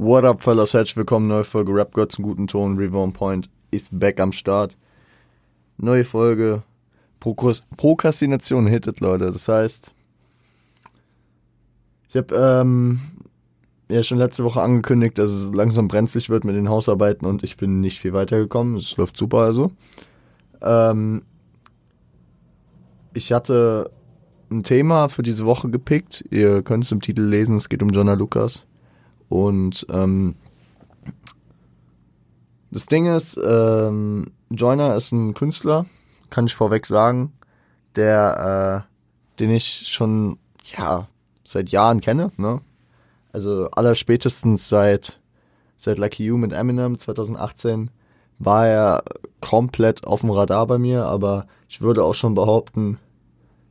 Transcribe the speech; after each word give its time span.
What 0.00 0.24
up, 0.24 0.44
fellas? 0.44 0.74
Herzlich 0.74 0.96
willkommen, 0.96 1.26
neue 1.26 1.42
Folge 1.42 1.74
Rap 1.74 1.92
im 1.96 2.24
guten 2.24 2.46
Ton. 2.46 2.76
Reborn 2.76 3.12
Point 3.12 3.50
ist 3.72 3.98
back 3.98 4.20
am 4.20 4.30
Start. 4.30 4.76
Neue 5.76 6.04
Folge. 6.04 6.62
Prokras 7.18 7.64
Prokrastination 7.76 8.68
hittet, 8.68 9.00
Leute. 9.00 9.32
Das 9.32 9.48
heißt, 9.48 9.92
ich 12.10 12.16
habe 12.16 12.32
ähm, 12.32 13.00
ja 13.88 14.04
schon 14.04 14.18
letzte 14.18 14.44
Woche 14.44 14.62
angekündigt, 14.62 15.18
dass 15.18 15.32
es 15.32 15.52
langsam 15.52 15.88
brenzlig 15.88 16.30
wird 16.30 16.44
mit 16.44 16.54
den 16.54 16.68
Hausarbeiten 16.68 17.26
und 17.26 17.42
ich 17.42 17.56
bin 17.56 17.80
nicht 17.80 17.98
viel 17.98 18.12
weitergekommen. 18.12 18.76
Es 18.76 18.96
läuft 18.96 19.16
super 19.16 19.38
also. 19.38 19.72
Ähm, 20.62 21.22
ich 23.14 23.32
hatte 23.32 23.90
ein 24.48 24.62
Thema 24.62 25.08
für 25.08 25.24
diese 25.24 25.44
Woche 25.44 25.70
gepickt. 25.70 26.24
Ihr 26.30 26.62
könnt 26.62 26.84
es 26.84 26.92
im 26.92 27.00
Titel 27.00 27.22
lesen, 27.22 27.56
es 27.56 27.68
geht 27.68 27.82
um 27.82 27.88
Jonah 27.88 28.14
Lucas. 28.14 28.67
Und 29.28 29.86
ähm, 29.90 30.34
das 32.70 32.86
Ding 32.86 33.06
ist, 33.06 33.38
ähm, 33.42 34.32
Joyner 34.50 34.96
ist 34.96 35.12
ein 35.12 35.34
Künstler, 35.34 35.86
kann 36.30 36.46
ich 36.46 36.54
vorweg 36.54 36.86
sagen, 36.86 37.32
der, 37.96 38.84
äh, 38.86 39.38
den 39.40 39.50
ich 39.50 39.88
schon, 39.88 40.38
ja, 40.76 41.08
seit 41.44 41.70
Jahren 41.70 42.00
kenne, 42.00 42.32
ne? 42.36 42.60
Also 43.32 43.70
allerspätestens 43.70 44.68
seit, 44.68 45.20
seit 45.76 45.98
Lucky 45.98 46.24
You 46.24 46.36
mit 46.36 46.52
Eminem 46.52 46.98
2018 46.98 47.90
war 48.38 48.66
er 48.66 49.04
komplett 49.40 50.04
auf 50.04 50.20
dem 50.20 50.30
Radar 50.30 50.66
bei 50.66 50.78
mir, 50.78 51.04
aber 51.04 51.46
ich 51.68 51.80
würde 51.80 52.04
auch 52.04 52.14
schon 52.14 52.34
behaupten, 52.34 52.98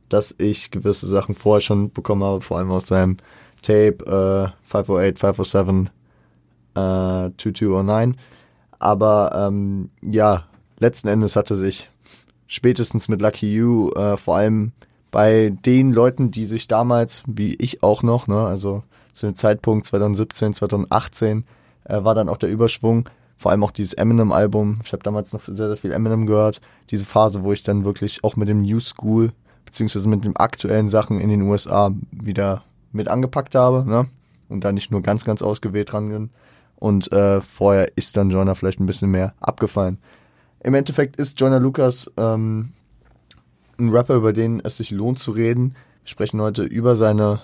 dass 0.08 0.34
ich 0.38 0.70
gewisse 0.70 1.06
Sachen 1.06 1.34
vorher 1.34 1.60
schon 1.60 1.92
bekommen 1.92 2.24
habe, 2.24 2.40
vor 2.40 2.58
allem 2.58 2.70
aus 2.70 2.86
seinem 2.86 3.16
Tape 3.62 4.04
äh, 4.06 4.66
508, 4.66 5.18
507, 5.18 5.90
äh, 6.74 7.30
2209. 7.36 8.16
Aber 8.78 9.32
ähm, 9.34 9.90
ja, 10.02 10.44
letzten 10.78 11.08
Endes 11.08 11.36
hatte 11.36 11.56
sich 11.56 11.90
spätestens 12.46 13.08
mit 13.08 13.20
Lucky 13.20 13.52
You 13.52 13.90
äh, 13.92 14.16
vor 14.16 14.36
allem 14.36 14.72
bei 15.10 15.50
den 15.64 15.92
Leuten, 15.92 16.30
die 16.30 16.46
sich 16.46 16.68
damals, 16.68 17.22
wie 17.26 17.54
ich 17.54 17.82
auch 17.82 18.02
noch, 18.02 18.26
ne, 18.26 18.46
also 18.46 18.82
zu 19.12 19.26
dem 19.26 19.34
Zeitpunkt 19.34 19.86
2017, 19.86 20.54
2018, 20.54 21.44
äh, 21.84 22.04
war 22.04 22.14
dann 22.14 22.28
auch 22.28 22.36
der 22.36 22.50
Überschwung. 22.50 23.08
Vor 23.36 23.52
allem 23.52 23.62
auch 23.62 23.70
dieses 23.70 23.94
Eminem-Album. 23.94 24.80
Ich 24.84 24.92
habe 24.92 25.02
damals 25.02 25.32
noch 25.32 25.40
sehr, 25.44 25.68
sehr 25.68 25.76
viel 25.76 25.92
Eminem 25.92 26.26
gehört. 26.26 26.60
Diese 26.90 27.04
Phase, 27.04 27.44
wo 27.44 27.52
ich 27.52 27.62
dann 27.62 27.84
wirklich 27.84 28.24
auch 28.24 28.34
mit 28.34 28.48
dem 28.48 28.62
New 28.62 28.80
School, 28.80 29.30
beziehungsweise 29.64 30.08
mit 30.08 30.24
den 30.24 30.34
aktuellen 30.36 30.88
Sachen 30.88 31.20
in 31.20 31.28
den 31.28 31.42
USA 31.42 31.92
wieder 32.10 32.64
mit 32.92 33.08
angepackt 33.08 33.54
habe, 33.54 33.88
ne? 33.88 34.06
Und 34.48 34.64
da 34.64 34.72
nicht 34.72 34.90
nur 34.90 35.02
ganz, 35.02 35.24
ganz 35.24 35.42
ausgewählt 35.42 35.92
dran 35.92 36.08
bin. 36.08 36.30
Und 36.76 37.12
äh, 37.12 37.40
vorher 37.40 37.96
ist 37.96 38.16
dann 38.16 38.30
Jonah 38.30 38.54
vielleicht 38.54 38.80
ein 38.80 38.86
bisschen 38.86 39.10
mehr 39.10 39.34
abgefallen. 39.40 39.98
Im 40.60 40.74
Endeffekt 40.74 41.16
ist 41.16 41.38
Jonah 41.38 41.58
Lucas 41.58 42.10
ähm, 42.16 42.72
ein 43.78 43.90
Rapper, 43.90 44.14
über 44.14 44.32
den 44.32 44.60
es 44.64 44.76
sich 44.76 44.90
lohnt 44.90 45.18
zu 45.18 45.32
reden. 45.32 45.74
Wir 46.02 46.10
sprechen 46.10 46.40
heute 46.40 46.62
über 46.62 46.96
seine, 46.96 47.40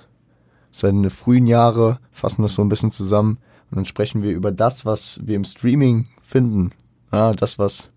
seine 0.70 1.10
frühen 1.10 1.46
Jahre, 1.46 1.98
fassen 2.12 2.42
das 2.42 2.54
so 2.54 2.62
ein 2.62 2.68
bisschen 2.68 2.90
zusammen. 2.90 3.38
Und 3.70 3.76
dann 3.76 3.84
sprechen 3.84 4.22
wir 4.22 4.32
über 4.32 4.52
das, 4.52 4.86
was 4.86 5.20
wir 5.24 5.36
im 5.36 5.44
Streaming 5.44 6.06
finden. 6.20 6.70
Ja, 7.12 7.32
das, 7.32 7.58
was 7.58 7.90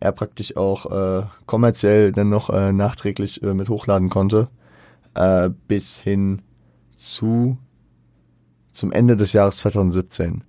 er 0.00 0.12
praktisch 0.12 0.56
auch 0.56 0.86
äh, 0.90 1.26
kommerziell 1.46 2.12
dann 2.12 2.28
noch 2.28 2.50
äh, 2.50 2.72
nachträglich 2.72 3.42
äh, 3.42 3.54
mit 3.54 3.68
hochladen 3.68 4.08
konnte. 4.08 4.48
Äh, 5.14 5.50
bis 5.66 5.98
hin 5.98 6.42
zu 6.98 7.58
zum 8.72 8.92
Ende 8.92 9.16
des 9.16 9.32
Jahres 9.32 9.56
2017. 9.58 10.44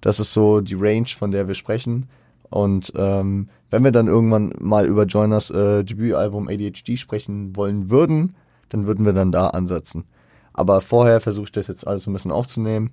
Das 0.00 0.20
ist 0.20 0.32
so 0.32 0.60
die 0.60 0.74
Range, 0.74 1.06
von 1.06 1.30
der 1.30 1.48
wir 1.48 1.54
sprechen. 1.54 2.08
Und 2.50 2.92
ähm, 2.94 3.48
wenn 3.70 3.84
wir 3.84 3.90
dann 3.90 4.06
irgendwann 4.06 4.52
mal 4.60 4.86
über 4.86 5.04
Joiners 5.04 5.50
äh, 5.50 5.82
Debütalbum 5.82 6.48
ADHD 6.48 6.98
sprechen 6.98 7.56
wollen 7.56 7.90
würden, 7.90 8.36
dann 8.68 8.86
würden 8.86 9.04
wir 9.04 9.12
dann 9.12 9.32
da 9.32 9.48
ansetzen. 9.48 10.04
Aber 10.52 10.80
vorher 10.80 11.20
versuche 11.20 11.46
ich 11.46 11.52
das 11.52 11.66
jetzt 11.66 11.86
alles 11.86 12.06
ein 12.06 12.12
bisschen 12.12 12.30
aufzunehmen. 12.30 12.90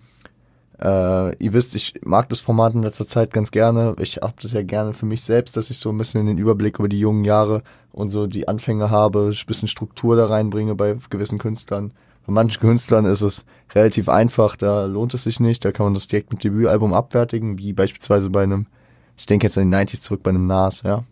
Äh, 0.79 1.35
ihr 1.35 1.53
wisst, 1.53 1.75
ich 1.75 1.93
mag 2.03 2.27
das 2.29 2.39
Format 2.39 2.73
in 2.73 2.81
letzter 2.81 3.05
Zeit 3.05 3.31
ganz 3.31 3.51
gerne. 3.51 3.95
Ich 3.99 4.17
habe 4.17 4.33
das 4.41 4.53
ja 4.53 4.63
gerne 4.63 4.93
für 4.93 5.05
mich 5.05 5.21
selbst, 5.21 5.55
dass 5.55 5.69
ich 5.69 5.77
so 5.77 5.89
ein 5.89 5.97
bisschen 5.97 6.25
den 6.25 6.39
Überblick 6.39 6.79
über 6.79 6.89
die 6.89 6.99
jungen 6.99 7.23
Jahre 7.23 7.61
und 7.91 8.09
so 8.09 8.25
die 8.25 8.47
Anfänge 8.47 8.89
habe, 8.89 9.31
ein 9.31 9.45
bisschen 9.45 9.67
Struktur 9.67 10.15
da 10.15 10.25
reinbringe 10.25 10.73
bei 10.75 10.97
gewissen 11.09 11.37
Künstlern. 11.37 11.93
Bei 12.25 12.33
manchen 12.33 12.59
Künstlern 12.59 13.05
ist 13.05 13.21
es 13.21 13.45
relativ 13.73 14.09
einfach, 14.09 14.55
da 14.55 14.85
lohnt 14.85 15.13
es 15.13 15.23
sich 15.23 15.39
nicht, 15.39 15.65
da 15.65 15.71
kann 15.71 15.85
man 15.85 15.93
das 15.93 16.07
direkt 16.07 16.31
mit 16.31 16.43
Debütalbum 16.43 16.93
abwertigen, 16.93 17.57
wie 17.57 17.73
beispielsweise 17.73 18.29
bei 18.29 18.43
einem, 18.43 18.67
ich 19.17 19.25
denke 19.25 19.47
jetzt 19.47 19.57
an 19.57 19.71
die 19.71 19.77
90s 19.77 20.01
zurück 20.01 20.23
bei 20.23 20.29
einem 20.29 20.47
Nas, 20.47 20.83
ja. 20.83 21.03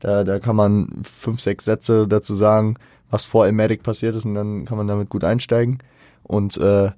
Da, 0.00 0.24
da 0.24 0.40
kann 0.40 0.56
man 0.56 1.02
fünf, 1.04 1.40
sechs 1.40 1.64
Sätze 1.64 2.08
dazu 2.08 2.34
sagen, 2.34 2.76
was 3.08 3.24
vor 3.24 3.46
Elmatic 3.46 3.84
passiert 3.84 4.16
ist 4.16 4.24
und 4.24 4.34
dann 4.34 4.64
kann 4.64 4.76
man 4.76 4.88
damit 4.88 5.10
gut 5.10 5.22
einsteigen. 5.22 5.78
Und 6.24 6.56
äh, 6.56 6.90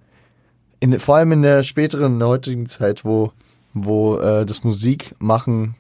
in, 0.80 0.98
vor 0.98 1.16
allem 1.16 1.32
in 1.32 1.42
der 1.42 1.62
späteren, 1.64 2.14
in 2.14 2.18
der 2.20 2.28
heutigen 2.28 2.66
Zeit, 2.66 3.04
wo, 3.04 3.32
wo 3.74 4.16
äh, 4.16 4.46
das 4.46 4.64
Musikmachen 4.64 5.74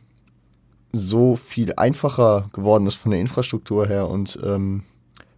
so 0.92 1.36
viel 1.36 1.72
einfacher 1.76 2.50
geworden 2.52 2.86
ist 2.86 2.96
von 2.96 3.10
der 3.10 3.20
Infrastruktur 3.20 3.86
her 3.86 4.08
und 4.08 4.38
ähm, 4.44 4.82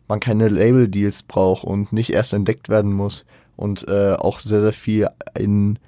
man 0.08 0.20
keine 0.20 0.48
Label-Deals 0.48 1.24
braucht 1.24 1.64
und 1.64 1.92
nicht 1.92 2.12
erst 2.12 2.32
entdeckt 2.32 2.68
werden 2.68 2.92
muss 2.92 3.24
und 3.56 3.86
äh, 3.88 4.14
auch 4.14 4.38
sehr, 4.38 4.60
sehr 4.60 4.72
viel 4.72 5.08
in 5.36 5.78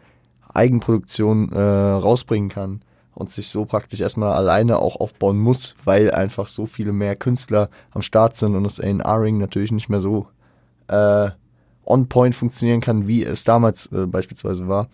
Eigenproduktion 0.52 1.52
äh, 1.52 1.60
rausbringen 1.60 2.48
kann 2.48 2.82
und 3.14 3.30
sich 3.30 3.48
so 3.48 3.64
praktisch 3.64 4.00
erstmal 4.00 4.32
alleine 4.32 4.78
auch 4.78 4.96
aufbauen 4.96 5.38
muss, 5.38 5.76
weil 5.84 6.10
einfach 6.10 6.48
so 6.48 6.66
viele 6.66 6.92
mehr 6.92 7.16
Künstler 7.16 7.68
am 7.90 8.02
Start 8.02 8.36
sind 8.36 8.54
und 8.54 8.64
das 8.64 8.80
A&R-Ring 8.80 9.38
natürlich 9.38 9.72
nicht 9.72 9.88
mehr 9.88 10.00
so 10.00 10.28
äh, 10.88 11.30
on 11.84 12.08
point 12.08 12.34
funktionieren 12.34 12.80
kann, 12.80 13.06
wie 13.06 13.24
es 13.24 13.44
damals 13.44 13.86
äh, 13.92 14.06
beispielsweise 14.06 14.68
war, 14.68 14.88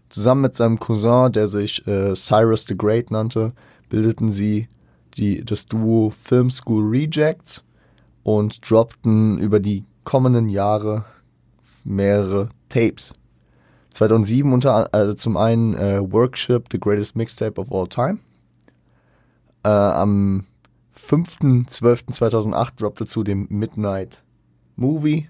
zusammen 0.09 0.41
mit 0.41 0.55
seinem 0.55 0.79
Cousin, 0.79 1.31
der 1.31 1.47
sich 1.47 1.87
äh, 1.87 2.13
Cyrus 2.15 2.65
the 2.67 2.77
Great 2.77 3.11
nannte, 3.11 3.53
bildeten 3.89 4.29
sie 4.29 4.67
die, 5.15 5.43
das 5.45 5.65
Duo 5.65 6.09
Film 6.09 6.49
School 6.49 6.89
Rejects 6.89 7.63
und 8.23 8.69
droppten 8.69 9.39
über 9.39 9.59
die 9.59 9.85
kommenden 10.03 10.49
Jahre 10.49 11.05
mehrere 11.83 12.49
Tapes. 12.67 13.13
2007 13.93 14.51
unter 14.51 14.93
also 14.93 15.13
zum 15.13 15.37
einen 15.37 15.75
äh, 15.75 15.99
Workshop, 16.11 16.65
The 16.71 16.79
Greatest 16.79 17.15
Mixtape 17.15 17.59
of 17.59 17.71
All 17.71 17.87
Time. 17.87 18.19
Äh, 19.63 19.69
am 19.69 20.45
5.12.2008 20.95 22.71
droppte 22.77 23.05
zu 23.05 23.23
dem 23.23 23.47
Midnight 23.49 24.23
Movie. 24.75 25.29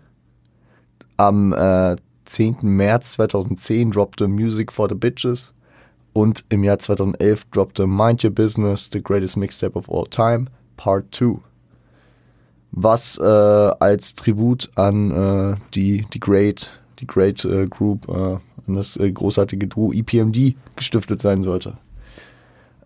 Am 1.18 1.54
äh, 1.54 1.96
10. 2.30 2.58
März 2.62 3.14
2010 3.14 3.92
droppte 3.92 4.28
Music 4.28 4.72
for 4.72 4.88
the 4.88 4.96
Bitches. 4.96 5.54
Und 6.14 6.46
im 6.50 6.64
Jahr 6.64 6.80
2011 6.80 7.46
droppte 7.52 7.88
Mind 7.88 8.24
Your 8.24 8.32
Business, 8.32 8.90
The 8.92 9.02
Greatest 9.02 9.38
Mixtape 9.38 9.78
of 9.78 9.90
All 9.90 10.06
Time, 10.06 10.46
Part 10.78 11.14
2. 11.16 11.40
Was 12.72 13.18
äh, 13.18 13.24
als 13.24 14.16
Tribut 14.16 14.70
an 14.76 15.12
äh, 15.12 15.56
die, 15.74 16.06
die 16.14 16.20
Great, 16.20 16.80
die 17.00 17.08
Great 17.08 17.44
äh, 17.46 17.68
Group, 17.68 18.08
äh, 18.08 18.38
an 18.68 18.76
das 18.76 18.96
äh, 18.98 19.12
großartige 19.12 19.68
Duo 19.68 19.92
EPMD 19.92 20.56
gestiftet 20.76 21.22
sein 21.22 21.42
sollte. 21.42 21.78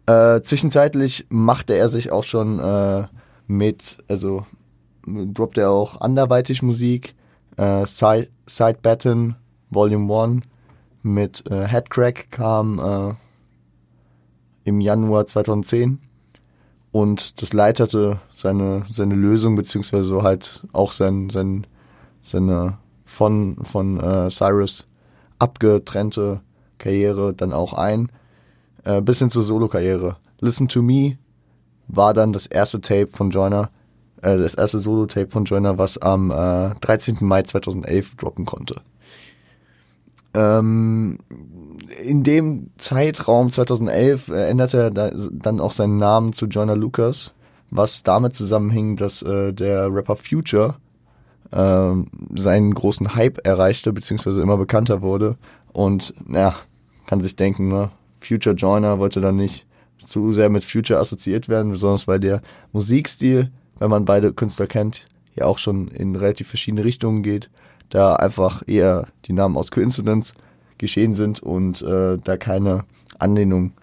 Äh, 0.06 0.42
zwischenzeitlich 0.42 1.25
machte 1.30 1.75
er 1.75 1.89
sich 1.89 2.12
auch 2.12 2.24
schon 2.24 2.62
mit, 3.48 3.98
also 4.07 4.46
droppte 5.06 5.62
er 5.62 5.72
auch 5.72 6.00
anderweitig 6.00 6.62
Musik. 6.62 7.13
Äh, 7.58 7.86
Side, 7.86 8.30
Side 8.46 8.80
Batten 8.82 9.36
Volume 9.70 10.14
1 10.14 10.46
mit 11.04 11.50
äh, 11.50 11.68
Headcrack 11.68 12.32
kam 12.32 12.80
äh, 12.80 13.14
im 14.64 14.80
Januar 14.80 15.26
2010 15.26 16.00
und 16.92 17.42
das 17.42 17.54
leitete 17.54 18.20
seine 18.32 18.86
seine 18.90 19.16
Lösung 19.16 19.56
beziehungsweise 19.56 20.04
so 20.08 20.24
halt 20.24 20.66
auch 20.72 20.92
sein 20.92 21.30
sein 21.30 21.68
seine 22.22 22.78
von 23.04 23.58
von 23.64 24.00
äh, 24.00 24.30
Cyrus 24.30 24.88
abgetrennte 25.40 26.42
Karriere 26.78 27.34
dann 27.34 27.52
auch 27.52 27.74
ein 27.74 28.10
äh, 28.84 29.02
bis 29.02 29.20
hin 29.20 29.30
zur 29.30 29.44
Solo-Karriere. 29.44 30.18
Listen 30.40 30.68
to 30.68 30.82
Me 30.82 31.18
war 31.88 32.14
dann 32.14 32.34
das 32.34 32.48
erste 32.48 32.82
Tape 32.82 33.10
von 33.12 33.30
Joyner, 33.30 33.70
äh, 34.24 34.38
das 34.38 34.56
erste 34.56 34.80
Solo-Tape 34.80 35.30
von 35.30 35.46
Joyner, 35.46 35.78
was 35.78 35.98
am 35.98 36.31
äh, 36.31 36.74
13. 36.81 37.18
Mai 37.22 37.44
2011 37.44 38.16
droppen 38.16 38.46
konnte. 38.46 38.81
Ähm, 40.34 41.20
in 42.04 42.24
dem 42.24 42.72
Zeitraum 42.78 43.52
2011 43.52 44.30
äh, 44.30 44.46
änderte 44.46 44.78
er 44.78 44.92
da, 44.92 45.12
dann 45.31 45.60
auch 45.60 45.72
seinen 45.72 45.98
Namen 45.98 46.34
zu 46.34 46.48
Joyner 46.48 46.75
Lucas, 46.75 47.34
was 47.70 48.04
damit 48.04 48.36
zusammenhing, 48.36 48.96
dass 48.96 49.22
äh, 49.22 49.54
der 49.54 49.94
Rapper 49.94 50.16
Future 50.16 50.75
äh, 51.52 51.92
seinen 52.36 52.74
großen 52.74 53.16
Hype 53.16 53.46
erreichte, 53.46 53.94
beziehungsweise 53.94 54.42
immer 54.42 54.58
bekannter 54.58 55.02
wurde. 55.02 55.38
Und 55.72 56.14
ja, 56.28 56.56
kann 57.06 57.22
sich 57.22 57.36
denken, 57.36 57.68
ne? 57.68 57.90
Future 58.20 58.56
Joiner 58.56 59.00
wollte 59.00 59.20
dann 59.20 59.36
nicht 59.36 59.68
zu 59.98 60.31
sehr 60.31 60.50
mit 60.50 60.66
Future 60.66 61.00
assoziiert 61.00 61.50
werden, 61.50 61.72
besonders 61.72 62.08
weil 62.08 62.20
der 62.20 62.42
Musikstil, 62.72 63.52
wenn 63.84 63.90
man 63.90 64.06
beide 64.06 64.32
Künstler 64.32 64.66
kennt, 64.66 65.10
ja 65.36 65.44
auch 65.44 65.58
schon 65.58 65.90
in 65.90 66.16
relativ 66.16 66.48
verschiedene 66.48 66.86
Richtungen 66.86 67.22
geht, 67.22 67.50
da 67.90 68.14
einfach 68.14 68.64
eher 68.66 69.08
die 69.26 69.34
Namen 69.34 69.58
aus 69.58 69.72
Coincidence 69.72 70.36
geschehen 70.78 71.16
sind 71.16 71.44
und 71.44 71.82
äh, 71.82 72.18
da 72.18 72.38
keine 72.38 72.86
Anlehnung 73.20 73.74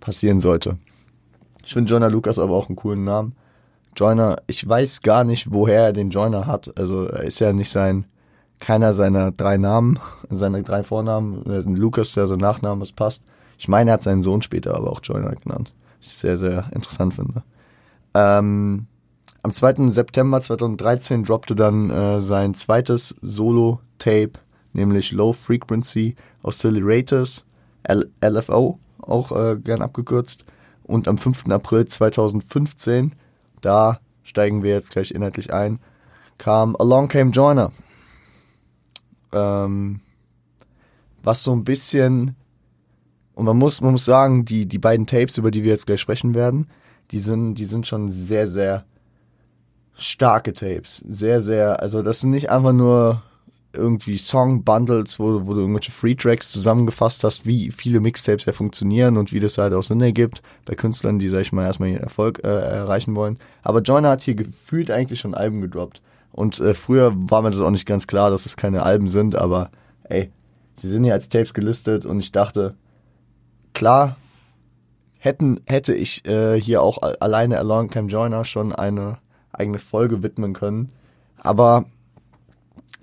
passieren 0.00 0.40
sollte. 0.40 0.78
Ich 1.62 1.74
finde 1.74 1.90
Joyner 1.90 2.08
Lucas 2.08 2.38
aber 2.38 2.54
auch 2.54 2.70
einen 2.70 2.76
coolen 2.76 3.04
Namen. 3.04 3.36
Joyner, 3.94 4.38
ich 4.46 4.66
weiß 4.66 5.02
gar 5.02 5.22
nicht, 5.22 5.52
woher 5.52 5.82
er 5.82 5.92
den 5.92 6.08
Joyner 6.08 6.46
hat. 6.46 6.74
Also 6.78 7.04
er 7.04 7.24
ist 7.24 7.38
ja 7.38 7.52
nicht 7.52 7.70
sein, 7.70 8.06
keiner 8.58 8.94
seiner 8.94 9.32
drei 9.32 9.58
Namen, 9.58 10.00
seine 10.30 10.62
drei 10.62 10.82
Vornamen. 10.82 11.44
Lucas, 11.76 12.14
der 12.14 12.26
sein 12.26 12.38
Nachname, 12.38 12.80
das 12.80 12.92
passt. 12.92 13.20
Ich 13.58 13.68
meine, 13.68 13.90
er 13.90 13.94
hat 13.94 14.02
seinen 14.02 14.22
Sohn 14.22 14.40
später 14.40 14.74
aber 14.74 14.90
auch 14.90 15.00
Joyner 15.02 15.36
genannt. 15.36 15.74
Was 15.98 16.06
ich 16.06 16.16
sehr, 16.16 16.38
sehr 16.38 16.70
interessant 16.72 17.12
finde. 17.12 17.42
Ähm, 18.14 18.86
am 19.42 19.52
2. 19.52 19.88
September 19.88 20.40
2013 20.40 21.24
droppte 21.24 21.54
dann 21.54 21.90
äh, 21.90 22.20
sein 22.20 22.54
zweites 22.54 23.16
Solo-Tape, 23.22 24.32
nämlich 24.72 25.12
Low 25.12 25.32
Frequency 25.32 26.14
Oscillators, 26.42 27.44
L 27.82 28.10
LFO, 28.24 28.78
auch 29.00 29.32
äh, 29.32 29.56
gern 29.56 29.82
abgekürzt. 29.82 30.44
Und 30.84 31.08
am 31.08 31.18
5. 31.18 31.48
April 31.48 31.86
2015, 31.86 33.14
da 33.60 34.00
steigen 34.22 34.62
wir 34.62 34.72
jetzt 34.72 34.90
gleich 34.90 35.10
inhaltlich 35.10 35.52
ein, 35.52 35.80
kam 36.38 36.76
Along 36.76 37.08
Came 37.08 37.30
Joyner. 37.30 37.72
Ähm, 39.32 40.00
was 41.22 41.42
so 41.42 41.52
ein 41.52 41.64
bisschen 41.64 42.36
und 43.34 43.46
man 43.46 43.56
muss, 43.56 43.80
man 43.80 43.92
muss 43.92 44.04
sagen, 44.04 44.44
die, 44.44 44.66
die 44.66 44.78
beiden 44.78 45.06
Tapes, 45.06 45.38
über 45.38 45.50
die 45.50 45.62
wir 45.62 45.70
jetzt 45.70 45.86
gleich 45.86 46.00
sprechen 46.00 46.34
werden, 46.34 46.68
die 47.10 47.18
sind, 47.18 47.54
die 47.54 47.64
sind 47.64 47.86
schon 47.86 48.08
sehr, 48.08 48.46
sehr 48.46 48.84
starke 49.96 50.52
Tapes. 50.52 51.04
Sehr, 51.08 51.40
sehr, 51.40 51.80
also 51.80 52.02
das 52.02 52.20
sind 52.20 52.30
nicht 52.30 52.50
einfach 52.50 52.72
nur 52.72 53.22
irgendwie 53.72 54.18
Song-Bundles, 54.18 55.18
wo, 55.18 55.46
wo 55.46 55.54
du 55.54 55.60
irgendwelche 55.60 55.92
Free-Tracks 55.92 56.50
zusammengefasst 56.50 57.24
hast, 57.24 57.46
wie 57.46 57.70
viele 57.70 58.00
Mixtapes 58.00 58.44
ja 58.44 58.52
funktionieren 58.52 59.16
und 59.16 59.32
wie 59.32 59.40
das 59.40 59.58
halt 59.58 59.72
auch 59.72 59.82
Sinn 59.82 60.00
ergibt 60.00 60.42
bei 60.64 60.74
Künstlern, 60.74 61.18
die, 61.18 61.28
sag 61.28 61.40
ich 61.40 61.52
mal, 61.52 61.64
erstmal 61.64 61.88
ihren 61.88 62.02
Erfolg 62.02 62.40
äh, 62.44 62.48
erreichen 62.48 63.16
wollen. 63.16 63.38
Aber 63.62 63.80
Joyner 63.80 64.10
hat 64.10 64.22
hier 64.22 64.34
gefühlt 64.34 64.90
eigentlich 64.90 65.20
schon 65.20 65.34
Alben 65.34 65.60
gedroppt. 65.60 66.02
Und 66.32 66.60
äh, 66.60 66.74
früher 66.74 67.12
war 67.14 67.42
mir 67.42 67.50
das 67.50 67.60
auch 67.60 67.70
nicht 67.70 67.86
ganz 67.86 68.06
klar, 68.06 68.30
dass 68.30 68.46
es 68.46 68.56
keine 68.56 68.82
Alben 68.82 69.08
sind, 69.08 69.36
aber 69.36 69.70
ey, 70.04 70.30
sie 70.76 70.88
sind 70.88 71.04
hier 71.04 71.14
als 71.14 71.28
Tapes 71.28 71.54
gelistet 71.54 72.04
und 72.04 72.18
ich 72.20 72.32
dachte, 72.32 72.74
klar 73.74 74.16
hätten, 75.18 75.60
hätte 75.66 75.94
ich 75.94 76.24
äh, 76.26 76.60
hier 76.60 76.82
auch 76.82 76.98
alleine 77.20 77.58
Along 77.58 77.88
Cam 77.90 78.08
Joiner 78.08 78.44
schon 78.44 78.72
eine 78.72 79.18
eigene 79.52 79.78
Folge 79.78 80.22
widmen 80.22 80.52
können. 80.52 80.90
Aber 81.36 81.86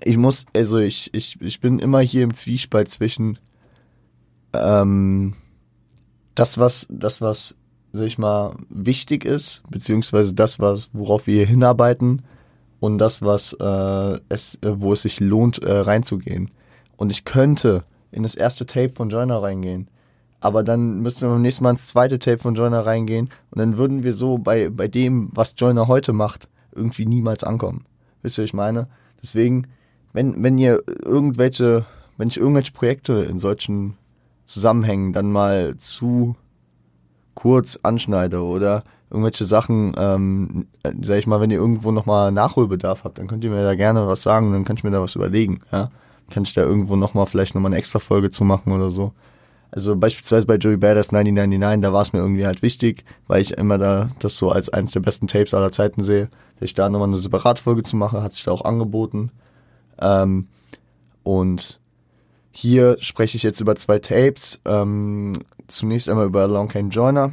ich 0.02 0.16
muss, 0.16 0.46
also 0.54 0.78
ich, 0.78 1.12
ich, 1.14 1.40
ich 1.40 1.60
bin 1.60 1.78
immer 1.78 2.00
hier 2.00 2.24
im 2.24 2.34
Zwiespalt 2.34 2.88
zwischen 2.88 3.38
ähm, 4.52 5.34
das, 6.34 6.58
was, 6.58 6.86
das, 6.90 7.20
was, 7.20 7.56
sag 7.92 8.06
ich 8.06 8.18
mal, 8.18 8.56
wichtig 8.68 9.24
ist, 9.24 9.62
beziehungsweise 9.68 10.32
das, 10.32 10.58
was, 10.58 10.90
worauf 10.92 11.26
wir 11.26 11.34
hier 11.34 11.46
hinarbeiten 11.46 12.22
und 12.80 12.98
das, 12.98 13.22
was 13.22 13.52
äh, 13.60 14.20
es, 14.28 14.56
äh, 14.62 14.80
wo 14.80 14.92
es 14.92 15.02
sich 15.02 15.20
lohnt, 15.20 15.62
äh, 15.62 15.70
reinzugehen. 15.70 16.50
Und 16.96 17.10
ich 17.10 17.24
könnte 17.24 17.84
in 18.10 18.22
das 18.22 18.34
erste 18.34 18.66
Tape 18.66 18.92
von 18.94 19.10
Joyner 19.10 19.42
reingehen 19.42 19.88
aber 20.40 20.62
dann 20.62 21.00
müssten 21.00 21.22
wir 21.22 21.28
beim 21.28 21.42
nächsten 21.42 21.64
Mal 21.64 21.70
ins 21.70 21.86
zweite 21.88 22.18
Tape 22.18 22.38
von 22.38 22.54
Joyner 22.54 22.84
reingehen 22.86 23.28
und 23.50 23.58
dann 23.58 23.76
würden 23.76 24.02
wir 24.02 24.14
so 24.14 24.38
bei, 24.38 24.70
bei 24.70 24.88
dem, 24.88 25.30
was 25.32 25.54
Joyner 25.56 25.86
heute 25.88 26.12
macht, 26.12 26.48
irgendwie 26.74 27.06
niemals 27.06 27.44
ankommen. 27.44 27.84
Wisst 28.22 28.38
ihr, 28.38 28.42
was 28.42 28.50
ich 28.50 28.54
meine? 28.54 28.88
Deswegen, 29.22 29.66
wenn, 30.12 30.42
wenn 30.42 30.58
ihr 30.58 30.82
irgendwelche, 31.04 31.84
wenn 32.16 32.28
ich 32.28 32.38
irgendwelche 32.38 32.72
Projekte 32.72 33.26
in 33.30 33.38
solchen 33.38 33.96
Zusammenhängen 34.44 35.12
dann 35.12 35.30
mal 35.30 35.76
zu 35.76 36.36
kurz 37.34 37.78
anschneide 37.82 38.42
oder 38.42 38.84
irgendwelche 39.10 39.44
Sachen, 39.44 39.94
ähm, 39.96 40.66
sag 41.02 41.18
ich 41.18 41.26
mal, 41.26 41.40
wenn 41.40 41.50
ihr 41.50 41.58
irgendwo 41.58 41.90
nochmal 41.92 42.32
Nachholbedarf 42.32 43.04
habt, 43.04 43.18
dann 43.18 43.26
könnt 43.26 43.44
ihr 43.44 43.50
mir 43.50 43.62
da 43.62 43.74
gerne 43.74 44.06
was 44.06 44.22
sagen, 44.22 44.52
dann 44.52 44.64
kann 44.64 44.76
ich 44.76 44.84
mir 44.84 44.90
da 44.90 45.02
was 45.02 45.14
überlegen, 45.14 45.60
ja. 45.72 45.90
Kann 46.30 46.44
ich 46.44 46.54
da 46.54 46.62
irgendwo 46.62 46.94
nochmal 46.94 47.26
vielleicht 47.26 47.56
nochmal 47.56 47.70
eine 47.70 47.78
extra 47.78 47.98
Folge 47.98 48.30
zu 48.30 48.44
machen 48.44 48.72
oder 48.72 48.88
so. 48.88 49.12
Also 49.72 49.94
beispielsweise 49.96 50.46
bei 50.46 50.56
Joey 50.56 50.76
Badass 50.76 51.10
1999, 51.10 51.82
da 51.82 51.92
war 51.92 52.02
es 52.02 52.12
mir 52.12 52.18
irgendwie 52.18 52.46
halt 52.46 52.62
wichtig, 52.62 53.04
weil 53.28 53.40
ich 53.40 53.52
immer 53.52 53.78
da 53.78 54.10
das 54.18 54.36
so 54.36 54.50
als 54.50 54.68
eines 54.68 54.92
der 54.92 55.00
besten 55.00 55.28
Tapes 55.28 55.54
aller 55.54 55.70
Zeiten 55.70 56.02
sehe, 56.02 56.28
dass 56.58 56.68
ich 56.68 56.74
da 56.74 56.88
nochmal 56.88 57.08
eine 57.08 57.18
Separatfolge 57.18 57.84
zu 57.84 57.96
machen, 57.96 58.22
hat 58.22 58.32
sich 58.32 58.44
da 58.44 58.50
auch 58.50 58.64
angeboten. 58.64 59.30
Ähm, 60.00 60.48
und 61.22 61.78
hier 62.50 62.96
spreche 63.00 63.36
ich 63.36 63.44
jetzt 63.44 63.60
über 63.60 63.76
zwei 63.76 64.00
Tapes. 64.00 64.60
Ähm, 64.64 65.44
zunächst 65.68 66.08
einmal 66.08 66.26
über 66.26 66.48
Long 66.48 66.68
Came 66.68 66.90
Joiner, 66.90 67.32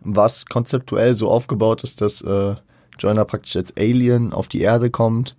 was 0.00 0.46
konzeptuell 0.46 1.14
so 1.14 1.30
aufgebaut 1.30 1.84
ist, 1.84 2.00
dass 2.00 2.22
äh, 2.22 2.56
Joiner 2.98 3.24
praktisch 3.26 3.56
als 3.56 3.76
Alien 3.76 4.32
auf 4.32 4.48
die 4.48 4.62
Erde 4.62 4.90
kommt 4.90 5.36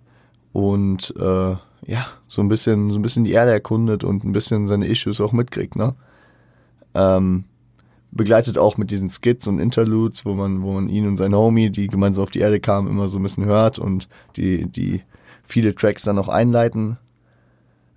und 0.52 1.14
äh, 1.18 1.56
ja, 1.86 2.06
so 2.26 2.42
ein 2.42 2.48
bisschen, 2.48 2.90
so 2.90 2.98
ein 2.98 3.02
bisschen 3.02 3.24
die 3.24 3.32
Erde 3.32 3.52
erkundet 3.52 4.04
und 4.04 4.24
ein 4.24 4.32
bisschen 4.32 4.66
seine 4.66 4.86
Issues 4.86 5.20
auch 5.20 5.32
mitkriegt, 5.32 5.76
ne? 5.76 5.94
Ähm, 6.94 7.44
begleitet 8.10 8.58
auch 8.58 8.76
mit 8.76 8.90
diesen 8.90 9.08
Skits 9.08 9.48
und 9.48 9.58
Interludes, 9.58 10.24
wo 10.24 10.34
man, 10.34 10.62
wo 10.62 10.72
man 10.72 10.88
ihn 10.88 11.06
und 11.06 11.16
sein 11.16 11.34
Homie, 11.34 11.70
die 11.70 11.88
gemeinsam 11.88 12.22
auf 12.22 12.30
die 12.30 12.38
Erde 12.38 12.60
kamen, 12.60 12.88
immer 12.88 13.08
so 13.08 13.18
ein 13.18 13.22
bisschen 13.22 13.44
hört 13.44 13.78
und 13.78 14.08
die, 14.36 14.66
die 14.66 15.02
viele 15.42 15.74
Tracks 15.74 16.04
dann 16.04 16.18
auch 16.18 16.28
einleiten. 16.28 16.96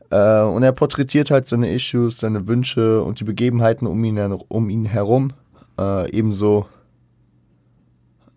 Äh, 0.10 0.42
und 0.42 0.64
er 0.64 0.72
porträtiert 0.72 1.30
halt 1.30 1.48
seine 1.48 1.72
Issues, 1.72 2.18
seine 2.18 2.48
Wünsche 2.48 3.04
und 3.04 3.20
die 3.20 3.26
Begebenheiten 3.26 3.88
um 3.88 4.04
ihn, 4.04 4.18
um 4.48 4.70
ihn 4.70 4.86
herum. 4.86 5.34
Äh, 5.80 6.10
ebenso 6.12 6.66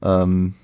ähm, 0.03 0.55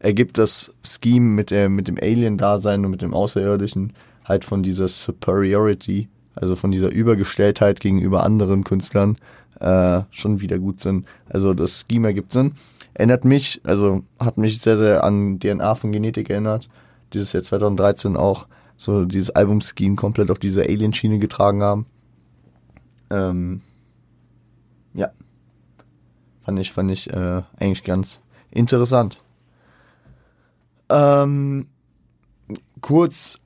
ergibt 0.00 0.38
das 0.38 0.74
Scheme 0.82 1.26
mit, 1.26 1.50
der, 1.50 1.68
mit 1.68 1.86
dem 1.86 1.96
Alien-Dasein 1.96 2.84
und 2.84 2.90
mit 2.90 3.02
dem 3.02 3.14
Außerirdischen 3.14 3.92
halt 4.24 4.44
von 4.44 4.62
dieser 4.62 4.88
Superiority, 4.88 6.08
also 6.34 6.56
von 6.56 6.70
dieser 6.70 6.90
Übergestelltheit 6.90 7.80
gegenüber 7.80 8.24
anderen 8.24 8.64
Künstlern, 8.64 9.16
äh, 9.60 10.02
schon 10.10 10.40
wieder 10.40 10.58
gut 10.58 10.80
Sinn. 10.80 11.04
Also 11.28 11.54
das 11.54 11.84
Scheme 11.88 12.08
ergibt 12.08 12.32
Sinn. 12.32 12.54
Erinnert 12.94 13.24
mich, 13.24 13.60
also 13.64 14.02
hat 14.18 14.38
mich 14.38 14.60
sehr, 14.60 14.76
sehr 14.76 15.04
an 15.04 15.38
DNA 15.38 15.74
von 15.74 15.92
Genetik 15.92 16.30
erinnert. 16.30 16.68
Dieses 17.12 17.32
Jahr 17.32 17.42
2013 17.42 18.16
auch 18.16 18.46
so 18.76 19.04
dieses 19.04 19.30
Album-Scheme 19.30 19.96
komplett 19.96 20.30
auf 20.30 20.38
diese 20.38 20.62
Alien-Schiene 20.62 21.18
getragen 21.18 21.62
haben. 21.62 21.86
Ähm, 23.10 23.60
ja. 24.94 25.10
Fand 26.42 26.58
ich, 26.58 26.72
fand 26.72 26.90
ich 26.90 27.10
äh, 27.10 27.42
eigentlich 27.58 27.84
ganz 27.84 28.20
interessant. 28.50 29.22
Ähm, 30.90 31.68
kurz, 32.80 33.38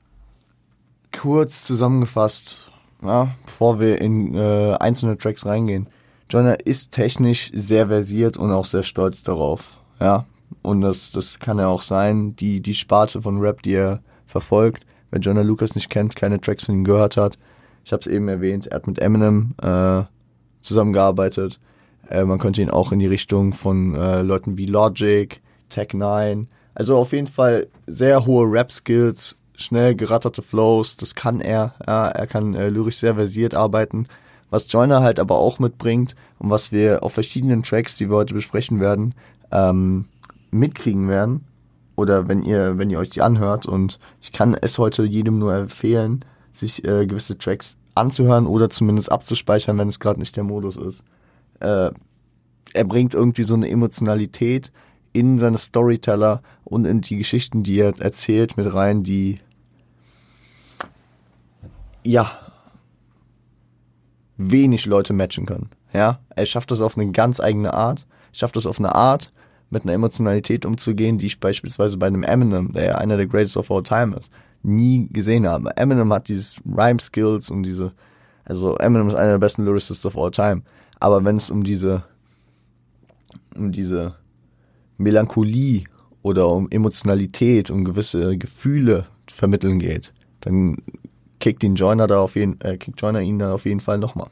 kurz 1.15 1.63
zusammengefasst, 1.63 2.71
ja, 3.03 3.29
bevor 3.45 3.79
wir 3.79 4.01
in 4.01 4.33
äh, 4.33 4.75
einzelne 4.79 5.17
Tracks 5.17 5.45
reingehen. 5.45 5.87
Joyner 6.29 6.65
ist 6.65 6.91
technisch 6.91 7.51
sehr 7.53 7.87
versiert 7.87 8.37
und 8.37 8.51
auch 8.51 8.65
sehr 8.65 8.83
stolz 8.83 9.23
darauf. 9.23 9.77
Ja, 9.99 10.25
und 10.63 10.81
das, 10.81 11.11
das 11.11 11.39
kann 11.39 11.59
er 11.59 11.69
auch 11.69 11.83
sein. 11.83 12.35
Die, 12.35 12.61
die 12.61 12.73
Sparte 12.73 13.21
von 13.21 13.39
Rap, 13.39 13.61
die 13.61 13.75
er 13.75 14.01
verfolgt. 14.25 14.85
Wer 15.11 15.19
Joyner 15.19 15.43
Lucas 15.43 15.75
nicht 15.75 15.89
kennt, 15.89 16.15
keine 16.15 16.41
Tracks 16.41 16.65
von 16.65 16.75
ihm 16.75 16.83
gehört 16.83 17.15
hat. 17.15 17.37
Ich 17.83 17.93
habe 17.93 18.01
es 18.01 18.07
eben 18.07 18.27
erwähnt, 18.27 18.67
er 18.67 18.77
hat 18.77 18.87
mit 18.87 18.99
Eminem 18.99 19.53
äh, 19.61 20.03
zusammengearbeitet. 20.61 21.59
Äh, 22.09 22.23
man 22.23 22.39
könnte 22.39 22.63
ihn 22.63 22.71
auch 22.71 22.91
in 22.91 22.99
die 22.99 23.05
Richtung 23.05 23.53
von 23.53 23.93
äh, 23.93 24.23
Leuten 24.23 24.57
wie 24.57 24.65
Logic, 24.65 25.39
Tech 25.69 25.93
9, 25.93 26.47
also 26.75 26.97
auf 26.97 27.13
jeden 27.13 27.27
Fall 27.27 27.67
sehr 27.87 28.25
hohe 28.25 28.45
Rap-Skills, 28.51 29.37
schnell 29.55 29.95
geratterte 29.95 30.41
Flows, 30.41 30.97
das 30.97 31.15
kann 31.15 31.41
er. 31.41 31.73
Ja, 31.87 32.07
er 32.09 32.27
kann 32.27 32.53
äh, 32.53 32.69
lyrisch 32.69 32.97
sehr 32.97 33.15
versiert 33.15 33.55
arbeiten. 33.55 34.07
Was 34.49 34.71
Joyner 34.71 35.01
halt 35.01 35.19
aber 35.19 35.39
auch 35.39 35.59
mitbringt 35.59 36.15
und 36.37 36.49
was 36.49 36.71
wir 36.71 37.03
auf 37.03 37.13
verschiedenen 37.13 37.63
Tracks, 37.63 37.97
die 37.97 38.09
wir 38.09 38.17
heute 38.17 38.33
besprechen 38.33 38.79
werden, 38.79 39.15
ähm, 39.51 40.05
mitkriegen 40.51 41.07
werden. 41.07 41.45
Oder 41.95 42.27
wenn 42.27 42.43
ihr, 42.43 42.77
wenn 42.77 42.89
ihr 42.89 42.99
euch 42.99 43.09
die 43.09 43.21
anhört 43.21 43.65
und 43.65 43.99
ich 44.21 44.33
kann 44.33 44.55
es 44.59 44.77
heute 44.77 45.05
jedem 45.05 45.39
nur 45.39 45.55
empfehlen, 45.55 46.25
sich 46.51 46.85
äh, 46.85 47.05
gewisse 47.07 47.37
Tracks 47.37 47.77
anzuhören 47.95 48.45
oder 48.45 48.69
zumindest 48.69 49.11
abzuspeichern, 49.11 49.77
wenn 49.77 49.87
es 49.87 49.99
gerade 49.99 50.19
nicht 50.19 50.35
der 50.35 50.43
Modus 50.43 50.75
ist. 50.75 51.03
Äh, 51.61 51.91
er 52.73 52.83
bringt 52.83 53.13
irgendwie 53.13 53.43
so 53.43 53.53
eine 53.53 53.69
Emotionalität, 53.69 54.73
in 55.15 55.37
seine 55.37 55.57
Storyteller 55.57 56.41
und 56.65 56.85
in 56.85 56.99
die 56.99 57.15
Geschichten, 57.15 57.63
die 57.63 57.79
er 57.79 57.97
erzählt, 57.99 58.57
mit 58.57 58.73
rein, 58.73 59.03
die 59.03 59.39
ja 62.03 62.29
wenig 64.35 64.85
Leute 64.85 65.13
matchen 65.13 65.45
können. 65.45 65.69
Ja, 65.93 66.19
er 66.35 66.45
schafft 66.45 66.69
das 66.71 66.81
auf 66.81 66.97
eine 66.97 67.11
ganz 67.11 67.39
eigene 67.39 67.73
Art, 67.73 68.05
schafft 68.33 68.57
das 68.57 68.65
auf 68.65 68.77
eine 68.77 68.93
Art, 68.93 69.31
mit 69.69 69.83
einer 69.83 69.93
Emotionalität 69.93 70.65
umzugehen, 70.65 71.17
die 71.17 71.27
ich 71.27 71.39
beispielsweise 71.39 71.97
bei 71.97 72.07
einem 72.07 72.23
Eminem, 72.23 72.73
der 72.73 72.83
ja 72.83 72.95
einer 72.95 73.15
der 73.15 73.27
Greatest 73.27 73.55
of 73.55 73.71
All 73.71 73.83
Time 73.83 74.17
ist, 74.17 74.29
nie 74.63 75.07
gesehen 75.11 75.47
habe. 75.47 75.75
Eminem 75.77 76.11
hat 76.11 76.27
dieses 76.27 76.61
Rhyme 76.65 76.99
Skills 76.99 77.49
und 77.49 77.63
diese, 77.63 77.93
also 78.43 78.75
Eminem 78.75 79.07
ist 79.07 79.15
einer 79.15 79.31
der 79.31 79.39
besten 79.39 79.63
Lyricists 79.63 80.05
of 80.05 80.17
All 80.17 80.31
Time. 80.31 80.63
Aber 80.99 81.23
wenn 81.23 81.37
es 81.37 81.49
um 81.49 81.63
diese, 81.63 82.03
um 83.55 83.71
diese 83.71 84.15
Melancholie 84.97 85.85
oder 86.21 86.49
um 86.49 86.69
Emotionalität, 86.69 87.69
um 87.69 87.85
gewisse 87.85 88.37
Gefühle 88.37 89.05
vermitteln 89.31 89.79
geht, 89.79 90.13
dann 90.41 90.77
kickt 91.39 91.63
ihn 91.63 91.75
Joiner 91.75 92.07
da 92.07 92.19
auf 92.19 92.35
jeden, 92.35 92.59
äh, 92.61 92.77
kickt 92.77 93.01
Joiner 93.01 93.21
ihn 93.21 93.39
dann 93.39 93.51
auf 93.51 93.65
jeden 93.65 93.79
Fall 93.79 93.97
nochmal. 93.97 94.29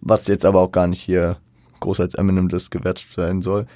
Was 0.00 0.26
jetzt 0.26 0.44
aber 0.44 0.60
auch 0.60 0.72
gar 0.72 0.86
nicht 0.86 1.02
hier 1.02 1.36
groß 1.80 2.00
als 2.00 2.14
Eminem 2.14 2.48
das 2.48 2.70
gewertet 2.70 3.06
sein 3.14 3.42
soll, 3.42 3.66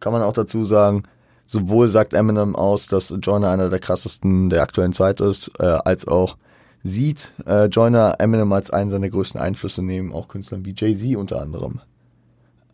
kann 0.00 0.12
man 0.12 0.22
auch 0.22 0.32
dazu 0.32 0.64
sagen, 0.64 1.04
sowohl 1.46 1.88
sagt 1.88 2.12
Eminem 2.12 2.54
aus, 2.54 2.86
dass 2.86 3.14
Joiner 3.22 3.50
einer 3.50 3.70
der 3.70 3.78
krassesten 3.78 4.50
der 4.50 4.62
aktuellen 4.62 4.92
Zeit 4.92 5.20
ist, 5.20 5.50
äh, 5.58 5.64
als 5.64 6.06
auch 6.06 6.36
sieht 6.82 7.32
äh, 7.46 7.66
Joiner 7.66 8.16
Eminem 8.18 8.52
als 8.52 8.70
einen 8.70 8.90
seiner 8.90 9.08
größten 9.08 9.40
Einflüsse 9.40 9.82
neben 9.82 10.12
auch 10.12 10.28
Künstlern 10.28 10.64
wie 10.64 10.74
Jay-Z 10.76 11.16
unter 11.16 11.40
anderem. 11.40 11.80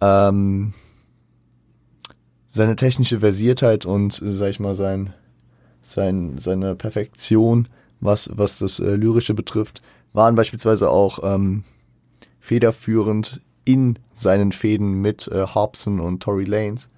Ähm, 0.01 0.75
seine 2.55 2.77
technische 2.77 3.19
Versiertheit 3.19 3.85
und, 3.85 4.23
sag 4.23 4.51
ich 4.51 4.61
mal, 4.61 4.75
sein, 4.75 5.13
sein, 5.83 6.39
seine 6.39 6.77
Perfektion, 6.77 7.67
was, 7.99 8.31
was 8.33 8.61
das 8.61 8.79
äh, 8.79 8.95
Lyrische 8.95 9.35
betrifft, 9.35 9.83
waren 10.13 10.37
beispielsweise 10.37 10.89
auch 10.89 11.19
ähm, 11.25 11.65
federführend 12.39 13.41
in 13.65 13.99
seinen 14.13 14.53
Fäden 14.53 15.01
mit 15.01 15.27
äh, 15.27 15.45
Hobson 15.53 15.99
und 15.99 16.23
Tory 16.23 16.45
Lanes. 16.45 16.89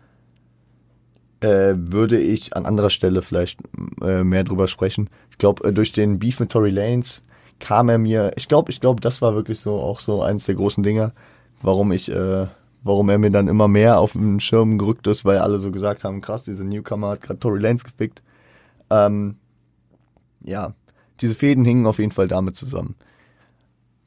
Äh, 1.41 1.73
würde 1.77 2.21
ich 2.21 2.55
an 2.55 2.67
anderer 2.67 2.91
Stelle 2.91 3.23
vielleicht 3.23 3.59
äh, 4.03 4.25
mehr 4.25 4.45
drüber 4.45 4.69
sprechen. 4.69 5.09
Ich 5.31 5.39
glaube, 5.39 5.67
äh, 5.67 5.73
durch 5.73 5.93
den 5.93 6.19
Beef 6.19 6.39
mit 6.39 6.53
Tory 6.53 6.71
Lanes 6.71 7.23
kam 7.61 7.89
er 7.89 7.97
mir, 7.97 8.33
ich 8.37 8.47
glaube, 8.47 8.71
ich 8.71 8.83
glaube, 8.83 9.01
das 9.01 9.23
war 9.23 9.35
wirklich 9.35 9.61
so 9.61 9.81
auch 9.81 10.01
so 10.01 10.23
eins 10.23 10.45
der 10.45 10.57
großen 10.57 10.83
Dinge, 10.83 11.13
warum 11.63 11.93
ich 11.93 12.11
äh, 12.11 12.47
warum 12.87 13.09
er 13.09 13.19
mir 13.19 13.31
dann 13.31 13.49
immer 13.49 13.69
mehr 13.69 13.99
auf 13.99 14.13
den 14.13 14.41
Schirm 14.41 14.79
gerückt 14.79 15.07
ist, 15.07 15.25
weil 15.25 15.39
alle 15.39 15.59
so 15.59 15.71
gesagt 15.71 16.05
haben, 16.05 16.21
krass, 16.21 16.45
dieser 16.45 16.65
Newcomer 16.65 17.11
hat 17.11 17.23
gerade 17.23 17.41
Tory 17.41 17.61
Lanez 17.61 17.85
gefickt. 17.85 18.23
Ähm, 18.91 19.37
ja, 20.45 20.75
diese 21.21 21.35
Fäden 21.35 21.65
hingen 21.65 21.87
auf 21.87 21.99
jeden 21.99 22.13
Fall 22.13 22.29
damit 22.29 22.57
zusammen. 22.57 22.95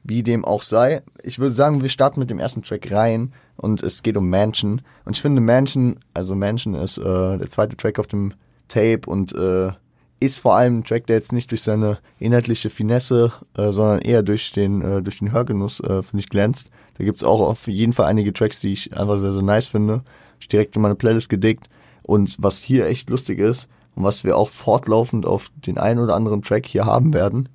Wie 0.02 0.22
dem 0.22 0.46
auch 0.46 0.62
sei, 0.62 1.02
ich 1.22 1.38
würde 1.38 1.52
sagen, 1.52 1.82
wir 1.82 1.90
starten 1.90 2.20
mit 2.20 2.30
dem 2.30 2.38
ersten 2.38 2.62
Track 2.62 2.90
rein 2.90 3.34
und 3.56 3.82
es 3.82 4.02
geht 4.02 4.16
um 4.16 4.30
Mansion. 4.30 4.80
Und 5.04 5.16
ich 5.16 5.22
finde 5.22 5.42
Mansion, 5.42 6.00
also 6.14 6.34
Mansion 6.34 6.74
ist 6.74 6.96
äh, 6.96 7.36
der 7.38 7.50
zweite 7.50 7.76
Track 7.76 7.98
auf 7.98 8.06
dem 8.06 8.32
Tape 8.68 9.02
und 9.06 9.34
äh, 9.34 9.72
ist 10.20 10.38
vor 10.38 10.54
allem 10.54 10.78
ein 10.78 10.84
Track, 10.84 11.06
der 11.06 11.16
jetzt 11.16 11.32
nicht 11.32 11.50
durch 11.50 11.62
seine 11.62 11.98
inhaltliche 12.18 12.68
Finesse, 12.68 13.32
äh, 13.56 13.72
sondern 13.72 14.00
eher 14.00 14.22
durch 14.22 14.52
den, 14.52 14.82
äh, 14.82 15.02
durch 15.02 15.18
den 15.18 15.32
Hörgenuss, 15.32 15.80
äh, 15.80 16.02
finde 16.02 16.20
ich, 16.20 16.28
glänzt. 16.28 16.70
Da 16.98 17.04
gibt's 17.04 17.24
auch 17.24 17.40
auf 17.40 17.66
jeden 17.66 17.94
Fall 17.94 18.06
einige 18.06 18.32
Tracks, 18.32 18.60
die 18.60 18.74
ich 18.74 18.96
einfach 18.96 19.18
sehr, 19.18 19.32
sehr 19.32 19.42
nice 19.42 19.68
finde. 19.68 20.02
Ich 20.38 20.48
direkt 20.48 20.76
in 20.76 20.82
meine 20.82 20.94
Playlist 20.94 21.30
gedickt. 21.30 21.68
Und 22.02 22.36
was 22.38 22.58
hier 22.58 22.86
echt 22.86 23.08
lustig 23.08 23.38
ist 23.38 23.68
und 23.94 24.04
was 24.04 24.22
wir 24.22 24.36
auch 24.36 24.50
fortlaufend 24.50 25.24
auf 25.24 25.50
den 25.66 25.78
einen 25.78 26.00
oder 26.00 26.14
anderen 26.14 26.42
Track 26.42 26.66
hier 26.66 26.84
haben 26.84 27.14
werden, 27.14 27.48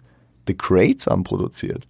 The 0.48 0.55
Crates 0.55 1.07
haben 1.07 1.24
produziert. 1.24 1.88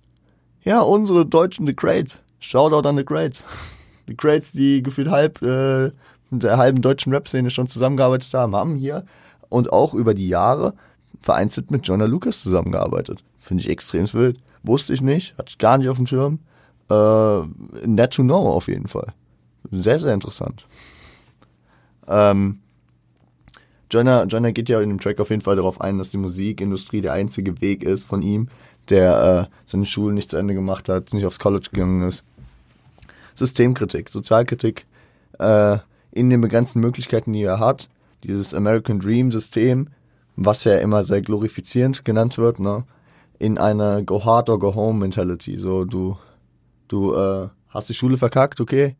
Ja, 0.63 0.81
unsere 0.81 1.25
deutschen 1.25 1.65
The 1.67 1.73
Crates. 1.73 2.21
Shoutout 2.39 2.87
an 2.87 2.97
The 2.97 3.05
Crates. 3.05 3.43
The 4.07 4.15
Crates, 4.15 4.51
die 4.51 4.83
gefühlt 4.83 5.09
halb 5.09 5.41
äh, 5.41 5.91
mit 6.31 6.43
der 6.43 6.57
halben 6.57 6.81
deutschen 6.81 7.13
Rap-Szene 7.13 7.49
schon 7.49 7.67
zusammengearbeitet 7.67 8.33
haben, 8.33 8.55
haben 8.55 8.75
hier 8.75 9.05
und 9.49 9.71
auch 9.71 9.93
über 9.93 10.13
die 10.13 10.27
Jahre 10.27 10.73
vereinzelt 11.21 11.71
mit 11.71 11.87
Jonah 11.87 12.05
Lucas 12.05 12.41
zusammengearbeitet. 12.41 13.23
Finde 13.37 13.63
ich 13.63 13.69
extrem 13.69 14.11
wild. 14.13 14.39
Wusste 14.63 14.93
ich 14.93 15.01
nicht, 15.01 15.37
hatte 15.37 15.49
ich 15.49 15.57
gar 15.57 15.77
nicht 15.77 15.89
auf 15.89 15.97
dem 15.97 16.07
Schirm. 16.07 16.39
Äh, 16.89 17.41
net 17.85 18.13
to 18.13 18.23
know 18.23 18.49
auf 18.49 18.67
jeden 18.67 18.87
Fall. 18.87 19.13
Sehr, 19.71 19.99
sehr 19.99 20.13
interessant. 20.13 20.67
Ähm, 22.07 22.59
Joyner, 23.89 24.25
Joyner 24.25 24.51
geht 24.51 24.69
ja 24.69 24.81
in 24.81 24.89
dem 24.89 24.99
Track 24.99 25.19
auf 25.19 25.29
jeden 25.29 25.41
Fall 25.41 25.55
darauf 25.55 25.81
ein, 25.81 25.97
dass 25.97 26.09
die 26.09 26.17
Musikindustrie 26.17 27.01
der 27.01 27.13
einzige 27.13 27.61
Weg 27.61 27.83
ist 27.83 28.03
von 28.03 28.21
ihm, 28.21 28.49
der 28.89 29.49
äh, 29.49 29.55
seine 29.65 29.85
Schule 29.85 30.13
nicht 30.13 30.29
zu 30.29 30.37
Ende 30.37 30.53
gemacht 30.53 30.89
hat, 30.89 31.13
nicht 31.13 31.25
aufs 31.25 31.39
College 31.39 31.69
gegangen 31.71 32.01
ist. 32.07 32.23
Systemkritik, 33.35 34.09
Sozialkritik 34.09 34.85
äh, 35.39 35.77
in 36.11 36.29
den 36.29 36.41
begrenzten 36.41 36.79
Möglichkeiten, 36.79 37.33
die 37.33 37.43
er 37.43 37.59
hat. 37.59 37.89
Dieses 38.27 38.53
American 38.53 38.99
Dream 38.99 39.31
System, 39.31 39.89
was 40.35 40.63
ja 40.63 40.77
immer 40.77 41.03
sehr 41.03 41.21
glorifizierend 41.21 42.05
genannt 42.05 42.37
wird, 42.37 42.59
ne? 42.59 42.85
in 43.37 43.57
einer 43.57 44.01
Go 44.01 44.23
Hard 44.23 44.49
or 44.49 44.59
Go 44.59 44.75
Home 44.75 44.99
Mentality. 44.99 45.57
So, 45.57 45.85
du 45.85 46.17
Du 46.87 47.15
äh, 47.15 47.49
hast 47.69 47.89
die 47.89 47.93
Schule 47.93 48.17
verkackt, 48.17 48.61
okay. 48.61 48.95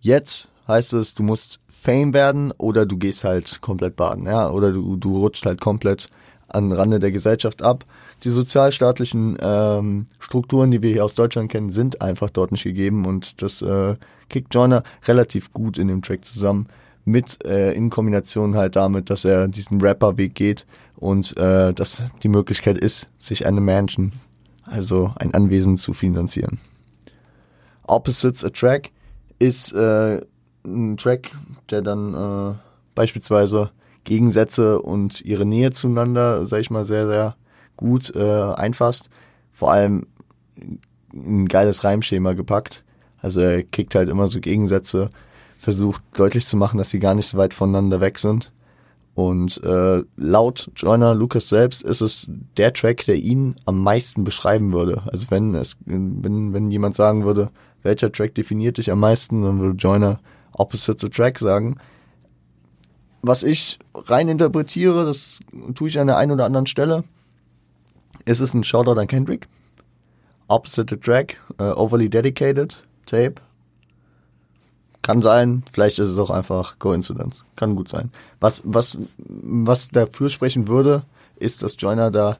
Jetzt 0.00 0.48
heißt 0.68 0.94
es, 0.94 1.14
du 1.14 1.22
musst 1.22 1.60
Fame 1.68 2.12
werden 2.12 2.52
oder 2.52 2.86
du 2.86 2.96
gehst 2.96 3.24
halt 3.24 3.60
komplett 3.60 3.96
baden, 3.96 4.26
ja, 4.26 4.50
oder 4.50 4.72
du, 4.72 4.96
du 4.96 5.18
rutscht 5.18 5.46
halt 5.46 5.60
komplett 5.60 6.10
an 6.48 6.72
Rande 6.72 7.00
der 7.00 7.12
Gesellschaft 7.12 7.62
ab. 7.62 7.84
Die 8.24 8.30
sozialstaatlichen 8.30 9.36
ähm, 9.40 10.06
Strukturen, 10.18 10.70
die 10.70 10.82
wir 10.82 10.92
hier 10.92 11.04
aus 11.04 11.14
Deutschland 11.14 11.50
kennen, 11.50 11.70
sind 11.70 12.00
einfach 12.00 12.30
dort 12.30 12.52
nicht 12.52 12.64
gegeben 12.64 13.04
und 13.04 13.42
das 13.42 13.62
äh, 13.62 13.96
kickt 14.28 14.54
Joyner 14.54 14.82
relativ 15.06 15.52
gut 15.52 15.76
in 15.76 15.88
dem 15.88 16.02
Track 16.02 16.24
zusammen 16.24 16.68
mit 17.06 17.42
äh, 17.44 17.72
in 17.72 17.88
Kombination 17.88 18.56
halt 18.56 18.76
damit, 18.76 19.08
dass 19.08 19.24
er 19.24 19.48
diesen 19.48 19.80
Rapper-Weg 19.80 20.34
geht 20.34 20.66
und 20.96 21.36
äh, 21.36 21.72
dass 21.72 22.02
die 22.22 22.28
Möglichkeit 22.28 22.76
ist, 22.76 23.08
sich 23.16 23.46
eine 23.46 23.60
Mansion, 23.60 24.12
also 24.64 25.12
ein 25.16 25.32
Anwesen 25.32 25.76
zu 25.76 25.92
finanzieren. 25.92 26.58
Opposites 27.84 28.44
Attract 28.44 28.90
ist 29.38 29.72
äh, 29.72 30.20
ein 30.64 30.96
Track, 30.96 31.30
der 31.70 31.82
dann 31.82 32.14
äh, 32.14 32.54
beispielsweise 32.96 33.70
Gegensätze 34.02 34.82
und 34.82 35.20
ihre 35.20 35.46
Nähe 35.46 35.70
zueinander, 35.70 36.44
sag 36.44 36.60
ich 36.60 36.70
mal, 36.70 36.84
sehr, 36.84 37.06
sehr 37.06 37.36
gut 37.76 38.12
äh, 38.16 38.52
einfasst. 38.54 39.10
Vor 39.52 39.70
allem 39.70 40.06
ein 41.12 41.46
geiles 41.46 41.84
Reimschema 41.84 42.32
gepackt. 42.32 42.84
Also 43.22 43.40
er 43.40 43.62
kickt 43.62 43.94
halt 43.94 44.08
immer 44.08 44.26
so 44.26 44.40
Gegensätze, 44.40 45.10
versucht 45.66 46.00
deutlich 46.14 46.46
zu 46.46 46.56
machen, 46.56 46.78
dass 46.78 46.90
sie 46.90 47.00
gar 47.00 47.16
nicht 47.16 47.26
so 47.26 47.38
weit 47.38 47.52
voneinander 47.52 48.00
weg 48.00 48.20
sind. 48.20 48.52
Und 49.16 49.60
äh, 49.64 50.04
laut 50.16 50.70
Joyner 50.76 51.12
Lucas 51.12 51.48
selbst 51.48 51.82
ist 51.82 52.02
es 52.02 52.30
der 52.56 52.72
Track, 52.72 53.04
der 53.06 53.16
ihn 53.16 53.56
am 53.64 53.82
meisten 53.82 54.22
beschreiben 54.22 54.72
würde. 54.72 55.02
Also 55.10 55.28
wenn 55.30 55.56
es, 55.56 55.76
wenn, 55.84 56.52
wenn 56.52 56.70
jemand 56.70 56.94
sagen 56.94 57.24
würde, 57.24 57.50
welcher 57.82 58.12
Track 58.12 58.36
definiert 58.36 58.78
dich 58.78 58.92
am 58.92 59.00
meisten, 59.00 59.42
dann 59.42 59.58
würde 59.58 59.76
Joyner 59.76 60.20
Opposite 60.52 60.98
the 61.00 61.08
Track 61.08 61.40
sagen. 61.40 61.78
Was 63.22 63.42
ich 63.42 63.80
rein 63.92 64.28
interpretiere, 64.28 65.04
das 65.04 65.40
tue 65.74 65.88
ich 65.88 65.98
an 65.98 66.06
der 66.06 66.16
einen 66.16 66.30
oder 66.30 66.44
anderen 66.44 66.68
Stelle, 66.68 67.02
ist 68.24 68.38
es 68.38 68.54
ein 68.54 68.62
Shoutout 68.62 69.00
an 69.00 69.08
Kendrick. 69.08 69.48
Opposite 70.46 70.94
the 70.94 71.00
Track, 71.00 71.38
uh, 71.60 71.74
Overly 71.74 72.08
Dedicated 72.08 72.84
Tape. 73.06 73.40
Kann 75.06 75.22
sein, 75.22 75.62
vielleicht 75.70 76.00
ist 76.00 76.08
es 76.08 76.18
auch 76.18 76.30
einfach 76.30 76.80
Coincidence. 76.80 77.44
Kann 77.54 77.76
gut 77.76 77.88
sein. 77.88 78.10
Was, 78.40 78.62
was, 78.64 78.98
was 79.18 79.88
dafür 79.90 80.30
sprechen 80.30 80.66
würde, 80.66 81.04
ist, 81.36 81.62
dass 81.62 81.76
Joyner 81.78 82.10
da 82.10 82.38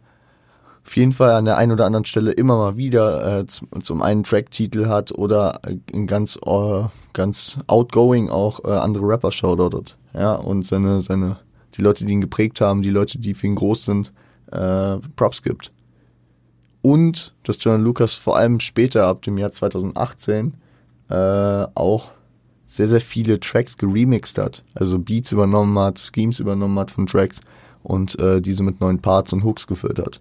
auf 0.85 0.97
jeden 0.97 1.13
Fall 1.13 1.31
an 1.35 1.45
der 1.45 1.59
einen 1.59 1.71
oder 1.71 1.87
anderen 1.87 2.07
Stelle 2.07 2.33
immer 2.33 2.57
mal 2.57 2.77
wieder 2.77 3.39
äh, 3.39 3.47
zum, 3.47 4.03
einen 4.03 4.25
Track-Titel 4.25 4.87
hat 4.87 5.13
oder 5.13 5.61
äh, 5.65 5.77
ganz, 6.07 6.41
äh, 6.45 6.83
ganz 7.13 7.61
outgoing 7.69 8.31
auch 8.31 8.65
äh, 8.65 8.73
andere 8.73 9.07
Rapper 9.07 9.31
shoutoutet. 9.31 9.97
Ja, 10.13 10.35
und 10.35 10.67
seine, 10.67 11.03
seine, 11.03 11.37
die 11.77 11.83
Leute, 11.83 12.05
die 12.05 12.15
ihn 12.15 12.21
geprägt 12.21 12.61
haben, 12.61 12.83
die 12.83 12.91
Leute, 12.91 13.21
die 13.21 13.35
für 13.35 13.47
ihn 13.47 13.55
groß 13.55 13.85
sind, 13.85 14.13
äh, 14.51 14.97
Props 15.15 15.45
gibt. 15.45 15.71
Und 16.83 17.33
dass 17.45 17.59
John 17.61 17.85
Lucas 17.85 18.15
vor 18.15 18.37
allem 18.37 18.59
später, 18.59 19.07
ab 19.07 19.23
dem 19.23 19.39
Jahr 19.39 19.53
2018, 19.53 20.55
äh, 21.11 21.15
auch 21.15 22.11
sehr, 22.77 22.89
sehr 22.89 23.01
viele 23.01 23.41
Tracks 23.41 23.79
geremixed 23.79 24.37
hat. 24.37 24.63
Also 24.75 24.99
Beats 24.99 25.33
übernommen 25.33 25.79
hat, 25.79 25.99
Schemes 25.99 26.41
übernommen 26.41 26.79
hat 26.79 26.91
von 26.91 27.07
Tracks 27.07 27.41
und 27.83 28.19
äh, 28.19 28.43
diese 28.43 28.63
mit 28.63 28.81
neuen 28.81 29.01
Parts 29.01 29.33
und 29.33 29.45
Hooks 29.45 29.67
gefüllt 29.67 29.99
hat. 29.99 30.21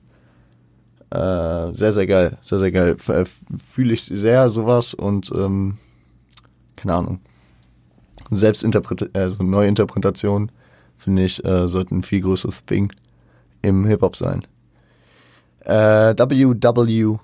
Äh, 1.12 1.74
sehr, 1.76 1.92
sehr 1.92 2.08
geil. 2.08 2.38
Sehr, 2.46 2.60
sehr 2.60 2.72
geil. 2.72 2.96
Äh, 3.10 3.26
fühle 3.58 3.94
ich 3.94 4.04
sehr 4.06 4.50
sowas 4.50 4.94
und 4.94 5.32
ähm, 5.36 5.78
keine 6.78 6.94
Ahnung. 6.94 7.20
Selbstinterpret 8.32 9.14
also 9.14 9.44
Neuinterpretation 9.44 10.50
finde 10.98 11.26
ich, 11.26 11.44
äh, 11.44 11.68
sollten 11.68 12.00
ein 12.00 12.04
viel 12.04 12.22
größeres 12.22 12.64
Ding 12.66 12.94
im 13.62 13.86
Hip-Hop 13.86 14.16
sein. 14.16 14.48
Äh, 15.60 16.16
WWJD, 16.18 17.20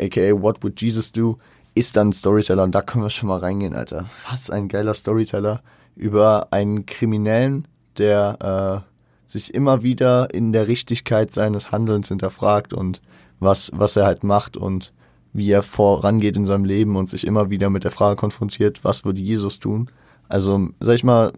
aka 0.00 0.32
What 0.40 0.62
Would 0.62 0.80
Jesus 0.80 1.12
Do, 1.12 1.38
ist 1.74 1.96
dann 1.96 2.12
Storyteller 2.12 2.64
und 2.64 2.74
da 2.74 2.82
können 2.82 3.04
wir 3.04 3.10
schon 3.10 3.28
mal 3.28 3.38
reingehen, 3.38 3.74
Alter. 3.74 4.06
Was 4.30 4.50
ein 4.50 4.68
geiler 4.68 4.94
Storyteller 4.94 5.62
über 5.96 6.48
einen 6.50 6.86
Kriminellen, 6.86 7.66
der 7.98 8.84
äh, 8.86 9.30
sich 9.30 9.54
immer 9.54 9.82
wieder 9.82 10.32
in 10.34 10.52
der 10.52 10.68
Richtigkeit 10.68 11.32
seines 11.32 11.70
Handelns 11.70 12.08
hinterfragt 12.08 12.72
und 12.72 13.00
was, 13.38 13.70
was 13.74 13.96
er 13.96 14.06
halt 14.06 14.24
macht 14.24 14.56
und 14.56 14.92
wie 15.32 15.50
er 15.50 15.62
vorangeht 15.62 16.36
in 16.36 16.46
seinem 16.46 16.64
Leben 16.64 16.96
und 16.96 17.08
sich 17.08 17.26
immer 17.26 17.50
wieder 17.50 17.70
mit 17.70 17.84
der 17.84 17.92
Frage 17.92 18.16
konfrontiert, 18.16 18.82
was 18.82 19.04
würde 19.04 19.20
Jesus 19.20 19.60
tun? 19.60 19.88
Also, 20.28 20.68
sag 20.80 20.94
ich 20.94 21.04
mal, 21.04 21.32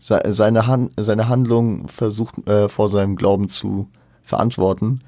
seine, 0.00 0.66
Han 0.66 0.90
seine 0.96 1.28
Handlung 1.28 1.88
versucht 1.88 2.46
äh, 2.48 2.68
vor 2.68 2.88
seinem 2.88 3.16
Glauben 3.16 3.48
zu 3.48 3.88
verantworten 4.22 5.00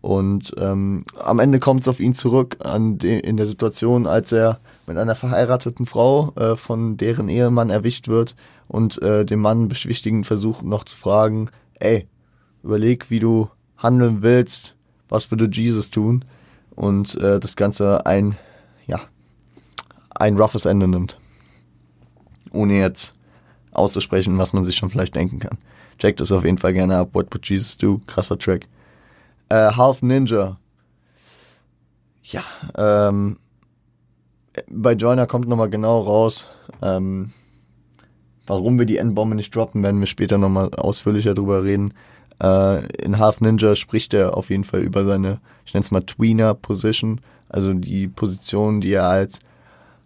und 0.00 0.54
ähm, 0.56 1.04
am 1.18 1.38
Ende 1.40 1.58
kommt 1.58 1.82
es 1.82 1.88
auf 1.88 2.00
ihn 2.00 2.14
zurück 2.14 2.56
an 2.60 2.98
de, 2.98 3.20
in 3.20 3.36
der 3.36 3.46
Situation, 3.46 4.06
als 4.06 4.32
er 4.32 4.60
mit 4.86 4.96
einer 4.96 5.14
verheirateten 5.14 5.84
Frau 5.84 6.32
äh, 6.36 6.56
von 6.56 6.96
deren 6.96 7.28
Ehemann 7.28 7.70
erwischt 7.70 8.08
wird 8.08 8.34
und 8.66 9.00
äh, 9.02 9.26
dem 9.26 9.40
Mann 9.40 9.68
beschwichtigend 9.68 10.26
versucht 10.26 10.64
noch 10.64 10.84
zu 10.84 10.96
fragen, 10.96 11.50
ey, 11.74 12.06
überleg, 12.62 13.10
wie 13.10 13.18
du 13.18 13.50
handeln 13.76 14.22
willst, 14.22 14.76
was 15.08 15.30
würde 15.30 15.48
Jesus 15.52 15.90
tun? 15.90 16.24
Und 16.74 17.16
äh, 17.16 17.38
das 17.38 17.56
Ganze 17.56 18.06
ein, 18.06 18.38
ja, 18.86 19.00
ein 20.14 20.38
roughes 20.38 20.64
Ende 20.64 20.88
nimmt. 20.88 21.18
Ohne 22.52 22.78
jetzt 22.78 23.14
auszusprechen, 23.72 24.38
was 24.38 24.52
man 24.54 24.64
sich 24.64 24.76
schon 24.76 24.88
vielleicht 24.88 25.14
denken 25.14 25.40
kann. 25.40 25.58
Checkt 25.98 26.20
es 26.20 26.32
auf 26.32 26.44
jeden 26.44 26.58
Fall 26.58 26.72
gerne 26.72 26.96
ab. 26.96 27.10
What 27.12 27.26
would 27.32 27.46
Jesus 27.46 27.76
do? 27.76 28.00
Krasser 28.06 28.38
Track. 28.38 28.66
Äh, 29.50 29.72
Half 29.72 30.02
Ninja. 30.02 30.58
Ja, 32.22 32.42
ähm, 32.76 33.38
bei 34.68 34.92
Joiner 34.92 35.26
kommt 35.26 35.48
nochmal 35.48 35.70
genau 35.70 36.00
raus, 36.00 36.48
ähm, 36.80 37.32
warum 38.46 38.78
wir 38.78 38.86
die 38.86 38.98
Endbombe 38.98 39.34
nicht 39.34 39.54
droppen, 39.54 39.82
werden 39.82 39.98
wir 39.98 40.06
später 40.06 40.38
nochmal 40.38 40.72
ausführlicher 40.74 41.34
drüber 41.34 41.64
reden. 41.64 41.94
Äh, 42.40 42.86
in 43.02 43.18
Half 43.18 43.40
Ninja 43.40 43.74
spricht 43.74 44.14
er 44.14 44.36
auf 44.36 44.50
jeden 44.50 44.62
Fall 44.62 44.80
über 44.80 45.04
seine, 45.04 45.40
ich 45.66 45.74
nenne 45.74 45.82
es 45.82 45.90
mal 45.90 46.02
Tweener-Position, 46.02 47.20
also 47.48 47.74
die 47.74 48.06
Position, 48.06 48.80
die 48.80 48.92
er 48.92 49.08
als 49.08 49.40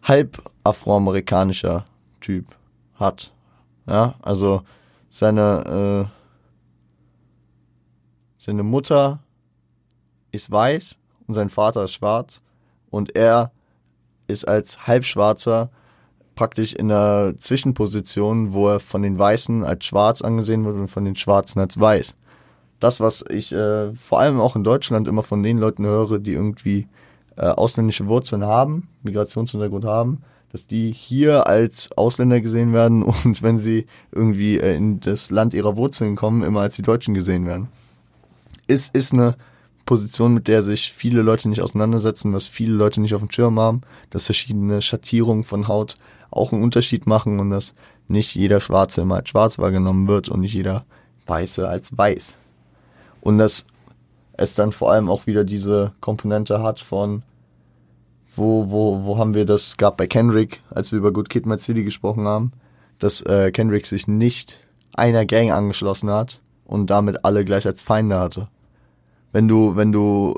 halb 0.02 0.42
afroamerikanischer 0.64 1.84
Typ 2.22 2.46
hat. 2.94 3.34
Ja, 3.86 4.14
also 4.22 4.62
seine, 5.10 6.08
äh, 6.08 6.12
seine 8.38 8.62
Mutter 8.62 9.20
ist 10.34 10.50
weiß 10.50 10.98
und 11.26 11.34
sein 11.34 11.48
Vater 11.48 11.84
ist 11.84 11.92
schwarz 11.92 12.42
und 12.90 13.14
er 13.16 13.52
ist 14.26 14.46
als 14.46 14.86
Halbschwarzer 14.86 15.70
praktisch 16.34 16.74
in 16.74 16.90
einer 16.90 17.36
Zwischenposition, 17.38 18.52
wo 18.52 18.68
er 18.68 18.80
von 18.80 19.02
den 19.02 19.18
Weißen 19.18 19.64
als 19.64 19.84
schwarz 19.84 20.22
angesehen 20.22 20.64
wird 20.64 20.76
und 20.76 20.88
von 20.88 21.04
den 21.04 21.16
Schwarzen 21.16 21.60
als 21.60 21.78
weiß. 21.78 22.16
Das, 22.80 23.00
was 23.00 23.24
ich 23.30 23.52
äh, 23.52 23.94
vor 23.94 24.20
allem 24.20 24.40
auch 24.40 24.56
in 24.56 24.64
Deutschland 24.64 25.06
immer 25.06 25.22
von 25.22 25.42
den 25.42 25.58
Leuten 25.58 25.84
höre, 25.84 26.18
die 26.18 26.32
irgendwie 26.32 26.88
äh, 27.36 27.46
ausländische 27.46 28.06
Wurzeln 28.06 28.44
haben, 28.44 28.88
Migrationshintergrund 29.02 29.84
haben, 29.84 30.22
dass 30.52 30.66
die 30.66 30.92
hier 30.92 31.46
als 31.46 31.90
Ausländer 31.96 32.40
gesehen 32.40 32.72
werden 32.72 33.02
und 33.24 33.42
wenn 33.42 33.58
sie 33.58 33.86
irgendwie 34.12 34.58
äh, 34.58 34.76
in 34.76 35.00
das 35.00 35.30
Land 35.30 35.54
ihrer 35.54 35.76
Wurzeln 35.76 36.16
kommen, 36.16 36.42
immer 36.42 36.60
als 36.60 36.76
die 36.76 36.82
Deutschen 36.82 37.14
gesehen 37.14 37.46
werden. 37.46 37.68
Ist, 38.66 38.94
ist 38.94 39.12
eine 39.12 39.36
Position, 39.84 40.34
mit 40.34 40.48
der 40.48 40.62
sich 40.62 40.92
viele 40.92 41.22
Leute 41.22 41.48
nicht 41.48 41.62
auseinandersetzen, 41.62 42.32
was 42.32 42.46
viele 42.46 42.74
Leute 42.74 43.00
nicht 43.00 43.14
auf 43.14 43.20
dem 43.20 43.30
Schirm 43.30 43.58
haben, 43.58 43.82
dass 44.10 44.26
verschiedene 44.26 44.82
Schattierungen 44.82 45.44
von 45.44 45.68
Haut 45.68 45.96
auch 46.30 46.52
einen 46.52 46.62
Unterschied 46.62 47.06
machen 47.06 47.38
und 47.40 47.50
dass 47.50 47.74
nicht 48.08 48.34
jeder 48.34 48.60
Schwarze 48.60 49.02
immer 49.02 49.16
als 49.16 49.28
schwarz 49.28 49.58
wahrgenommen 49.58 50.08
wird 50.08 50.28
und 50.28 50.40
nicht 50.40 50.54
jeder 50.54 50.84
Weiße 51.26 51.68
als 51.68 51.96
weiß. 51.96 52.36
Und 53.20 53.38
dass 53.38 53.66
es 54.34 54.54
dann 54.54 54.72
vor 54.72 54.92
allem 54.92 55.08
auch 55.08 55.26
wieder 55.26 55.44
diese 55.44 55.92
Komponente 56.00 56.62
hat 56.62 56.80
von 56.80 57.22
wo, 58.36 58.70
wo, 58.70 59.04
wo 59.04 59.16
haben 59.16 59.34
wir 59.34 59.46
das, 59.46 59.76
gab 59.76 59.96
bei 59.96 60.06
Kendrick, 60.06 60.60
als 60.70 60.90
wir 60.90 60.98
über 60.98 61.12
Good 61.12 61.28
Kid, 61.28 61.46
Mad 61.46 61.62
City 61.62 61.84
gesprochen 61.84 62.26
haben, 62.26 62.52
dass 62.98 63.22
äh, 63.22 63.52
Kendrick 63.52 63.86
sich 63.86 64.08
nicht 64.08 64.66
einer 64.92 65.24
Gang 65.24 65.52
angeschlossen 65.52 66.10
hat 66.10 66.40
und 66.64 66.88
damit 66.88 67.24
alle 67.24 67.44
gleich 67.44 67.66
als 67.66 67.80
Feinde 67.80 68.18
hatte 68.18 68.48
wenn 69.34 69.48
du, 69.48 69.74
wenn 69.74 69.90
du, 69.90 70.34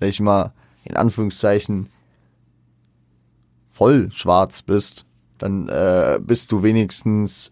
sag 0.00 0.08
ich 0.08 0.18
mal, 0.18 0.54
in 0.82 0.96
Anführungszeichen 0.96 1.90
voll 3.68 4.10
schwarz 4.10 4.62
bist, 4.62 5.04
dann 5.36 5.68
äh, 5.68 6.18
bist 6.18 6.50
du 6.52 6.62
wenigstens, 6.62 7.50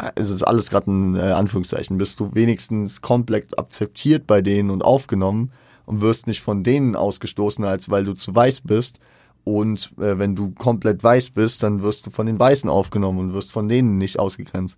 äh, 0.00 0.10
es 0.16 0.30
ist 0.30 0.42
alles 0.42 0.68
gerade 0.68 0.90
ein 0.90 1.14
äh, 1.14 1.20
Anführungszeichen, 1.20 1.96
bist 1.96 2.18
du 2.18 2.34
wenigstens 2.34 3.00
komplett 3.02 3.56
akzeptiert 3.56 4.26
bei 4.26 4.42
denen 4.42 4.70
und 4.70 4.82
aufgenommen 4.82 5.52
und 5.84 6.00
wirst 6.00 6.26
nicht 6.26 6.42
von 6.42 6.64
denen 6.64 6.96
ausgestoßen, 6.96 7.64
als 7.64 7.88
weil 7.88 8.04
du 8.04 8.14
zu 8.14 8.34
weiß 8.34 8.62
bist. 8.62 8.98
Und 9.44 9.92
äh, 9.98 10.18
wenn 10.18 10.34
du 10.34 10.50
komplett 10.50 11.04
weiß 11.04 11.30
bist, 11.30 11.62
dann 11.62 11.82
wirst 11.82 12.04
du 12.04 12.10
von 12.10 12.26
den 12.26 12.40
Weißen 12.40 12.68
aufgenommen 12.68 13.20
und 13.20 13.32
wirst 13.32 13.52
von 13.52 13.68
denen 13.68 13.96
nicht 13.96 14.18
ausgegrenzt. 14.18 14.76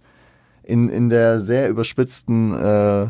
In, 0.62 0.90
in 0.90 1.08
der 1.08 1.40
sehr 1.40 1.70
überspitzten 1.70 2.52
äh, 2.54 3.08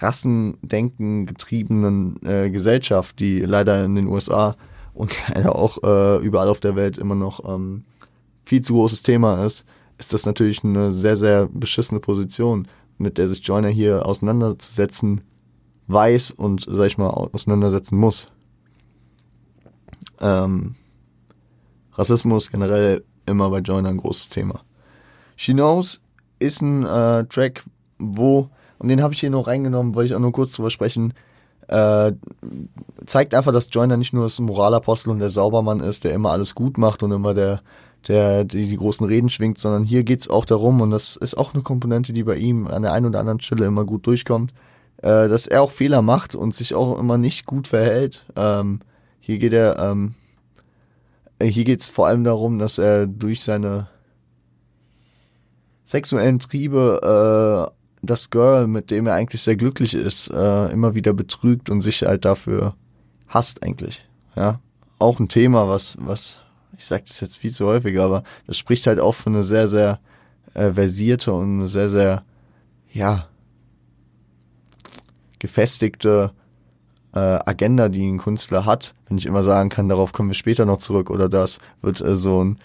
Rassendenken 0.00 1.26
getriebenen 1.26 2.24
äh, 2.24 2.50
Gesellschaft, 2.50 3.18
die 3.20 3.40
leider 3.40 3.84
in 3.84 3.94
den 3.94 4.06
USA 4.06 4.56
und 4.94 5.12
leider 5.34 5.56
auch 5.56 5.78
äh, 5.82 6.24
überall 6.24 6.48
auf 6.48 6.60
der 6.60 6.76
Welt 6.76 6.98
immer 6.98 7.14
noch 7.14 7.48
ähm, 7.48 7.84
viel 8.44 8.62
zu 8.62 8.74
großes 8.74 9.02
Thema 9.02 9.44
ist, 9.44 9.64
ist 9.98 10.12
das 10.12 10.24
natürlich 10.24 10.64
eine 10.64 10.90
sehr, 10.90 11.16
sehr 11.16 11.46
beschissene 11.46 12.00
Position, 12.00 12.68
mit 12.98 13.18
der 13.18 13.28
sich 13.28 13.46
Joyner 13.46 13.68
hier 13.68 14.06
auseinanderzusetzen 14.06 15.22
weiß 15.88 16.32
und, 16.32 16.66
sag 16.68 16.86
ich 16.86 16.98
mal, 16.98 17.08
auseinandersetzen 17.08 17.96
muss. 17.96 18.30
Ähm, 20.20 20.74
Rassismus 21.92 22.50
generell 22.50 23.04
immer 23.26 23.50
bei 23.50 23.58
Joyner 23.58 23.90
ein 23.90 23.96
großes 23.96 24.28
Thema. 24.28 24.62
She 25.36 25.52
knows 25.52 26.00
ist 26.38 26.60
ein 26.62 26.84
äh, 26.84 27.24
Track, 27.26 27.64
wo, 27.98 28.50
und 28.78 28.88
den 28.88 29.02
habe 29.02 29.14
ich 29.14 29.20
hier 29.20 29.30
noch 29.30 29.46
reingenommen, 29.46 29.94
wollte 29.94 30.06
ich 30.08 30.14
auch 30.14 30.20
nur 30.20 30.32
kurz 30.32 30.52
drüber 30.52 30.70
sprechen, 30.70 31.14
äh, 31.68 32.12
zeigt 33.06 33.34
einfach, 33.34 33.52
dass 33.52 33.68
Joyner 33.70 33.96
nicht 33.96 34.12
nur 34.12 34.24
das 34.24 34.40
Moralapostel 34.40 35.10
und 35.10 35.18
der 35.18 35.30
Saubermann 35.30 35.80
ist, 35.80 36.04
der 36.04 36.12
immer 36.12 36.30
alles 36.30 36.54
gut 36.54 36.78
macht 36.78 37.02
und 37.02 37.12
immer 37.12 37.34
der, 37.34 37.60
der 38.06 38.44
die, 38.44 38.68
die 38.68 38.76
großen 38.76 39.06
Reden 39.06 39.28
schwingt, 39.28 39.58
sondern 39.58 39.84
hier 39.84 40.02
geht's 40.02 40.30
auch 40.30 40.44
darum, 40.44 40.80
und 40.80 40.90
das 40.90 41.16
ist 41.16 41.36
auch 41.36 41.52
eine 41.54 41.62
Komponente, 41.62 42.12
die 42.12 42.22
bei 42.22 42.36
ihm 42.36 42.66
an 42.66 42.82
der 42.82 42.92
einen 42.92 43.06
oder 43.06 43.20
anderen 43.20 43.40
Stelle 43.40 43.66
immer 43.66 43.84
gut 43.84 44.06
durchkommt, 44.06 44.52
äh, 44.98 45.28
dass 45.28 45.46
er 45.46 45.62
auch 45.62 45.70
Fehler 45.70 46.00
macht 46.00 46.34
und 46.34 46.54
sich 46.54 46.74
auch 46.74 46.98
immer 46.98 47.18
nicht 47.18 47.44
gut 47.44 47.68
verhält. 47.68 48.24
Ähm, 48.34 48.80
hier 49.20 49.38
geht 49.38 49.52
er, 49.52 49.78
ähm, 49.78 50.14
hier 51.42 51.64
geht's 51.64 51.88
vor 51.88 52.06
allem 52.06 52.24
darum, 52.24 52.58
dass 52.58 52.78
er 52.78 53.06
durch 53.06 53.42
seine 53.42 53.88
sexuellen 55.84 56.38
Triebe 56.38 57.70
äh, 57.72 57.77
das 58.02 58.30
Girl, 58.30 58.66
mit 58.66 58.90
dem 58.90 59.06
er 59.06 59.14
eigentlich 59.14 59.42
sehr 59.42 59.56
glücklich 59.56 59.94
ist, 59.94 60.30
äh, 60.30 60.72
immer 60.72 60.94
wieder 60.94 61.12
betrügt 61.12 61.70
und 61.70 61.80
sich 61.80 62.02
halt 62.02 62.24
dafür 62.24 62.74
hasst 63.26 63.62
eigentlich. 63.62 64.06
Ja, 64.36 64.60
auch 64.98 65.20
ein 65.20 65.28
Thema, 65.28 65.68
was 65.68 65.96
was 66.00 66.42
ich 66.76 66.86
sage 66.86 67.04
das 67.08 67.20
jetzt 67.20 67.38
viel 67.38 67.52
zu 67.52 67.66
häufig, 67.66 67.98
aber 67.98 68.22
das 68.46 68.56
spricht 68.56 68.86
halt 68.86 69.00
auch 69.00 69.12
für 69.12 69.30
eine 69.30 69.42
sehr 69.42 69.68
sehr 69.68 70.00
äh, 70.54 70.72
versierte 70.72 71.32
und 71.32 71.58
eine 71.58 71.68
sehr 71.68 71.88
sehr 71.88 72.24
ja 72.92 73.28
gefestigte 75.38 76.32
äh, 77.14 77.18
Agenda, 77.18 77.88
die 77.88 78.08
ein 78.08 78.18
Künstler 78.18 78.64
hat. 78.64 78.94
Wenn 79.08 79.18
ich 79.18 79.26
immer 79.26 79.42
sagen 79.42 79.68
kann, 79.68 79.88
darauf 79.88 80.12
kommen 80.12 80.30
wir 80.30 80.34
später 80.34 80.66
noch 80.66 80.78
zurück 80.78 81.10
oder 81.10 81.28
das 81.28 81.58
wird 81.80 82.00
äh, 82.00 82.14
so 82.14 82.44
ein 82.44 82.58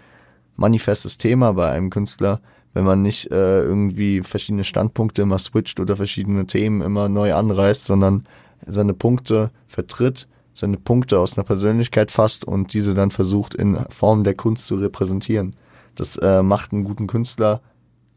manifestes 0.56 1.18
Thema 1.18 1.54
bei 1.54 1.70
einem 1.70 1.90
Künstler, 1.90 2.40
wenn 2.74 2.86
man 2.86 3.02
nicht 3.02 3.32
äh, 3.32 3.62
irgendwie 3.62 4.22
verschiedene 4.22 4.64
Standpunkte 4.64 5.22
immer 5.22 5.38
switcht 5.38 5.80
oder 5.80 5.96
verschiedene 5.96 6.46
Themen 6.46 6.82
immer 6.82 7.08
neu 7.08 7.34
anreißt, 7.34 7.86
sondern 7.86 8.26
seine 8.66 8.94
Punkte 8.94 9.52
vertritt, 9.68 10.28
seine 10.54 10.78
Punkte 10.78 11.20
aus 11.20 11.38
einer 11.38 11.46
Persönlichkeit 11.46 12.12
fasst 12.12 12.46
und 12.46 12.74
diese 12.74 12.94
dann 12.94 13.12
versucht 13.12 13.54
in 13.54 13.78
Form 13.90 14.24
der 14.24 14.34
Kunst 14.34 14.68
zu 14.68 14.76
repräsentieren. 14.76 15.56
Das 15.96 16.18
äh, 16.18 16.42
macht 16.42 16.74
einen 16.74 16.84
guten 16.84 17.08
Künstler, 17.08 17.62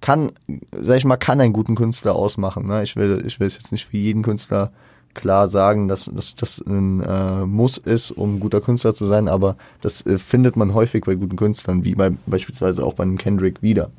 kann, 0.00 0.32
sag 0.72 0.96
ich 0.98 1.04
mal, 1.04 1.16
kann 1.16 1.40
einen 1.40 1.52
guten 1.52 1.74
Künstler 1.74 2.14
ausmachen. 2.14 2.66
Ne? 2.66 2.82
Ich 2.82 2.96
will, 2.96 3.22
ich 3.26 3.40
will 3.40 3.46
es 3.46 3.56
jetzt 3.56 3.72
nicht 3.72 3.86
für 3.86 3.96
jeden 3.96 4.22
Künstler 4.22 4.72
klar 5.14 5.48
sagen, 5.48 5.88
dass, 5.88 6.04
dass 6.04 6.34
das 6.34 6.62
ein 6.66 7.00
äh, 7.02 7.46
Muss 7.46 7.78
ist, 7.78 8.10
um 8.12 8.38
guter 8.38 8.60
Künstler 8.60 8.94
zu 8.94 9.06
sein, 9.06 9.28
aber 9.28 9.56
das 9.80 10.04
äh, 10.04 10.18
findet 10.18 10.56
man 10.56 10.74
häufig 10.74 11.04
bei 11.04 11.14
guten 11.14 11.36
Künstlern, 11.36 11.84
wie 11.84 11.94
bei, 11.94 12.12
beispielsweise 12.26 12.84
auch 12.84 12.94
bei 12.94 13.02
einem 13.02 13.16
Kendrick 13.16 13.62
wieder 13.62 13.90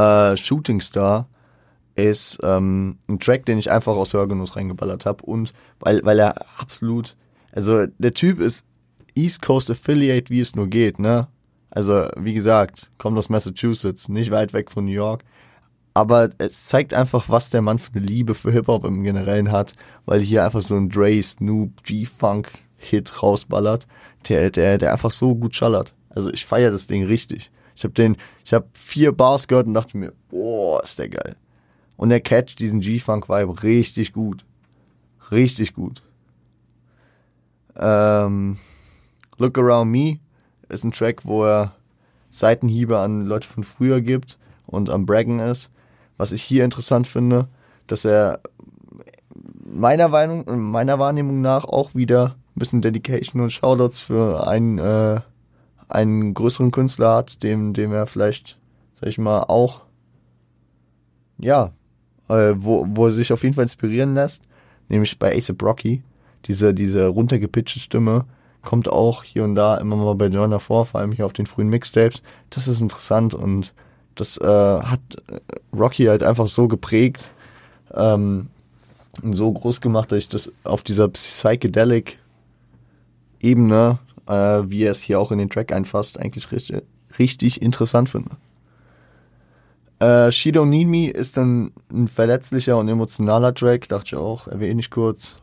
äh, 0.00 0.36
Shooting 0.36 0.80
Star 0.80 1.28
ist 1.94 2.38
ähm, 2.42 2.98
ein 3.08 3.18
Track, 3.18 3.46
den 3.46 3.58
ich 3.58 3.70
einfach 3.70 3.96
aus 3.96 4.14
Hörgenuss 4.14 4.56
reingeballert 4.56 5.04
habe 5.06 5.24
und 5.24 5.52
weil, 5.80 6.00
weil 6.04 6.18
er 6.18 6.34
absolut, 6.58 7.16
also 7.52 7.86
der 7.98 8.14
Typ 8.14 8.40
ist 8.40 8.64
East 9.14 9.42
Coast 9.42 9.70
Affiliate, 9.70 10.30
wie 10.30 10.40
es 10.40 10.56
nur 10.56 10.68
geht, 10.68 10.98
ne? 10.98 11.28
Also, 11.70 12.08
wie 12.16 12.34
gesagt, 12.34 12.90
kommt 12.98 13.16
aus 13.16 13.28
Massachusetts, 13.28 14.08
nicht 14.08 14.32
weit 14.32 14.52
weg 14.52 14.72
von 14.72 14.86
New 14.86 14.92
York. 14.92 15.22
Aber 15.94 16.30
es 16.38 16.66
zeigt 16.66 16.94
einfach, 16.94 17.28
was 17.28 17.50
der 17.50 17.62
Mann 17.62 17.78
für 17.78 17.92
eine 17.94 18.04
Liebe 18.04 18.34
für 18.34 18.50
Hip-Hop 18.50 18.84
im 18.84 19.04
Generellen 19.04 19.52
hat, 19.52 19.74
weil 20.04 20.20
hier 20.20 20.44
einfach 20.44 20.62
so 20.62 20.76
ein 20.76 20.88
Dre, 20.88 21.22
Snoop, 21.22 21.84
G-Funk-Hit 21.84 23.22
rausballert, 23.22 23.86
der, 24.28 24.50
der, 24.50 24.78
der 24.78 24.92
einfach 24.92 25.10
so 25.12 25.34
gut 25.36 25.54
schallert. 25.54 25.94
Also 26.08 26.32
ich 26.32 26.44
feiere 26.44 26.72
das 26.72 26.88
Ding 26.88 27.04
richtig. 27.04 27.52
Ich 27.80 27.84
habe 27.84 27.94
den, 27.94 28.18
ich 28.44 28.52
habe 28.52 28.68
vier 28.74 29.10
Bars 29.12 29.48
gehört 29.48 29.66
und 29.66 29.72
dachte 29.72 29.96
mir, 29.96 30.12
boah, 30.28 30.82
ist 30.82 30.98
der 30.98 31.08
geil. 31.08 31.36
Und 31.96 32.10
er 32.10 32.20
catcht 32.20 32.58
diesen 32.58 32.80
G-Funk-Vibe 32.80 33.62
richtig 33.62 34.12
gut. 34.12 34.44
Richtig 35.30 35.72
gut. 35.72 36.02
Ähm, 37.76 38.58
Look 39.38 39.56
Around 39.56 39.90
Me 39.90 40.18
ist 40.68 40.84
ein 40.84 40.92
Track, 40.92 41.24
wo 41.24 41.46
er 41.46 41.74
Seitenhiebe 42.28 42.98
an 42.98 43.24
Leute 43.24 43.48
von 43.48 43.64
früher 43.64 44.02
gibt 44.02 44.38
und 44.66 44.90
am 44.90 45.06
Braggen 45.06 45.38
ist. 45.38 45.70
Was 46.18 46.32
ich 46.32 46.42
hier 46.42 46.66
interessant 46.66 47.06
finde, 47.06 47.48
dass 47.86 48.04
er 48.04 48.40
meiner, 49.64 50.08
Meinung, 50.08 50.70
meiner 50.70 50.98
Wahrnehmung 50.98 51.40
nach 51.40 51.64
auch 51.64 51.94
wieder 51.94 52.36
ein 52.54 52.58
bisschen 52.58 52.82
Dedication 52.82 53.40
und 53.40 53.52
Shoutouts 53.52 54.00
für 54.00 54.46
einen 54.46 54.76
äh, 54.76 55.20
einen 55.90 56.34
größeren 56.34 56.70
Künstler 56.70 57.16
hat, 57.16 57.42
dem, 57.42 57.74
dem 57.74 57.92
er 57.92 58.06
vielleicht, 58.06 58.58
sag 58.94 59.08
ich 59.08 59.18
mal, 59.18 59.40
auch, 59.42 59.82
ja, 61.38 61.72
äh, 62.28 62.52
wo, 62.56 62.86
wo 62.88 63.06
er 63.06 63.12
sich 63.12 63.32
auf 63.32 63.42
jeden 63.42 63.54
Fall 63.54 63.64
inspirieren 63.64 64.14
lässt, 64.14 64.42
nämlich 64.88 65.18
bei 65.18 65.36
Ace 65.36 65.54
Rocky, 65.62 66.02
diese, 66.46 66.74
diese 66.74 67.06
runtergepitchte 67.06 67.80
Stimme, 67.80 68.24
kommt 68.62 68.88
auch 68.88 69.24
hier 69.24 69.44
und 69.44 69.54
da 69.54 69.76
immer 69.76 69.96
mal 69.96 70.14
bei 70.14 70.26
Joyner 70.26 70.60
vor, 70.60 70.86
vor 70.86 71.00
allem 71.00 71.12
hier 71.12 71.26
auf 71.26 71.32
den 71.32 71.46
frühen 71.46 71.68
Mixtapes. 71.68 72.22
Das 72.50 72.68
ist 72.68 72.80
interessant 72.80 73.34
und 73.34 73.72
das 74.14 74.36
äh, 74.38 74.46
hat 74.46 75.00
äh, 75.28 75.40
Rocky 75.74 76.04
halt 76.04 76.22
einfach 76.22 76.46
so 76.46 76.68
geprägt 76.68 77.30
ähm, 77.94 78.48
und 79.22 79.32
so 79.32 79.50
groß 79.50 79.80
gemacht, 79.80 80.12
dass 80.12 80.18
ich 80.18 80.28
das 80.28 80.52
auf 80.64 80.82
dieser 80.82 81.08
psychedelic 81.08 82.18
Ebene 83.40 83.98
äh, 84.30 84.70
wie 84.70 84.84
er 84.84 84.92
es 84.92 85.00
hier 85.00 85.18
auch 85.18 85.32
in 85.32 85.38
den 85.38 85.50
Track 85.50 85.72
einfasst, 85.72 86.18
eigentlich 86.18 86.52
richtig, 86.52 86.82
richtig 87.18 87.60
interessant 87.60 88.08
finde. 88.08 88.30
Äh, 89.98 90.30
She 90.30 90.50
Don't 90.50 90.66
Need 90.66 90.88
Me 90.88 91.10
ist 91.10 91.36
dann 91.36 91.72
ein 91.92 92.08
verletzlicher 92.08 92.78
und 92.78 92.88
emotionaler 92.88 93.52
Track, 93.52 93.88
dachte 93.88 94.06
ich 94.06 94.16
auch, 94.16 94.46
erwähne 94.46 94.80
ich 94.80 94.90
kurz. 94.90 95.36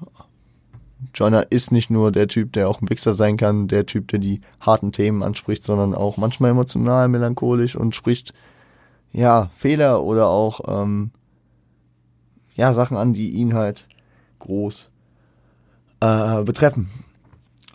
Joyner 1.14 1.52
ist 1.52 1.72
nicht 1.72 1.92
nur 1.92 2.12
der 2.12 2.28
Typ, 2.28 2.54
der 2.54 2.68
auch 2.68 2.82
ein 2.82 2.90
Wichser 2.90 3.14
sein 3.14 3.38
kann, 3.38 3.68
der 3.68 3.86
Typ, 3.86 4.08
der 4.08 4.18
die 4.20 4.42
harten 4.60 4.92
Themen 4.92 5.22
anspricht, 5.22 5.64
sondern 5.64 5.94
auch 5.94 6.18
manchmal 6.18 6.52
emotional, 6.52 7.08
melancholisch 7.08 7.76
und 7.76 7.94
spricht, 7.94 8.34
ja, 9.12 9.50
Fehler 9.54 10.04
oder 10.04 10.28
auch, 10.28 10.62
ähm, 10.68 11.12
ja, 12.56 12.74
Sachen 12.74 12.98
an, 12.98 13.14
die 13.14 13.32
ihn 13.32 13.54
halt 13.54 13.88
groß 14.40 14.90
äh, 16.00 16.44
betreffen. 16.44 16.90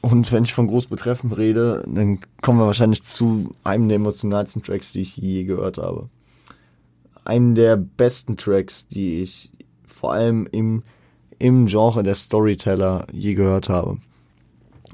Und 0.02 0.32
wenn 0.32 0.42
ich 0.42 0.52
von 0.52 0.66
groß 0.66 0.86
betreffen 0.86 1.32
rede, 1.32 1.84
dann 1.86 2.18
kommen 2.42 2.58
wir 2.58 2.66
wahrscheinlich 2.66 3.02
zu 3.04 3.52
einem 3.62 3.88
der 3.88 3.96
emotionalsten 3.96 4.62
Tracks, 4.62 4.92
die 4.92 5.02
ich 5.02 5.16
je 5.16 5.44
gehört 5.44 5.78
habe. 5.78 6.08
Einem 7.24 7.54
der 7.54 7.76
besten 7.76 8.36
Tracks, 8.36 8.88
die 8.88 9.22
ich 9.22 9.50
vor 9.86 10.12
allem 10.12 10.48
im, 10.50 10.82
im 11.38 11.66
Genre 11.66 12.02
der 12.02 12.16
Storyteller 12.16 13.06
je 13.12 13.34
gehört 13.34 13.68
habe. 13.68 13.98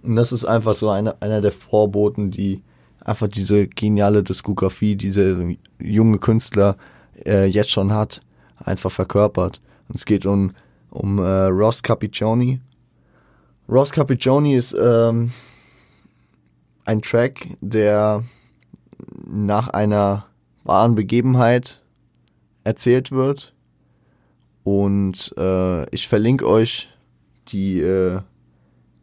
Und 0.02 0.16
das 0.16 0.30
ist 0.30 0.44
einfach 0.44 0.74
so 0.74 0.90
eine, 0.90 1.20
einer 1.22 1.40
der 1.40 1.52
Vorboten, 1.52 2.30
die 2.30 2.62
einfach 3.02 3.28
diese 3.28 3.66
geniale 3.66 4.22
Diskografie, 4.22 4.94
diese 4.94 5.56
junge 5.80 6.18
Künstler 6.18 6.76
äh, 7.24 7.46
jetzt 7.46 7.70
schon 7.70 7.92
hat, 7.94 8.20
einfach 8.58 8.92
verkörpert. 8.92 9.62
Und 9.88 9.96
es 9.96 10.04
geht 10.04 10.26
um, 10.26 10.52
um 10.90 11.18
äh, 11.18 11.46
Ross 11.46 11.82
Capiccioni, 11.82 12.60
Ross 13.68 13.92
Capiccioni 13.92 14.56
ist 14.56 14.74
ähm, 14.80 15.30
ein 16.86 17.02
Track, 17.02 17.48
der 17.60 18.24
nach 19.26 19.68
einer 19.68 20.26
wahren 20.64 20.94
Begebenheit 20.94 21.82
erzählt 22.64 23.12
wird. 23.12 23.52
Und 24.64 25.34
äh, 25.36 25.88
ich 25.90 26.08
verlinke 26.08 26.46
euch 26.46 26.88
die, 27.48 27.80
äh, 27.80 28.20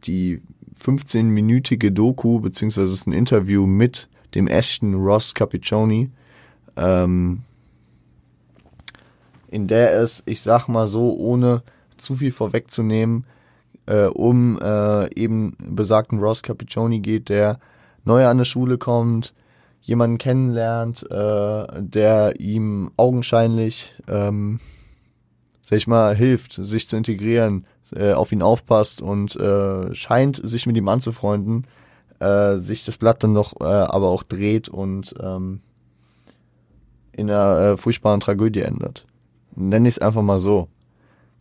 die 0.04 0.40
15-minütige 0.80 1.90
Doku, 1.90 2.40
beziehungsweise 2.40 3.08
ein 3.08 3.12
Interview 3.12 3.66
mit 3.66 4.08
dem 4.34 4.48
echten 4.48 4.94
Ross 4.94 5.32
Capiccioni, 5.34 6.10
ähm, 6.76 7.42
in 9.48 9.68
der 9.68 10.00
es, 10.00 10.24
ich 10.26 10.42
sag 10.42 10.66
mal 10.66 10.88
so, 10.88 11.16
ohne 11.16 11.62
zu 11.96 12.16
viel 12.16 12.32
vorwegzunehmen, 12.32 13.24
äh, 13.86 14.06
um 14.06 14.58
äh, 14.60 15.14
eben 15.14 15.56
besagten 15.58 16.18
Ross 16.18 16.42
Capiccioni 16.42 17.00
geht, 17.00 17.28
der 17.28 17.58
neu 18.04 18.26
an 18.26 18.38
der 18.38 18.44
Schule 18.44 18.78
kommt, 18.78 19.34
jemanden 19.80 20.18
kennenlernt, 20.18 21.08
äh, 21.10 21.66
der 21.78 22.40
ihm 22.40 22.90
augenscheinlich, 22.96 23.94
ähm, 24.08 24.58
sag 25.62 25.78
ich 25.78 25.86
mal, 25.86 26.14
hilft, 26.14 26.54
sich 26.54 26.88
zu 26.88 26.96
integrieren, 26.96 27.66
äh, 27.94 28.12
auf 28.12 28.32
ihn 28.32 28.42
aufpasst 28.42 29.00
und 29.00 29.36
äh, 29.36 29.94
scheint 29.94 30.40
sich 30.42 30.66
mit 30.66 30.76
ihm 30.76 30.88
anzufreunden, 30.88 31.66
äh, 32.18 32.56
sich 32.56 32.84
das 32.84 32.96
Blatt 32.96 33.22
dann 33.22 33.34
doch 33.34 33.60
äh, 33.60 33.64
aber 33.64 34.08
auch 34.08 34.24
dreht 34.24 34.68
und 34.68 35.14
ähm, 35.20 35.60
in 37.12 37.30
einer 37.30 37.58
äh, 37.58 37.76
furchtbaren 37.76 38.20
Tragödie 38.20 38.62
ändert. 38.62 39.06
Nenne 39.54 39.88
ich 39.88 39.96
es 39.96 39.98
einfach 40.00 40.22
mal 40.22 40.40
so 40.40 40.68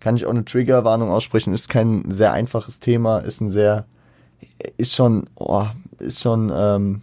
kann 0.06 0.18
ich 0.18 0.28
auch 0.28 0.30
eine 0.30 0.46
Triggerwarnung 0.46 1.10
aussprechen. 1.10 1.52
Ist 1.52 1.68
kein 1.68 2.12
sehr 2.12 2.32
einfaches 2.32 2.80
Thema, 2.80 3.18
ist 3.18 3.42
ein 3.42 3.50
sehr, 3.50 3.88
ist 4.78 4.94
schon, 4.94 5.28
oh, 5.34 5.66
ist 5.98 6.22
schon, 6.22 6.52
ähm, 6.56 7.02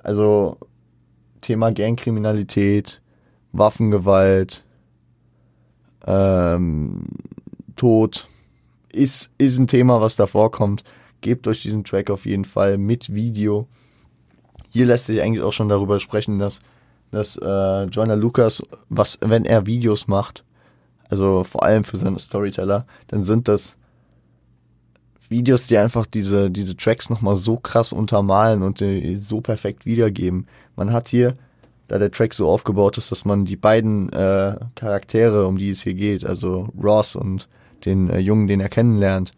also 0.00 0.58
Thema 1.40 1.72
Gangkriminalität, 1.72 3.02
Waffengewalt, 3.50 4.62
ähm, 6.06 7.06
Tod 7.74 8.28
ist, 8.92 9.32
ist 9.38 9.58
ein 9.58 9.66
Thema, 9.66 10.00
was 10.00 10.14
da 10.14 10.28
vorkommt. 10.28 10.84
Gebt 11.20 11.48
euch 11.48 11.62
diesen 11.62 11.82
Track 11.82 12.10
auf 12.10 12.26
jeden 12.26 12.44
Fall 12.44 12.78
mit 12.78 13.12
Video. 13.12 13.66
Hier 14.70 14.86
lässt 14.86 15.06
sich 15.06 15.20
eigentlich 15.20 15.42
auch 15.42 15.52
schon 15.52 15.68
darüber 15.68 15.98
sprechen, 15.98 16.38
dass, 16.38 16.60
dass 17.10 17.36
äh, 17.38 17.84
Joyner 17.86 18.14
Lucas, 18.14 18.62
was, 18.88 19.18
wenn 19.20 19.44
er 19.44 19.66
Videos 19.66 20.06
macht, 20.06 20.44
also 21.12 21.44
vor 21.44 21.62
allem 21.62 21.84
für 21.84 21.98
seine 21.98 22.18
Storyteller, 22.18 22.86
dann 23.08 23.22
sind 23.22 23.46
das 23.46 23.76
Videos, 25.28 25.66
die 25.66 25.76
einfach 25.76 26.06
diese, 26.06 26.50
diese 26.50 26.74
Tracks 26.74 27.10
nochmal 27.10 27.36
so 27.36 27.58
krass 27.58 27.92
untermalen 27.92 28.62
und 28.62 28.82
so 29.16 29.42
perfekt 29.42 29.84
wiedergeben. 29.84 30.46
Man 30.74 30.90
hat 30.90 31.08
hier, 31.08 31.36
da 31.88 31.98
der 31.98 32.10
Track 32.10 32.32
so 32.32 32.48
aufgebaut 32.48 32.96
ist, 32.96 33.12
dass 33.12 33.26
man 33.26 33.44
die 33.44 33.56
beiden 33.56 34.10
äh, 34.10 34.56
Charaktere, 34.74 35.46
um 35.46 35.58
die 35.58 35.68
es 35.68 35.82
hier 35.82 35.92
geht, 35.92 36.24
also 36.24 36.70
Ross 36.82 37.14
und 37.14 37.46
den 37.84 38.08
äh, 38.08 38.18
Jungen, 38.18 38.46
den 38.46 38.60
er 38.60 38.70
kennenlernt, 38.70 39.34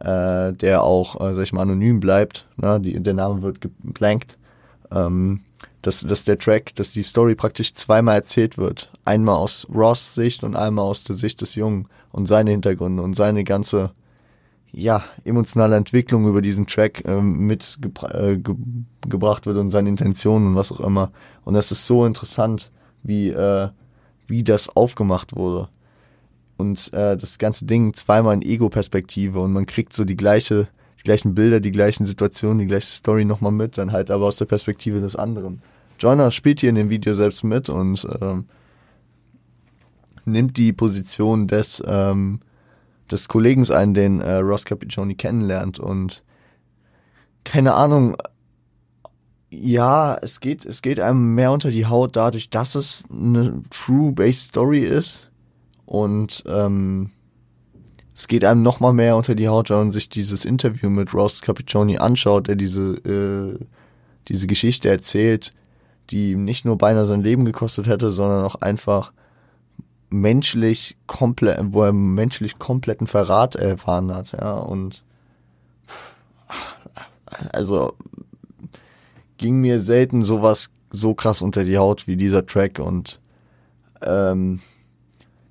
äh, 0.00 0.54
der 0.54 0.82
auch, 0.82 1.20
äh, 1.20 1.34
sag 1.34 1.42
ich 1.42 1.52
mal, 1.52 1.62
anonym 1.62 2.00
bleibt, 2.00 2.48
ne? 2.56 2.80
die, 2.80 2.98
der 2.98 3.12
Name 3.12 3.42
wird 3.42 3.60
geblankt, 3.60 4.38
ähm, 4.90 5.42
dass, 5.82 6.00
dass 6.00 6.24
der 6.24 6.38
Track, 6.38 6.74
dass 6.74 6.92
die 6.92 7.02
Story 7.02 7.34
praktisch 7.34 7.74
zweimal 7.74 8.16
erzählt 8.16 8.58
wird. 8.58 8.92
Einmal 9.04 9.36
aus 9.36 9.66
Ross 9.74 10.14
Sicht 10.14 10.44
und 10.44 10.56
einmal 10.56 10.84
aus 10.84 11.04
der 11.04 11.16
Sicht 11.16 11.40
des 11.40 11.54
Jungen 11.54 11.88
und 12.12 12.26
seine 12.26 12.50
Hintergründe 12.50 13.02
und 13.02 13.14
seine 13.14 13.44
ganze 13.44 13.92
ja, 14.72 15.02
emotionale 15.24 15.76
Entwicklung 15.76 16.28
über 16.28 16.42
diesen 16.42 16.66
Track 16.66 17.02
ähm, 17.04 17.46
mitgebracht 17.46 18.14
äh, 18.14 18.36
ge 18.36 18.54
wird 19.10 19.58
und 19.58 19.70
seine 19.70 19.88
Intentionen 19.88 20.48
und 20.48 20.54
was 20.54 20.70
auch 20.70 20.80
immer. 20.80 21.10
Und 21.44 21.54
das 21.54 21.72
ist 21.72 21.86
so 21.86 22.06
interessant, 22.06 22.70
wie, 23.02 23.30
äh, 23.30 23.68
wie 24.26 24.44
das 24.44 24.68
aufgemacht 24.68 25.34
wurde. 25.34 25.68
Und 26.56 26.92
äh, 26.92 27.16
das 27.16 27.38
ganze 27.38 27.64
Ding 27.64 27.94
zweimal 27.94 28.34
in 28.34 28.42
Ego-Perspektive 28.42 29.40
und 29.40 29.52
man 29.52 29.66
kriegt 29.66 29.92
so 29.92 30.04
die 30.04 30.16
gleiche, 30.16 30.68
die 31.00 31.04
gleichen 31.04 31.34
Bilder, 31.34 31.60
die 31.60 31.72
gleichen 31.72 32.04
Situationen, 32.04 32.58
die 32.58 32.66
gleiche 32.66 32.86
Story 32.86 33.24
nochmal 33.24 33.52
mit, 33.52 33.78
dann 33.78 33.90
halt 33.90 34.10
aber 34.10 34.26
aus 34.26 34.36
der 34.36 34.44
Perspektive 34.44 35.00
des 35.00 35.16
anderen. 35.16 35.62
Joyner 35.98 36.30
spielt 36.30 36.60
hier 36.60 36.68
in 36.68 36.76
dem 36.76 36.90
Video 36.90 37.14
selbst 37.14 37.42
mit 37.42 37.68
und 37.70 38.06
ähm, 38.20 38.44
nimmt 40.26 40.58
die 40.58 40.72
Position 40.72 41.48
des 41.48 41.82
ähm, 41.86 42.40
des 43.10 43.28
Kollegen 43.28 43.68
ein, 43.70 43.94
den 43.94 44.20
äh, 44.20 44.36
Ross 44.36 44.64
Capiccioni 44.64 45.14
kennenlernt 45.14 45.78
und 45.78 46.22
keine 47.44 47.74
Ahnung, 47.74 48.16
ja, 49.50 50.14
es 50.20 50.40
geht, 50.40 50.64
es 50.64 50.82
geht 50.82 51.00
einem 51.00 51.34
mehr 51.34 51.50
unter 51.50 51.70
die 51.70 51.86
Haut 51.86 52.14
dadurch, 52.14 52.50
dass 52.50 52.74
es 52.74 53.02
eine 53.10 53.62
true-based 53.70 54.50
Story 54.50 54.80
ist 54.80 55.30
und 55.86 56.44
ähm, 56.46 57.10
es 58.20 58.28
geht 58.28 58.44
einem 58.44 58.60
noch 58.60 58.80
mal 58.80 58.92
mehr 58.92 59.16
unter 59.16 59.34
die 59.34 59.48
Haut, 59.48 59.70
wenn 59.70 59.78
man 59.78 59.90
sich 59.90 60.10
dieses 60.10 60.44
Interview 60.44 60.90
mit 60.90 61.14
Ross 61.14 61.40
Capiccioni 61.40 61.96
anschaut, 61.96 62.48
der 62.48 62.54
diese 62.54 62.96
äh, 62.98 63.64
diese 64.28 64.46
Geschichte 64.46 64.90
erzählt, 64.90 65.54
die 66.10 66.32
ihm 66.32 66.44
nicht 66.44 66.66
nur 66.66 66.76
beinahe 66.76 67.06
sein 67.06 67.22
Leben 67.22 67.46
gekostet 67.46 67.86
hätte, 67.86 68.10
sondern 68.10 68.44
auch 68.44 68.56
einfach 68.56 69.14
menschlich 70.10 70.98
komplett, 71.06 71.60
wo 71.72 71.82
er 71.82 71.94
menschlich 71.94 72.58
kompletten 72.58 73.06
Verrat 73.06 73.56
erfahren 73.56 74.14
hat, 74.14 74.32
ja, 74.32 74.52
und 74.52 75.02
also 77.54 77.94
ging 79.38 79.62
mir 79.62 79.80
selten 79.80 80.24
sowas 80.24 80.70
so 80.90 81.14
krass 81.14 81.40
unter 81.40 81.64
die 81.64 81.78
Haut 81.78 82.06
wie 82.06 82.18
dieser 82.18 82.44
Track 82.44 82.80
und 82.80 83.18
ähm, 84.02 84.60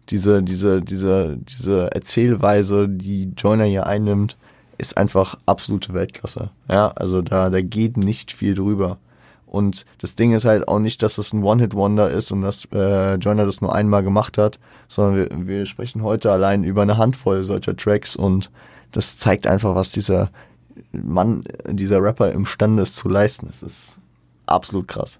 diese, 0.09 0.43
diese, 0.43 0.81
diese, 0.81 1.37
diese 1.37 1.91
Erzählweise, 1.93 2.89
die 2.89 3.31
Joyner 3.37 3.65
hier 3.65 3.87
einnimmt, 3.87 4.37
ist 4.77 4.97
einfach 4.97 5.37
absolute 5.45 5.93
Weltklasse. 5.93 6.51
Ja, 6.69 6.89
also 6.89 7.21
da, 7.21 7.49
da 7.49 7.61
geht 7.61 7.97
nicht 7.97 8.31
viel 8.31 8.55
drüber. 8.55 8.97
Und 9.45 9.85
das 9.97 10.15
Ding 10.15 10.33
ist 10.33 10.45
halt 10.45 10.67
auch 10.67 10.79
nicht, 10.79 11.01
dass 11.01 11.17
es 11.17 11.33
ein 11.33 11.43
One-Hit-Wonder 11.43 12.11
ist 12.11 12.31
und 12.31 12.41
dass 12.41 12.65
äh, 12.71 13.15
Joyner 13.15 13.45
das 13.45 13.61
nur 13.61 13.73
einmal 13.73 14.03
gemacht 14.03 14.37
hat, 14.37 14.59
sondern 14.87 15.15
wir, 15.15 15.47
wir 15.47 15.65
sprechen 15.65 16.03
heute 16.03 16.31
allein 16.31 16.63
über 16.63 16.83
eine 16.83 16.97
Handvoll 16.97 17.43
solcher 17.43 17.75
Tracks 17.75 18.15
und 18.15 18.51
das 18.91 19.17
zeigt 19.17 19.47
einfach, 19.47 19.75
was 19.75 19.91
dieser 19.91 20.29
Mann, 20.91 21.43
dieser 21.67 22.01
Rapper 22.01 22.31
imstande 22.31 22.83
ist 22.83 22.95
zu 22.95 23.09
leisten. 23.09 23.47
Es 23.49 23.63
ist 23.63 24.01
absolut 24.45 24.87
krass. 24.87 25.19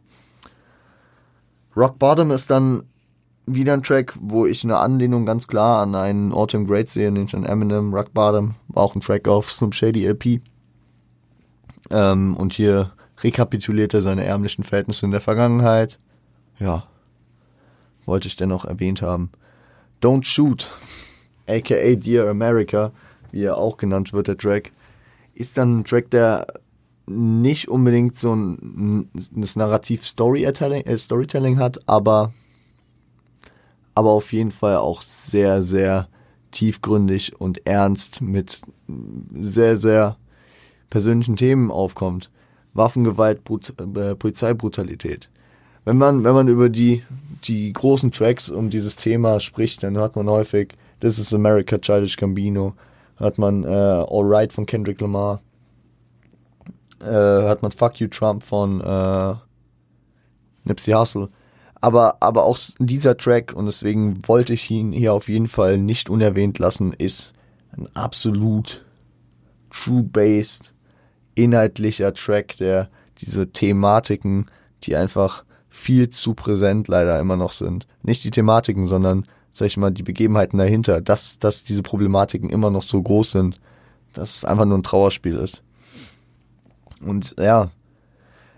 Rock 1.76 2.00
Bottom 2.00 2.32
ist 2.32 2.50
dann 2.50 2.84
wieder 3.54 3.74
ein 3.74 3.84
Track, 3.84 4.14
wo 4.20 4.46
ich 4.46 4.64
eine 4.64 4.78
Anlehnung 4.78 5.26
ganz 5.26 5.48
klar 5.48 5.82
an 5.82 5.96
einen 5.96 6.32
Autumn 6.32 6.68
Great 6.68 6.90
sehe, 6.90 7.12
nämlich 7.12 7.36
an 7.36 7.46
Eminem. 7.46 7.94
Rock 7.94 8.14
Bottom 8.14 8.56
auch 8.74 8.96
ein 8.96 9.02
Track 9.02 9.28
auf 9.28 9.52
Snoop 9.52 9.74
Shady 9.74 10.06
LP. 10.06 10.42
Ähm, 11.92 12.36
und 12.38 12.54
hier 12.54 12.92
rekapituliert 13.22 13.94
er 13.94 14.02
seine 14.02 14.24
ärmlichen 14.24 14.64
Verhältnisse 14.64 15.06
in 15.06 15.12
der 15.12 15.22
Vergangenheit. 15.22 16.00
Ja, 16.60 16.86
wollte 18.06 18.28
ich 18.28 18.36
dennoch 18.36 18.66
erwähnt 18.66 19.02
haben. 19.02 19.32
Don't 20.02 20.24
Shoot, 20.24 20.68
aka 21.48 21.96
Dear 21.96 22.30
America, 22.30 22.92
wie 23.32 23.44
er 23.44 23.58
auch 23.58 23.78
genannt 23.78 24.14
wird, 24.14 24.28
der 24.28 24.38
Track, 24.38 24.72
ist 25.34 25.58
dann 25.58 25.80
ein 25.80 25.84
Track, 25.84 26.12
der 26.12 26.48
nicht 27.08 27.68
unbedingt 27.68 28.18
so 28.18 28.36
ein, 28.36 29.10
das 29.32 29.56
Narrativ 29.56 30.06
Storytelling, 30.06 30.84
äh, 30.86 30.98
Storytelling 30.98 31.58
hat, 31.58 31.80
aber, 31.88 32.34
aber 34.00 34.12
auf 34.12 34.32
jeden 34.32 34.52
Fall 34.52 34.78
auch 34.78 35.02
sehr, 35.02 35.62
sehr 35.62 36.08
tiefgründig 36.52 37.40
und 37.42 37.68
ernst 37.68 38.22
mit 38.22 38.62
sehr, 39.38 39.76
sehr 39.76 40.16
persönlichen 40.90 41.36
Themen 41.36 41.70
aufkommt. 41.70 42.32
Waffengewalt, 42.74 43.44
Brut 43.44 43.74
äh, 43.78 44.16
Polizeibrutalität. 44.16 45.30
Wenn 45.84 45.98
man, 45.98 46.24
wenn 46.24 46.34
man 46.34 46.48
über 46.48 46.70
die, 46.70 47.04
die 47.44 47.74
großen 47.74 48.14
Tracks 48.14 48.50
um 48.50 48.70
dieses 48.70 48.96
Thema 48.96 49.42
spricht, 49.42 49.84
dann 49.84 49.98
hört 49.98 50.16
man 50.16 50.30
häufig 50.30 50.70
This 51.02 51.20
is 51.20 51.34
America, 51.34 51.78
Childish 51.78 52.16
Gambino, 52.16 52.76
hört 53.18 53.38
man 53.38 53.66
äh, 53.66 53.68
All 53.68 54.24
Right 54.24 54.54
von 54.54 54.66
Kendrick 54.66 55.02
Lamar, 55.02 55.42
äh, 57.02 57.06
hört 57.06 57.64
man 57.64 57.74
Fuck 57.74 58.00
You 58.00 58.08
Trump 58.08 58.44
von 58.44 58.80
äh, 58.80 59.36
Nipsey 60.64 60.94
Hussle. 60.94 61.28
Aber, 61.82 62.18
aber 62.20 62.44
auch 62.44 62.58
dieser 62.80 63.16
Track, 63.16 63.54
und 63.54 63.66
deswegen 63.66 64.28
wollte 64.28 64.54
ich 64.54 64.70
ihn 64.70 64.92
hier 64.92 65.14
auf 65.14 65.30
jeden 65.30 65.48
Fall 65.48 65.78
nicht 65.78 66.10
unerwähnt 66.10 66.60
lassen, 66.60 66.94
ist 66.94 67.34
ein 67.72 67.88
absolut 67.96 68.84
true-based 69.72 70.74
inhaltlicher 71.36 72.14
Track, 72.14 72.58
der 72.58 72.90
diese 73.20 73.50
Thematiken, 73.52 74.48
die 74.84 74.96
einfach 74.96 75.44
viel 75.70 76.10
zu 76.10 76.34
präsent 76.34 76.88
leider 76.88 77.20
immer 77.20 77.38
noch 77.38 77.54
sind. 77.54 77.88
Nicht 78.04 78.24
die 78.24 78.32
Thematiken, 78.32 78.88
sondern, 78.88 79.26
sag 79.54 79.68
ich 79.68 79.78
mal, 79.78 79.92
die 79.92 80.04
Begebenheiten 80.04 80.58
dahinter, 80.58 81.00
dass, 81.00 81.40
dass 81.40 81.64
diese 81.64 81.84
Problematiken 81.84 82.50
immer 82.50 82.72
noch 82.72 82.84
so 82.84 83.02
groß 83.02 83.32
sind, 83.32 83.62
dass 84.14 84.38
es 84.38 84.46
einfach 84.46 84.66
nur 84.66 84.78
ein 84.78 84.84
Trauerspiel 84.84 85.36
ist. 85.36 85.64
Und 87.02 87.36
ja, 87.40 87.70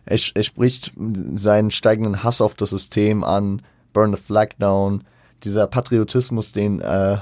er, 0.06 0.20
er 0.34 0.44
spricht 0.44 0.94
seinen 1.36 1.72
steigenden 1.72 2.24
Hass 2.24 2.42
auf 2.42 2.56
das 2.56 2.72
System 2.72 3.24
an, 3.24 3.62
Burn 3.94 4.14
the 4.14 4.22
Flag 4.22 4.50
Down, 4.60 5.04
dieser 5.44 5.68
Patriotismus, 5.68 6.52
den 6.52 6.82
äh, 6.82 7.18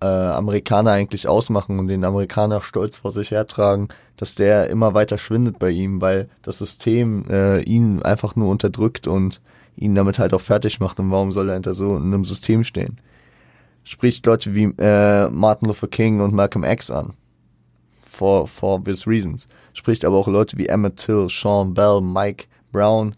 äh, 0.00 0.06
Amerikaner 0.06 0.92
eigentlich 0.92 1.28
ausmachen 1.28 1.78
und 1.78 1.88
den 1.88 2.04
Amerikaner 2.04 2.60
stolz 2.62 2.98
vor 2.98 3.12
sich 3.12 3.30
hertragen, 3.30 3.88
dass 4.16 4.34
der 4.34 4.70
immer 4.70 4.94
weiter 4.94 5.18
schwindet 5.18 5.58
bei 5.58 5.70
ihm, 5.70 6.00
weil 6.00 6.28
das 6.42 6.58
System 6.58 7.24
äh, 7.30 7.60
ihn 7.62 8.02
einfach 8.02 8.36
nur 8.36 8.48
unterdrückt 8.48 9.06
und 9.06 9.40
ihn 9.76 9.94
damit 9.94 10.18
halt 10.18 10.34
auch 10.34 10.40
fertig 10.40 10.80
macht. 10.80 10.98
Und 10.98 11.10
warum 11.10 11.32
soll 11.32 11.48
er 11.48 11.54
hinter 11.54 11.74
so 11.74 11.96
einem 11.96 12.24
System 12.24 12.64
stehen? 12.64 13.00
Spricht 13.84 14.26
Leute 14.26 14.54
wie 14.54 14.74
äh, 14.78 15.30
Martin 15.30 15.68
Luther 15.68 15.88
King 15.88 16.20
und 16.20 16.34
Malcolm 16.34 16.64
X 16.64 16.90
an. 16.90 17.14
For, 18.06 18.48
for 18.48 18.74
obvious 18.74 19.06
reasons. 19.06 19.46
Spricht 19.78 20.04
aber 20.04 20.16
auch 20.16 20.26
Leute 20.26 20.58
wie 20.58 20.66
Emmett 20.66 20.96
Till, 20.96 21.28
Sean 21.30 21.72
Bell, 21.72 22.00
Mike 22.00 22.46
Brown, 22.72 23.14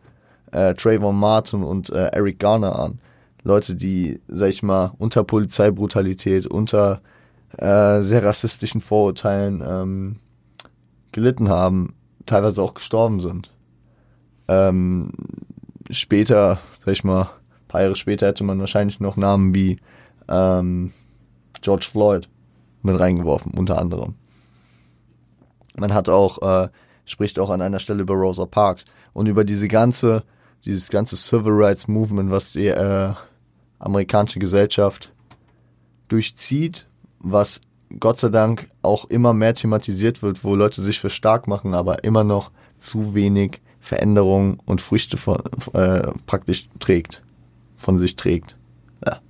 äh, 0.53 0.75
Trayvon 0.75 1.17
Martin 1.17 1.63
und 1.63 1.89
äh, 1.89 2.09
Eric 2.13 2.39
Garner 2.39 2.79
an 2.79 3.01
Leute, 3.43 3.75
die, 3.75 4.21
sag 4.29 4.51
ich 4.51 4.63
mal, 4.63 4.93
unter 4.99 5.25
Polizeibrutalität, 5.25 6.47
unter 6.47 7.01
äh, 7.57 8.03
sehr 8.03 8.23
rassistischen 8.23 8.83
Vorurteilen 8.83 9.63
ähm, 9.67 10.17
gelitten 11.13 11.49
haben, 11.49 11.95
teilweise 12.27 12.63
auch 12.63 12.75
gestorben 12.75 13.21
sind. 13.21 13.51
Ähm, 14.49 15.13
später, 15.91 16.59
sag 16.85 16.93
ich 16.93 17.05
mal, 17.05 17.31
paar 17.69 17.81
Jahre 17.81 17.97
später 17.97 18.27
hätte 18.27 18.45
man 18.45 18.61
wahrscheinlich 18.61 19.01
noch 19.01 19.17
Namen 19.17 19.55
wie 19.55 19.79
ähm, 20.29 20.93
George 21.63 21.87
Floyd 21.91 22.29
mit 22.83 23.01
reingeworfen, 23.01 23.53
unter 23.57 23.79
anderem. 23.79 24.17
Man 25.81 25.93
hat 25.93 26.09
auch, 26.09 26.41
äh, 26.43 26.69
spricht 27.05 27.39
auch 27.39 27.51
an 27.51 27.63
einer 27.63 27.79
Stelle 27.81 28.03
über 28.03 28.15
Rosa 28.15 28.47
Parks 28.47 28.85
und 29.13 29.27
über 29.27 29.45
diese 29.45 29.67
ganze 29.67 30.23
dieses 30.65 30.89
ganze 30.89 31.17
Civil 31.17 31.53
Rights 31.53 31.89
Movement, 31.89 32.31
was 32.31 32.53
die 32.53 32.67
äh, 32.67 33.13
amerikanische 33.79 34.39
Gesellschaft 34.39 35.13
durchzieht, 36.09 36.87
was 37.19 37.61
Gott 37.99 38.19
sei 38.19 38.29
Dank 38.29 38.71
auch 38.83 39.07
immer 39.07 39.33
mehr 39.33 39.55
thematisiert 39.55 40.23
wird, 40.23 40.45
wo 40.45 40.55
Leute 40.55 40.83
sich 40.83 41.01
für 41.01 41.11
stark 41.11 41.49
machen, 41.49 41.75
aber 41.75 42.05
immer 42.05 42.25
noch 42.25 42.51
zu 42.79 43.15
wenig 43.15 43.61
Veränderung 43.81 44.61
und 44.67 44.81
Früchte 44.81 45.17
von, 45.17 45.39
äh, 45.73 46.13
praktisch 46.27 46.69
trägt, 46.79 47.23
von 47.77 47.99
sich 47.99 48.17
trägt. 48.17 48.57
Ja. 49.05 49.21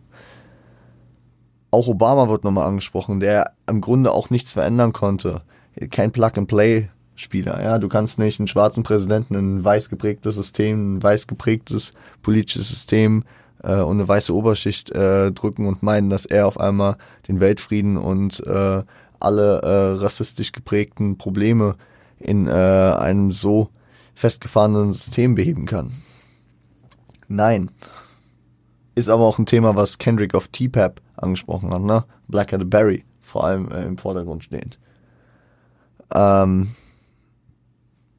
Auch 1.71 1.87
Obama 1.87 2.29
wird 2.29 2.45
nochmal 2.45 2.67
angesprochen, 2.67 3.21
der 3.21 3.53
im 3.69 3.81
Grunde 3.81 4.13
auch 4.13 4.31
nichts 4.31 4.53
verändern 4.53 4.93
konnte. 4.93 5.43
Kein 5.89 6.13
Plug-and-Play-Spieler. 6.13 7.63
Ja, 7.63 7.79
du 7.79 7.89
kannst 7.89 8.19
nicht 8.19 8.39
einen 8.39 8.49
schwarzen 8.49 8.83
Präsidenten 8.83 9.35
in 9.35 9.57
ein 9.57 9.65
weiß 9.65 9.89
geprägtes 9.89 10.35
System, 10.35 10.97
ein 10.97 11.03
weiß 11.03 11.27
geprägtes 11.27 11.95
politisches 12.23 12.69
System 12.69 13.25
äh, 13.63 13.77
und 13.77 13.97
eine 13.97 14.09
weiße 14.09 14.35
Oberschicht 14.35 14.91
äh, 14.91 15.33
drücken 15.33 15.67
und 15.67 15.83
meinen, 15.83 16.11
dass 16.11 16.27
er 16.27 16.47
auf 16.47 16.61
einmal 16.61 16.97
den 17.29 17.41
Weltfrieden 17.41 17.97
und 17.97 18.41
äh, 18.47 18.83
alle 19.21 19.61
äh, 19.63 20.01
rassistisch 20.03 20.53
geprägten 20.53 21.19
Probleme 21.19 21.77
in 22.19 22.47
äh, 22.49 22.51
einem 22.51 23.33
so 23.33 23.71
festgefahrenen 24.15 24.93
System 24.93 25.35
beheben 25.35 25.67
kann. 25.67 25.93
Nein. 27.29 27.71
Ist 28.95 29.09
aber 29.09 29.25
auch 29.25 29.39
ein 29.39 29.47
Thema, 29.47 29.77
was 29.77 29.99
Kendrick 29.99 30.35
of 30.35 30.49
T-Pap 30.49 31.01
angesprochen 31.17 31.73
hat, 31.73 31.83
ne? 31.83 32.05
Black 32.29 32.53
at 32.53 32.69
Berry 32.69 33.05
vor 33.21 33.45
allem 33.45 33.71
äh, 33.71 33.85
im 33.85 33.97
Vordergrund 33.97 34.45
stehend. 34.45 34.79
Ähm, 36.15 36.75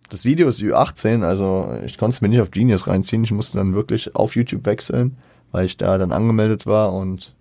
das 0.10 0.26
Video 0.26 0.50
ist 0.50 0.60
Ü18, 0.60 1.24
also 1.24 1.74
ich 1.86 1.98
konnte 1.98 2.16
es 2.16 2.22
mir 2.22 2.28
nicht 2.28 2.42
auf 2.42 2.52
Genius 2.52 2.88
reinziehen. 2.88 3.24
Ich 3.24 3.32
musste 3.32 3.58
dann 3.58 3.74
wirklich 3.74 4.16
auf 4.16 4.36
YouTube 4.36 4.66
wechseln, 4.66 5.18
weil 5.52 5.66
ich 5.66 5.78
da 5.78 5.98
dann 5.98 6.12
angemeldet 6.12 6.66
war 6.66 6.94
und 6.94 7.34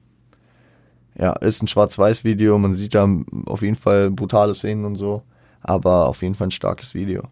ja, 1.19 1.33
ist 1.33 1.63
ein 1.63 1.69
Schwarz-Weiß-Video. 1.69 2.57
Man 2.59 2.73
sieht 2.73 2.95
da 2.95 3.09
auf 3.47 3.63
jeden 3.63 3.75
Fall 3.75 4.11
brutale 4.11 4.55
Szenen 4.55 4.85
und 4.85 4.97
so, 4.97 5.23
aber 5.61 6.07
auf 6.09 6.23
jeden 6.23 6.35
Fall 6.35 6.47
ein 6.47 6.53
starkes 6.53 6.95
Video. 6.95 7.25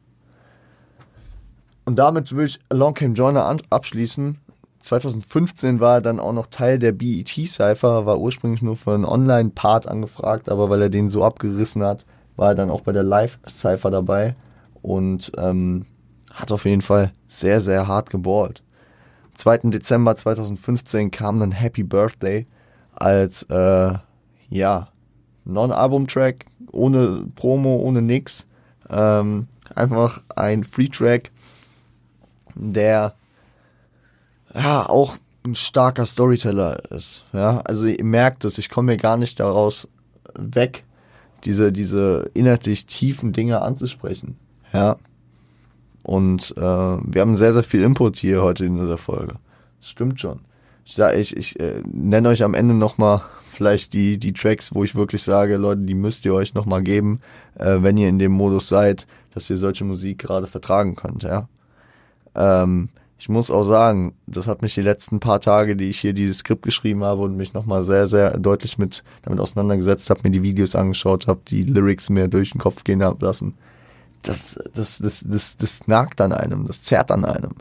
Und 1.85 1.97
damit 1.97 2.35
will 2.37 2.47
ich 2.47 2.59
Along 2.69 2.95
Came 2.95 3.15
Joiner 3.15 3.57
abschließen. 3.71 4.39
2015 4.81 5.81
war 5.81 5.95
er 5.95 6.01
dann 6.01 6.21
auch 6.21 6.33
noch 6.33 6.49
Teil 6.49 6.79
der 6.79 6.93
BET 6.93 7.29
Cypher, 7.29 8.07
war 8.07 8.19
ursprünglich 8.19 8.63
nur 8.63 8.77
für 8.77 8.95
einen 8.95 9.05
Online-Part 9.05 9.87
angefragt, 9.87 10.49
aber 10.49 10.69
weil 10.69 10.83
er 10.83 10.91
den 10.91 11.11
so 11.11 11.25
abgerissen 11.25 11.83
hat, 11.83 12.05
war 12.39 12.51
er 12.51 12.55
dann 12.55 12.71
auch 12.71 12.81
bei 12.81 12.93
der 12.93 13.03
Live 13.03 13.39
Cypher 13.47 13.91
dabei 13.91 14.35
und 14.81 15.33
ähm, 15.37 15.85
hat 16.33 16.51
auf 16.53 16.65
jeden 16.65 16.83
Fall 16.83 17.13
sehr, 17.27 17.61
sehr 17.61 17.87
hart 17.87 18.09
geballt. 18.09 18.63
Am 19.25 19.37
2. 19.37 19.59
Dezember 19.71 20.17
2015 20.17 21.11
kam 21.11 21.41
dann 21.41 21.53
Happy 21.53 21.83
Birthday 21.83 22.47
als, 22.95 23.43
äh, 23.45 23.93
ja, 24.49 24.89
Non-Album-Track, 25.45 26.47
ohne 26.73 27.27
Promo, 27.35 27.77
ohne 27.77 28.03
nix. 28.03 28.47
Ähm, 28.91 29.49
einfach 29.75 30.23
ein 30.37 30.65
Free-Track 30.65 31.31
der 32.59 33.15
ja 34.55 34.89
auch 34.89 35.17
ein 35.45 35.55
starker 35.55 36.05
Storyteller 36.05 36.91
ist. 36.91 37.25
Ja, 37.33 37.59
also 37.61 37.87
ihr 37.87 38.05
merkt 38.05 38.45
es, 38.45 38.59
ich 38.59 38.71
komme 38.71 38.93
mir 38.93 38.99
gar 38.99 39.17
nicht 39.17 39.41
daraus 39.41 39.89
weg, 40.35 40.85
diese, 41.45 41.73
diese 41.73 42.31
inhaltlich 42.35 42.87
tiefen 42.87 43.33
Dinge 43.33 43.63
anzusprechen. 43.63 44.37
Ja. 44.73 44.97
Und 46.03 46.55
äh, 46.57 46.61
wir 46.61 47.21
haben 47.21 47.35
sehr, 47.35 47.53
sehr 47.53 47.63
viel 47.63 47.83
Input 47.83 48.17
hier 48.17 48.43
heute 48.43 48.65
in 48.65 48.79
dieser 48.79 48.99
Folge. 48.99 49.35
Das 49.81 49.91
stimmt 49.91 50.21
schon. 50.21 50.41
Ich 50.85 50.95
sage, 50.95 51.19
ich, 51.19 51.37
ich 51.37 51.61
äh, 51.61 51.83
nenne 51.87 52.31
euch 52.31 52.43
am 52.43 52.55
Ende 52.55 52.75
nochmal 52.75 53.23
vielleicht 53.51 53.93
die, 53.93 54.19
die 54.19 54.33
Tracks, 54.33 54.75
wo 54.75 54.85
ich 54.85 54.95
wirklich 54.95 55.23
sage, 55.23 55.57
Leute, 55.57 55.83
die 55.83 55.95
müsst 55.95 56.25
ihr 56.25 56.33
euch 56.33 56.55
nochmal 56.55 56.83
geben, 56.83 57.21
äh, 57.57 57.77
wenn 57.81 57.99
ihr 57.99 58.09
in 58.09 58.19
dem 58.19 58.33
Modus 58.33 58.69
seid, 58.69 59.07
dass 59.35 59.51
ihr 59.51 59.57
solche 59.57 59.85
Musik 59.85 60.19
gerade 60.19 60.47
vertragen 60.47 60.95
könnt, 60.95 61.25
ja. 61.25 61.49
Ähm, 62.35 62.89
ich 63.19 63.29
muss 63.29 63.51
auch 63.51 63.65
sagen, 63.65 64.15
das 64.27 64.47
hat 64.47 64.63
mich 64.63 64.75
die 64.75 64.83
letzten 64.83 65.19
paar 65.19 65.41
Tage, 65.41 65.75
die 65.75 65.89
ich 65.89 65.99
hier 65.99 66.13
dieses 66.13 66.39
Skript 66.39 66.63
geschrieben 66.63 67.03
habe 67.03 67.23
und 67.23 67.37
mich 67.37 67.53
nochmal 67.53 67.83
sehr, 67.83 68.07
sehr 68.07 68.39
deutlich 68.39 68.79
mit 68.79 69.03
damit 69.23 69.41
auseinandergesetzt 69.41 70.09
habe, 70.09 70.21
mir 70.23 70.31
die 70.31 70.45
Videos 70.45 70.77
angeschaut 70.77 71.27
habe, 71.27 71.41
die 71.49 71.65
Lyrics 71.65 72.11
mir 72.11 72.29
durch 72.29 72.53
den 72.53 72.61
Kopf 72.61 72.85
gehen 72.85 73.03
habe 73.03 73.27
lassen. 73.27 73.55
Das, 74.23 74.57
das, 74.73 74.99
das, 74.99 75.25
das, 75.27 75.57
das 75.57 75.87
nagt 75.89 76.21
an 76.21 76.33
einem, 76.33 76.67
das 76.69 76.83
zerrt 76.85 77.11
an 77.11 77.25
einem. 77.25 77.53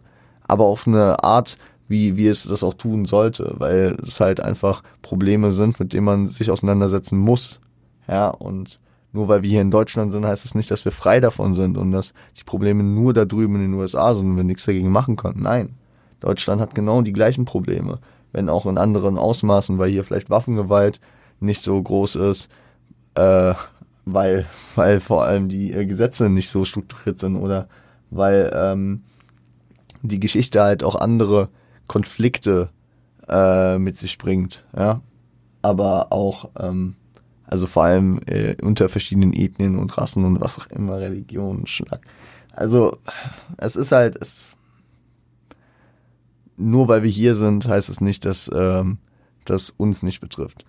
Aber 0.47 0.65
auf 0.65 0.87
eine 0.87 1.23
Art, 1.23 1.57
wie, 1.87 2.17
wie 2.17 2.27
es 2.27 2.43
das 2.43 2.63
auch 2.63 2.75
tun 2.75 3.05
sollte, 3.05 3.55
weil 3.57 3.97
es 4.05 4.19
halt 4.19 4.39
einfach 4.39 4.83
Probleme 5.01 5.51
sind, 5.51 5.79
mit 5.79 5.93
denen 5.93 6.05
man 6.05 6.27
sich 6.27 6.51
auseinandersetzen 6.51 7.17
muss. 7.17 7.61
Ja, 8.07 8.29
und 8.29 8.79
nur 9.17 9.27
weil 9.27 9.41
wir 9.41 9.49
hier 9.49 9.61
in 9.61 9.71
Deutschland 9.71 10.11
sind, 10.11 10.25
heißt 10.25 10.45
es 10.45 10.51
das 10.51 10.55
nicht, 10.55 10.69
dass 10.69 10.85
wir 10.85 10.91
frei 10.91 11.19
davon 11.19 11.55
sind 11.55 11.75
und 11.75 11.91
dass 11.91 12.13
die 12.39 12.43
Probleme 12.43 12.83
nur 12.83 13.13
da 13.13 13.25
drüben 13.25 13.55
in 13.55 13.61
den 13.61 13.73
USA 13.73 14.13
sind 14.13 14.27
und 14.29 14.37
wir 14.37 14.43
nichts 14.43 14.65
dagegen 14.65 14.91
machen 14.91 15.15
können. 15.15 15.41
Nein. 15.41 15.75
Deutschland 16.19 16.61
hat 16.61 16.75
genau 16.75 17.01
die 17.01 17.13
gleichen 17.13 17.45
Probleme, 17.45 17.97
wenn 18.31 18.47
auch 18.47 18.67
in 18.67 18.77
anderen 18.77 19.17
Ausmaßen, 19.17 19.79
weil 19.79 19.89
hier 19.89 20.03
vielleicht 20.03 20.29
Waffengewalt 20.29 20.99
nicht 21.39 21.63
so 21.63 21.81
groß 21.81 22.15
ist, 22.17 22.49
äh, 23.15 23.55
weil, 24.05 24.45
weil 24.75 24.99
vor 24.99 25.23
allem 25.23 25.49
die 25.49 25.73
äh, 25.73 25.87
Gesetze 25.87 26.29
nicht 26.29 26.49
so 26.49 26.63
strukturiert 26.63 27.19
sind 27.19 27.37
oder 27.37 27.67
weil 28.11 28.51
ähm, 28.53 29.01
die 30.03 30.19
Geschichte 30.19 30.61
halt 30.61 30.83
auch 30.83 30.95
andere 30.95 31.49
Konflikte 31.87 32.69
äh, 33.27 33.79
mit 33.79 33.97
sich 33.97 34.19
bringt, 34.19 34.63
ja. 34.77 35.01
Aber 35.63 36.11
auch 36.11 36.49
ähm, 36.59 36.95
also 37.47 37.65
vor 37.65 37.85
allem 37.85 38.19
äh, 38.25 38.55
unter 38.61 38.89
verschiedenen 38.89 39.33
Ethnien 39.33 39.77
und 39.77 39.97
Rassen 39.97 40.25
und 40.25 40.39
was 40.39 40.59
auch 40.59 40.67
immer, 40.67 40.99
Religionen, 40.99 41.65
Schlag. 41.65 42.01
Also 42.51 42.97
es 43.57 43.75
ist 43.75 43.91
halt, 43.91 44.17
es, 44.21 44.55
nur 46.57 46.87
weil 46.87 47.03
wir 47.03 47.09
hier 47.09 47.35
sind, 47.35 47.67
heißt 47.67 47.89
es 47.89 48.01
nicht, 48.01 48.25
dass 48.25 48.51
ähm, 48.53 48.97
das 49.45 49.69
uns 49.69 50.03
nicht 50.03 50.19
betrifft. 50.19 50.65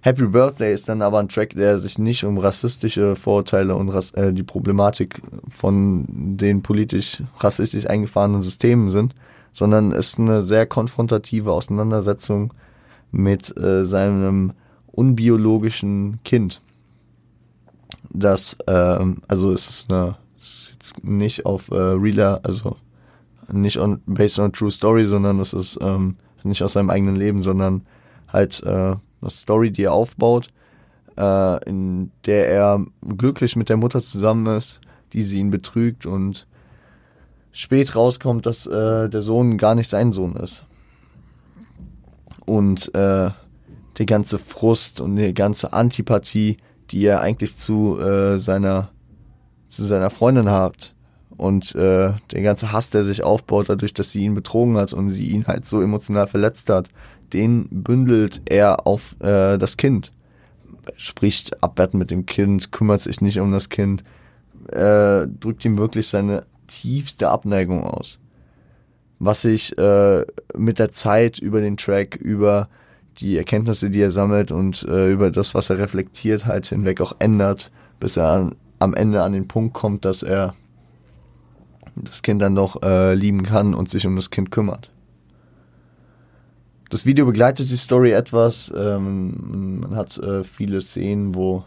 Happy 0.00 0.26
Birthday 0.26 0.74
ist 0.74 0.88
dann 0.88 1.02
aber 1.02 1.20
ein 1.20 1.28
Track, 1.28 1.50
der 1.50 1.78
sich 1.78 1.98
nicht 1.98 2.24
um 2.24 2.38
rassistische 2.38 3.14
Vorurteile 3.14 3.76
und 3.76 3.88
Rass 3.90 4.10
äh, 4.12 4.32
die 4.32 4.42
Problematik 4.42 5.22
von 5.48 6.06
den 6.08 6.62
politisch 6.62 7.22
rassistisch 7.38 7.86
eingefahrenen 7.88 8.42
Systemen 8.42 8.90
sind, 8.90 9.14
sondern 9.52 9.92
ist 9.92 10.18
eine 10.18 10.42
sehr 10.42 10.66
konfrontative 10.66 11.52
Auseinandersetzung 11.52 12.52
mit 13.12 13.56
äh, 13.56 13.84
seinem 13.84 14.54
unbiologischen 14.92 16.20
Kind. 16.24 16.60
Das, 18.10 18.56
ähm, 18.66 19.22
also 19.26 19.52
es 19.52 19.68
ist 19.68 19.92
eine, 19.92 20.16
es 20.38 20.76
ist 20.80 21.04
nicht 21.04 21.46
auf 21.46 21.70
äh, 21.70 21.74
realer, 21.74 22.40
also 22.42 22.76
nicht 23.50 23.78
on, 23.78 24.00
based 24.06 24.38
on 24.38 24.52
true 24.52 24.70
story, 24.70 25.04
sondern 25.04 25.40
es 25.40 25.52
ist 25.52 25.78
ähm, 25.80 26.16
nicht 26.44 26.62
aus 26.62 26.74
seinem 26.74 26.90
eigenen 26.90 27.16
Leben, 27.16 27.42
sondern 27.42 27.82
halt 28.28 28.62
äh, 28.64 28.68
eine 28.68 29.30
Story, 29.30 29.70
die 29.70 29.84
er 29.84 29.92
aufbaut, 29.92 30.48
äh, 31.16 31.68
in 31.68 32.10
der 32.26 32.48
er 32.48 32.84
glücklich 33.16 33.56
mit 33.56 33.68
der 33.68 33.76
Mutter 33.76 34.02
zusammen 34.02 34.56
ist, 34.56 34.80
die 35.12 35.22
sie 35.22 35.38
ihn 35.38 35.50
betrügt 35.50 36.06
und 36.06 36.46
spät 37.52 37.94
rauskommt, 37.94 38.46
dass 38.46 38.66
äh, 38.66 39.08
der 39.08 39.22
Sohn 39.22 39.58
gar 39.58 39.74
nicht 39.74 39.90
sein 39.90 40.12
Sohn 40.12 40.36
ist. 40.36 40.64
Und 42.44 42.92
äh, 42.94 43.30
die 43.98 44.06
ganze 44.06 44.38
Frust 44.38 45.00
und 45.00 45.16
die 45.16 45.34
ganze 45.34 45.72
Antipathie, 45.72 46.56
die 46.90 47.04
er 47.04 47.20
eigentlich 47.20 47.56
zu 47.56 47.98
äh, 48.00 48.38
seiner 48.38 48.90
zu 49.68 49.84
seiner 49.84 50.10
Freundin 50.10 50.50
hat 50.50 50.94
und 51.36 51.74
äh, 51.74 52.12
der 52.30 52.42
ganze 52.42 52.72
Hass, 52.72 52.90
der 52.90 53.04
sich 53.04 53.22
aufbaut, 53.22 53.68
dadurch, 53.68 53.94
dass 53.94 54.12
sie 54.12 54.24
ihn 54.24 54.34
betrogen 54.34 54.76
hat 54.76 54.92
und 54.92 55.08
sie 55.08 55.24
ihn 55.24 55.46
halt 55.46 55.64
so 55.64 55.80
emotional 55.80 56.26
verletzt 56.26 56.68
hat, 56.68 56.90
den 57.32 57.68
bündelt 57.70 58.42
er 58.44 58.86
auf 58.86 59.16
äh, 59.20 59.56
das 59.58 59.76
Kind. 59.76 60.12
Spricht 60.96 61.62
abwertend 61.62 61.98
mit 61.98 62.10
dem 62.10 62.26
Kind, 62.26 62.70
kümmert 62.70 63.00
sich 63.00 63.20
nicht 63.20 63.40
um 63.40 63.50
das 63.50 63.70
Kind, 63.70 64.04
äh, 64.68 65.26
drückt 65.26 65.64
ihm 65.64 65.78
wirklich 65.78 66.08
seine 66.08 66.44
tiefste 66.66 67.30
Abneigung 67.30 67.84
aus. 67.84 68.18
Was 69.18 69.42
sich 69.42 69.76
äh, 69.78 70.24
mit 70.56 70.78
der 70.78 70.92
Zeit 70.92 71.38
über 71.38 71.60
den 71.60 71.76
Track, 71.76 72.16
über 72.16 72.68
die 73.18 73.36
Erkenntnisse, 73.36 73.90
die 73.90 74.00
er 74.00 74.10
sammelt 74.10 74.52
und 74.52 74.82
äh, 74.84 75.10
über 75.10 75.30
das, 75.30 75.54
was 75.54 75.70
er 75.70 75.78
reflektiert, 75.78 76.46
halt 76.46 76.66
hinweg 76.66 77.00
auch 77.00 77.14
ändert, 77.18 77.70
bis 78.00 78.16
er 78.16 78.28
an, 78.28 78.54
am 78.78 78.94
Ende 78.94 79.22
an 79.22 79.32
den 79.32 79.48
Punkt 79.48 79.74
kommt, 79.74 80.04
dass 80.04 80.22
er 80.22 80.54
das 81.94 82.22
Kind 82.22 82.40
dann 82.40 82.54
noch 82.54 82.82
äh, 82.82 83.14
lieben 83.14 83.42
kann 83.42 83.74
und 83.74 83.90
sich 83.90 84.06
um 84.06 84.16
das 84.16 84.30
Kind 84.30 84.50
kümmert. 84.50 84.90
Das 86.88 87.06
Video 87.06 87.24
begleitet 87.24 87.70
die 87.70 87.76
Story 87.76 88.12
etwas. 88.12 88.72
Ähm, 88.76 89.80
man 89.80 89.96
hat 89.96 90.18
äh, 90.18 90.44
viele 90.44 90.80
Szenen, 90.82 91.34
wo, 91.34 91.64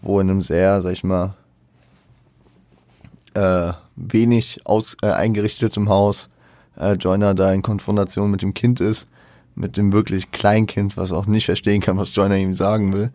wo 0.00 0.18
in 0.20 0.30
einem 0.30 0.40
sehr, 0.40 0.82
sag 0.82 0.92
ich 0.92 1.04
mal, 1.04 1.34
äh, 3.34 3.72
wenig 3.94 4.60
aus, 4.64 4.96
äh, 5.02 5.06
eingerichteten 5.06 5.88
Haus 5.88 6.30
äh, 6.76 6.94
Joyner 6.94 7.34
da 7.34 7.52
in 7.52 7.62
Konfrontation 7.62 8.30
mit 8.30 8.42
dem 8.42 8.54
Kind 8.54 8.80
ist, 8.80 9.08
mit 9.60 9.76
dem 9.76 9.92
wirklich 9.92 10.30
Kleinkind, 10.30 10.96
was 10.96 11.12
auch 11.12 11.26
nicht 11.26 11.44
verstehen 11.44 11.80
kann, 11.80 11.98
was 11.98 12.14
Joyner 12.14 12.36
ihm 12.36 12.54
sagen 12.54 12.92
will. 12.92 13.10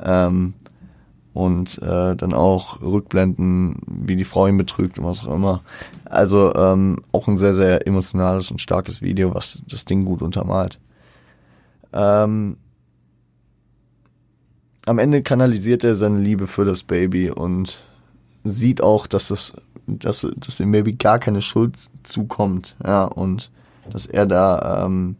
Ähm, 0.00 0.54
und 1.34 1.80
äh, 1.80 2.14
dann 2.14 2.34
auch 2.34 2.82
Rückblenden, 2.82 3.76
wie 3.86 4.16
die 4.16 4.24
Frau 4.24 4.46
ihn 4.46 4.58
betrügt 4.58 4.98
und 4.98 5.06
was 5.06 5.26
auch 5.26 5.34
immer. 5.34 5.62
Also 6.04 6.54
ähm, 6.54 6.98
auch 7.12 7.26
ein 7.26 7.38
sehr, 7.38 7.54
sehr 7.54 7.86
emotionales 7.86 8.50
und 8.50 8.60
starkes 8.60 9.00
Video, 9.00 9.34
was 9.34 9.62
das 9.68 9.84
Ding 9.84 10.04
gut 10.04 10.20
untermalt. 10.20 10.78
Ähm, 11.92 12.56
am 14.84 14.98
Ende 14.98 15.22
kanalisiert 15.22 15.84
er 15.84 15.94
seine 15.94 16.18
Liebe 16.18 16.46
für 16.46 16.64
das 16.64 16.82
Baby 16.82 17.30
und 17.30 17.82
sieht 18.44 18.82
auch, 18.82 19.06
dass 19.06 19.28
das, 19.28 19.54
dass, 19.86 20.26
dass 20.36 20.56
dem 20.56 20.72
Baby 20.72 20.94
gar 20.94 21.18
keine 21.18 21.40
Schuld 21.40 21.76
zukommt, 22.02 22.76
ja, 22.84 23.04
und 23.04 23.50
dass 23.90 24.06
er 24.06 24.26
da, 24.26 24.84
ähm, 24.84 25.16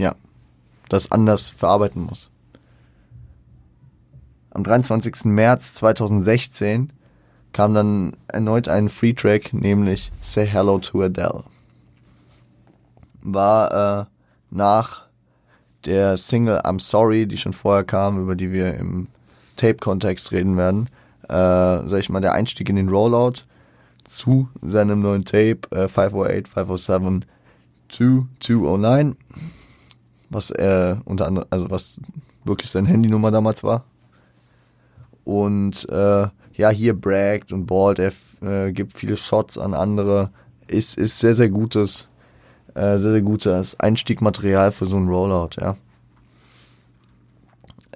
ja, 0.00 0.14
das 0.88 1.12
anders 1.12 1.50
verarbeiten 1.50 2.02
muss. 2.02 2.30
Am 4.50 4.64
23. 4.64 5.26
März 5.26 5.74
2016 5.74 6.92
kam 7.52 7.74
dann 7.74 8.16
erneut 8.26 8.68
ein 8.68 8.88
Free 8.88 9.12
Track, 9.12 9.52
nämlich 9.52 10.10
Say 10.20 10.46
Hello 10.46 10.78
to 10.78 11.02
Adele. 11.02 11.44
War 13.22 14.00
äh, 14.00 14.04
nach 14.50 15.06
der 15.84 16.16
Single 16.16 16.60
I'm 16.60 16.80
Sorry, 16.80 17.26
die 17.26 17.38
schon 17.38 17.52
vorher 17.52 17.84
kam, 17.84 18.20
über 18.20 18.34
die 18.34 18.52
wir 18.52 18.74
im 18.74 19.08
Tape-Kontext 19.56 20.32
reden 20.32 20.56
werden, 20.56 20.88
äh, 21.24 21.86
sag 21.86 21.98
ich 21.98 22.08
mal, 22.08 22.20
der 22.20 22.32
Einstieg 22.32 22.68
in 22.68 22.76
den 22.76 22.88
Rollout 22.88 23.44
zu 24.04 24.48
seinem 24.62 25.00
neuen 25.00 25.24
Tape 25.24 25.60
äh, 25.70 25.86
508, 25.86 26.48
507, 26.48 27.24
2209, 27.88 29.16
was 30.30 30.50
er 30.50 31.02
unter 31.04 31.26
anderem, 31.26 31.46
also 31.50 31.70
was 31.70 32.00
wirklich 32.44 32.70
seine 32.70 32.88
Handynummer 32.88 33.30
damals 33.30 33.62
war. 33.62 33.84
Und 35.24 35.88
äh, 35.90 36.28
ja, 36.54 36.70
hier 36.70 36.98
braggt 36.98 37.52
und 37.52 37.66
ballt, 37.66 37.98
er 37.98 38.12
äh, 38.42 38.72
gibt 38.72 38.96
viele 38.96 39.16
Shots 39.16 39.58
an 39.58 39.74
andere. 39.74 40.30
Ist, 40.66 40.96
ist 40.96 41.18
sehr, 41.18 41.34
sehr 41.34 41.48
gutes, 41.48 42.08
äh, 42.74 42.98
sehr, 42.98 43.12
sehr 43.12 43.22
gutes 43.22 43.78
Einstiegmaterial 43.78 44.72
für 44.72 44.86
so 44.86 44.96
ein 44.96 45.08
Rollout, 45.08 45.60
ja. 45.60 45.76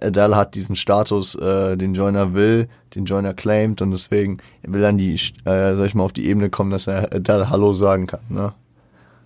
Adele 0.00 0.36
hat 0.36 0.54
diesen 0.54 0.76
Status, 0.76 1.34
äh, 1.36 1.76
den 1.76 1.94
Joyner 1.94 2.34
will, 2.34 2.68
den 2.94 3.04
Joyner 3.04 3.32
claimt 3.32 3.80
und 3.80 3.90
deswegen 3.90 4.38
will 4.62 4.82
dann 4.82 4.98
die, 4.98 5.14
äh, 5.14 5.74
sag 5.76 5.86
ich 5.86 5.94
mal, 5.94 6.02
auf 6.04 6.12
die 6.12 6.26
Ebene 6.26 6.50
kommen, 6.50 6.70
dass 6.70 6.86
er 6.86 7.12
Adele 7.12 7.48
Hallo 7.48 7.72
sagen 7.72 8.06
kann, 8.06 8.20
ne? 8.28 8.52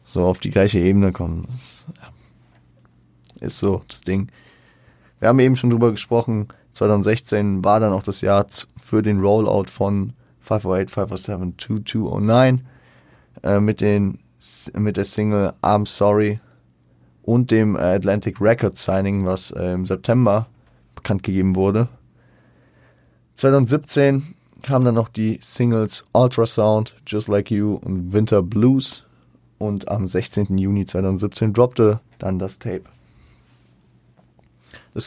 So 0.05 0.25
auf 0.25 0.39
die 0.39 0.51
gleiche 0.51 0.79
Ebene 0.79 1.13
kommen. 1.13 1.47
Das, 1.51 1.87
ja, 1.97 2.09
ist 3.41 3.59
so 3.59 3.83
das 3.89 4.03
Ding. 4.03 4.29
Wir 5.21 5.29
haben 5.29 5.39
eben 5.41 5.57
schon 5.57 5.71
drüber 5.71 5.91
gesprochen, 5.91 6.49
2016 6.73 7.65
war 7.65 7.81
dann 7.81 7.93
auch 7.93 8.03
das 8.03 8.21
Jahr 8.21 8.47
für 8.77 9.03
den 9.03 9.21
Rollout 9.21 9.67
von 9.69 10.13
508, 10.41 10.91
507, 10.91 11.59
2209 11.59 12.67
äh, 13.43 13.61
mit, 13.61 13.81
den, 13.81 14.19
mit 14.75 14.97
der 14.97 15.05
Single 15.05 15.53
I'm 15.63 15.87
Sorry 15.87 16.41
und 17.23 17.51
dem 17.51 17.77
Atlantic 17.77 18.41
Records 18.41 18.85
Signing, 18.85 19.27
was 19.27 19.51
äh, 19.51 19.73
im 19.73 19.87
September 19.87 20.47
bekannt 20.95 21.23
gegeben 21.23 21.57
wurde. 21.57 21.89
2017 23.35 24.35
kamen 24.63 24.85
dann 24.85 24.95
noch 24.95 25.09
die 25.09 25.39
Singles 25.43 26.07
Ultrasound, 26.13 26.97
Just 27.07 27.29
Like 27.29 27.51
You 27.51 27.75
und 27.75 28.13
Winter 28.13 28.43
Blues 28.43 29.05
und 29.59 29.89
am 29.89 30.09
16. 30.09 30.57
Juni 30.59 30.87
2017 30.87 31.53
droppte 31.53 32.01
dann 32.19 32.39
das 32.39 32.59
Tape. 32.59 32.85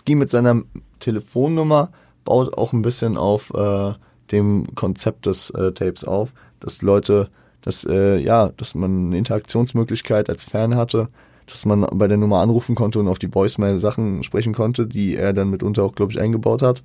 Ging 0.05 0.17
mit 0.17 0.29
seiner 0.29 0.61
Telefonnummer 0.99 1.91
baut 2.23 2.57
auch 2.57 2.73
ein 2.73 2.81
bisschen 2.81 3.17
auf 3.17 3.51
äh, 3.53 3.93
dem 4.31 4.75
Konzept 4.75 5.25
des 5.25 5.49
äh, 5.51 5.71
Tapes 5.73 6.03
auf, 6.03 6.33
dass 6.59 6.81
Leute, 6.81 7.29
dass 7.61 7.83
äh, 7.85 8.17
ja, 8.17 8.49
dass 8.57 8.75
man 8.75 9.07
eine 9.07 9.17
Interaktionsmöglichkeit 9.17 10.29
als 10.29 10.45
Fan 10.45 10.75
hatte, 10.75 11.09
dass 11.47 11.65
man 11.65 11.85
bei 11.93 12.07
der 12.07 12.17
Nummer 12.17 12.39
anrufen 12.39 12.75
konnte 12.75 12.99
und 12.99 13.07
auf 13.07 13.19
die 13.19 13.33
Voicemail 13.33 13.79
Sachen 13.79 14.23
sprechen 14.23 14.53
konnte, 14.53 14.87
die 14.87 15.15
er 15.15 15.33
dann 15.33 15.49
mitunter 15.49 15.83
auch, 15.83 15.95
glaube 15.95 16.13
ich, 16.13 16.21
eingebaut 16.21 16.61
hat. 16.61 16.83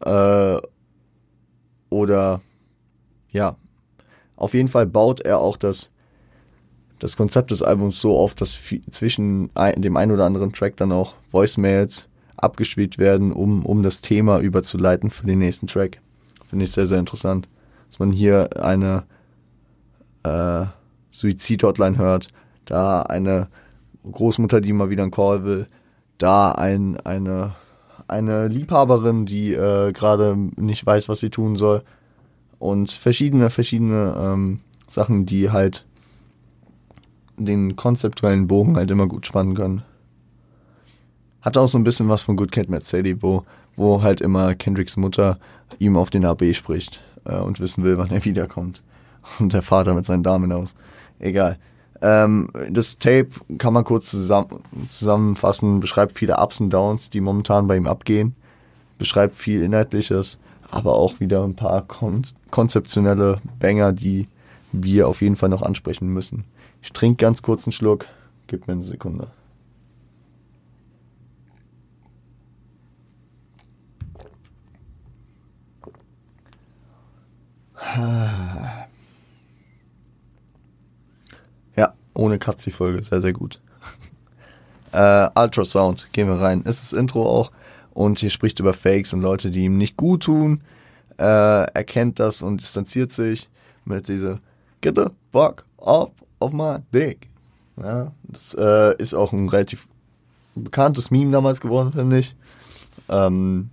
Äh, 0.00 0.60
oder 1.88 2.40
ja, 3.30 3.56
auf 4.36 4.54
jeden 4.54 4.68
Fall 4.68 4.86
baut 4.86 5.20
er 5.20 5.38
auch 5.38 5.56
das 5.56 5.90
das 7.02 7.16
Konzept 7.16 7.50
des 7.50 7.62
Albums 7.62 8.00
so 8.00 8.16
auf, 8.16 8.36
dass 8.36 8.56
zwischen 8.92 9.50
dem 9.76 9.96
einen 9.96 10.12
oder 10.12 10.24
anderen 10.24 10.52
Track 10.52 10.76
dann 10.76 10.92
auch 10.92 11.14
Voicemails 11.32 12.06
abgespielt 12.36 12.96
werden, 12.96 13.32
um, 13.32 13.66
um 13.66 13.82
das 13.82 14.02
Thema 14.02 14.38
überzuleiten 14.38 15.10
für 15.10 15.26
den 15.26 15.40
nächsten 15.40 15.66
Track. 15.66 15.98
Finde 16.46 16.64
ich 16.64 16.70
sehr, 16.70 16.86
sehr 16.86 17.00
interessant. 17.00 17.48
Dass 17.90 17.98
man 17.98 18.12
hier 18.12 18.50
eine 18.62 19.02
äh, 20.22 20.66
Suizid-Hotline 21.10 21.98
hört, 21.98 22.28
da 22.66 23.02
eine 23.02 23.48
Großmutter, 24.08 24.60
die 24.60 24.72
mal 24.72 24.88
wieder 24.88 25.02
einen 25.02 25.10
Call 25.10 25.42
will, 25.42 25.66
da 26.18 26.52
ein, 26.52 27.00
eine, 27.00 27.56
eine 28.06 28.46
Liebhaberin, 28.46 29.26
die 29.26 29.54
äh, 29.54 29.90
gerade 29.92 30.36
nicht 30.36 30.86
weiß, 30.86 31.08
was 31.08 31.18
sie 31.18 31.30
tun 31.30 31.56
soll. 31.56 31.82
Und 32.60 32.92
verschiedene, 32.92 33.50
verschiedene 33.50 34.14
ähm, 34.16 34.60
Sachen, 34.86 35.26
die 35.26 35.50
halt 35.50 35.84
den 37.36 37.76
konzeptuellen 37.76 38.46
Bogen 38.46 38.76
halt 38.76 38.90
immer 38.90 39.06
gut 39.06 39.26
spannen 39.26 39.54
können. 39.54 39.82
Hat 41.40 41.56
auch 41.56 41.66
so 41.66 41.78
ein 41.78 41.84
bisschen 41.84 42.08
was 42.08 42.22
von 42.22 42.36
Good 42.36 42.52
Cat 42.52 42.68
Sadie, 42.84 43.20
wo, 43.20 43.44
wo 43.76 44.02
halt 44.02 44.20
immer 44.20 44.54
Kendricks 44.54 44.96
Mutter 44.96 45.38
ihm 45.78 45.96
auf 45.96 46.10
den 46.10 46.24
AB 46.24 46.54
spricht 46.54 47.00
äh, 47.24 47.36
und 47.36 47.60
wissen 47.60 47.84
will, 47.84 47.98
wann 47.98 48.10
er 48.10 48.24
wiederkommt. 48.24 48.82
Und 49.38 49.52
der 49.52 49.62
Vater 49.62 49.94
mit 49.94 50.04
seinen 50.04 50.22
Damen 50.22 50.52
aus. 50.52 50.74
Egal. 51.18 51.58
Ähm, 52.00 52.48
das 52.70 52.98
Tape 52.98 53.28
kann 53.58 53.72
man 53.72 53.84
kurz 53.84 54.10
zusammen, 54.10 54.60
zusammenfassen, 54.88 55.78
beschreibt 55.78 56.18
viele 56.18 56.36
Ups 56.36 56.60
und 56.60 56.70
Downs, 56.70 57.10
die 57.10 57.20
momentan 57.20 57.68
bei 57.68 57.76
ihm 57.76 57.86
abgehen, 57.86 58.34
beschreibt 58.98 59.36
viel 59.36 59.62
Inhaltliches, 59.62 60.38
aber 60.70 60.94
auch 60.94 61.20
wieder 61.20 61.44
ein 61.44 61.54
paar 61.54 61.82
kon 61.82 62.22
konzeptionelle 62.50 63.40
Banger, 63.60 63.92
die 63.92 64.26
wir 64.72 65.06
auf 65.06 65.22
jeden 65.22 65.36
Fall 65.36 65.48
noch 65.48 65.62
ansprechen 65.62 66.08
müssen. 66.08 66.44
Ich 66.82 66.92
trinke 66.92 67.24
ganz 67.24 67.42
kurz 67.42 67.66
einen 67.66 67.72
Schluck, 67.72 68.06
gib 68.48 68.66
mir 68.66 68.74
eine 68.74 68.82
Sekunde. 68.82 69.28
Ja, 81.76 81.94
ohne 82.14 82.38
Katz 82.38 82.64
die 82.64 82.70
Folge, 82.70 83.02
sehr, 83.02 83.20
sehr 83.20 83.32
gut. 83.32 83.60
äh, 84.92 85.28
Ultrasound, 85.34 86.12
gehen 86.12 86.28
wir 86.28 86.40
rein. 86.40 86.62
Ist 86.62 86.82
das 86.82 86.92
Intro 86.92 87.28
auch. 87.28 87.52
Und 87.92 88.18
hier 88.18 88.30
spricht 88.30 88.60
über 88.60 88.72
Fakes 88.72 89.12
und 89.12 89.20
Leute, 89.20 89.50
die 89.50 89.64
ihm 89.64 89.76
nicht 89.76 89.96
gut 89.96 90.24
tun. 90.24 90.62
Äh, 91.18 91.24
erkennt 91.74 92.18
das 92.18 92.42
und 92.42 92.60
distanziert 92.60 93.12
sich 93.12 93.50
mit 93.84 94.08
dieser 94.08 94.40
Get 94.80 94.96
the 94.96 95.06
fuck 95.30 95.66
off 95.76 96.10
of 96.42 96.52
my 96.52 96.78
dick. 96.92 97.28
Ja, 97.76 98.12
das 98.24 98.54
äh, 98.58 98.96
ist 98.98 99.14
auch 99.14 99.32
ein 99.32 99.48
relativ 99.48 99.88
bekanntes 100.54 101.10
Meme 101.10 101.32
damals 101.32 101.60
geworden, 101.60 101.92
finde 101.92 102.18
ich. 102.18 102.36
Ähm, 103.08 103.70